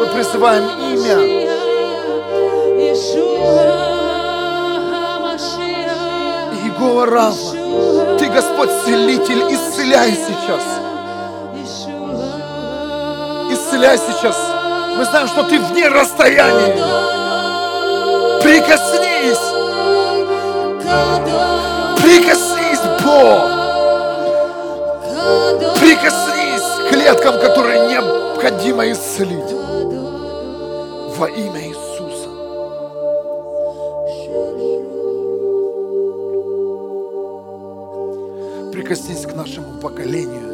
Мы 0.00 0.06
призываем 0.14 0.64
имя. 0.90 1.18
Иегова 6.64 7.04
Рафа. 7.06 7.58
Ты, 8.18 8.26
Господь, 8.30 8.70
целитель, 8.86 9.42
исцеляй 9.88 10.12
сейчас. 10.12 10.62
Исцеляй 13.50 13.98
сейчас. 13.98 14.36
Мы 14.96 15.04
знаем, 15.04 15.28
что 15.28 15.44
Ты 15.44 15.58
вне 15.60 15.88
расстояния. 15.88 16.74
Прикоснись. 18.42 19.38
Прикоснись, 22.02 22.80
Бог. 23.02 23.40
Прикоснись 25.80 26.62
к 26.62 26.92
клеткам, 26.92 27.38
которые 27.40 27.88
необходимо 27.88 28.90
исцелить. 28.90 29.52
Во 31.16 31.28
имя 31.28 31.66
Иисуса. 31.66 31.87
Поколению. 39.98 40.48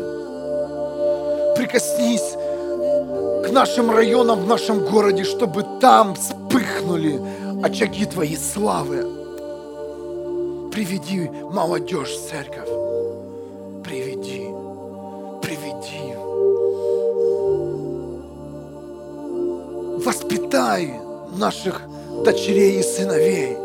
Прикоснись 1.57 2.35
к 3.47 3.53
нашим 3.53 3.91
районам 3.91 4.41
в 4.41 4.47
нашем 4.47 4.81
городе, 4.81 5.25
чтобы 5.25 5.65
там 5.81 6.15
вспыхнули 6.15 7.21
очаги 7.63 8.07
Твоей 8.07 8.37
славы. 8.37 9.07
Приведи 10.73 11.31
молодежь 11.53 12.11
в 12.11 12.31
церковь. 12.31 12.69
Приведи. 13.85 14.49
Приведи. 15.43 16.15
Воспитай 20.05 20.95
наших 21.37 21.83
дочерей 22.25 22.81
и 22.81 22.83
сыновей. 22.83 23.57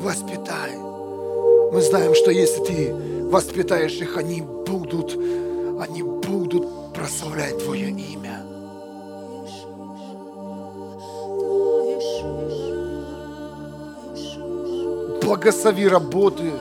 Воспитай. 0.00 0.72
Мы 1.72 1.80
знаем, 1.80 2.14
что 2.14 2.30
если 2.30 2.64
ты 2.64 2.94
воспитаешь 3.30 3.94
их, 3.94 4.16
они 4.16 4.42
будут, 4.72 5.12
они 5.80 6.02
будут 6.02 6.94
прославлять 6.94 7.62
Твое 7.62 7.90
имя. 7.90 8.42
Благослови 15.22 15.88
работы 15.88 16.52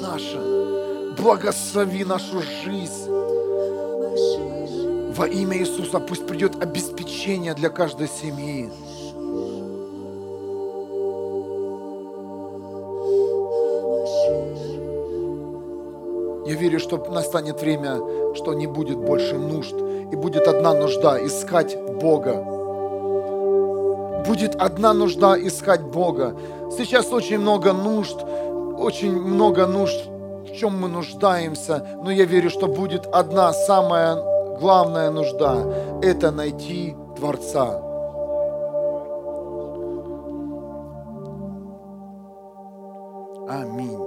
наши. 0.00 1.14
Благослови 1.18 2.04
нашу 2.04 2.42
жизнь. 2.64 3.10
Во 5.14 5.26
имя 5.28 5.58
Иисуса 5.58 6.00
пусть 6.00 6.26
придет 6.26 6.62
обеспечение 6.62 7.54
для 7.54 7.68
каждой 7.68 8.08
семьи. 8.08 8.70
Я 16.44 16.54
верю, 16.54 16.80
что 16.80 16.96
настанет 17.10 17.60
время, 17.60 17.98
что 18.34 18.54
не 18.54 18.66
будет 18.66 18.98
больше 18.98 19.38
нужд, 19.38 19.74
и 20.12 20.16
будет 20.16 20.48
одна 20.48 20.74
нужда– 20.74 21.24
искать 21.26 21.78
Бога. 22.00 22.34
Будет 24.26 24.56
одна 24.56 24.92
нужда– 24.92 25.38
искать 25.38 25.82
Бога. 25.82 26.34
Сейчас 26.76 27.12
очень 27.12 27.38
много 27.38 27.72
нужд, 27.72 28.16
очень 28.78 29.12
много 29.12 29.66
нужд, 29.66 30.00
в 30.48 30.52
чем 30.56 30.80
мы 30.80 30.88
нуждаемся, 30.88 31.86
но 32.02 32.10
я 32.10 32.24
верю, 32.24 32.50
что 32.50 32.66
будет 32.66 33.06
одна 33.12 33.52
самая 33.52 34.16
главная 34.58 35.10
нужда– 35.10 35.56
это 36.02 36.32
найти 36.32 36.96
Творца. 37.16 37.80
Аминь. 43.48 44.01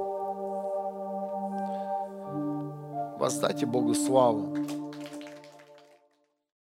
Воздайте 3.18 3.66
Богу 3.66 3.96
славу. 3.96 4.50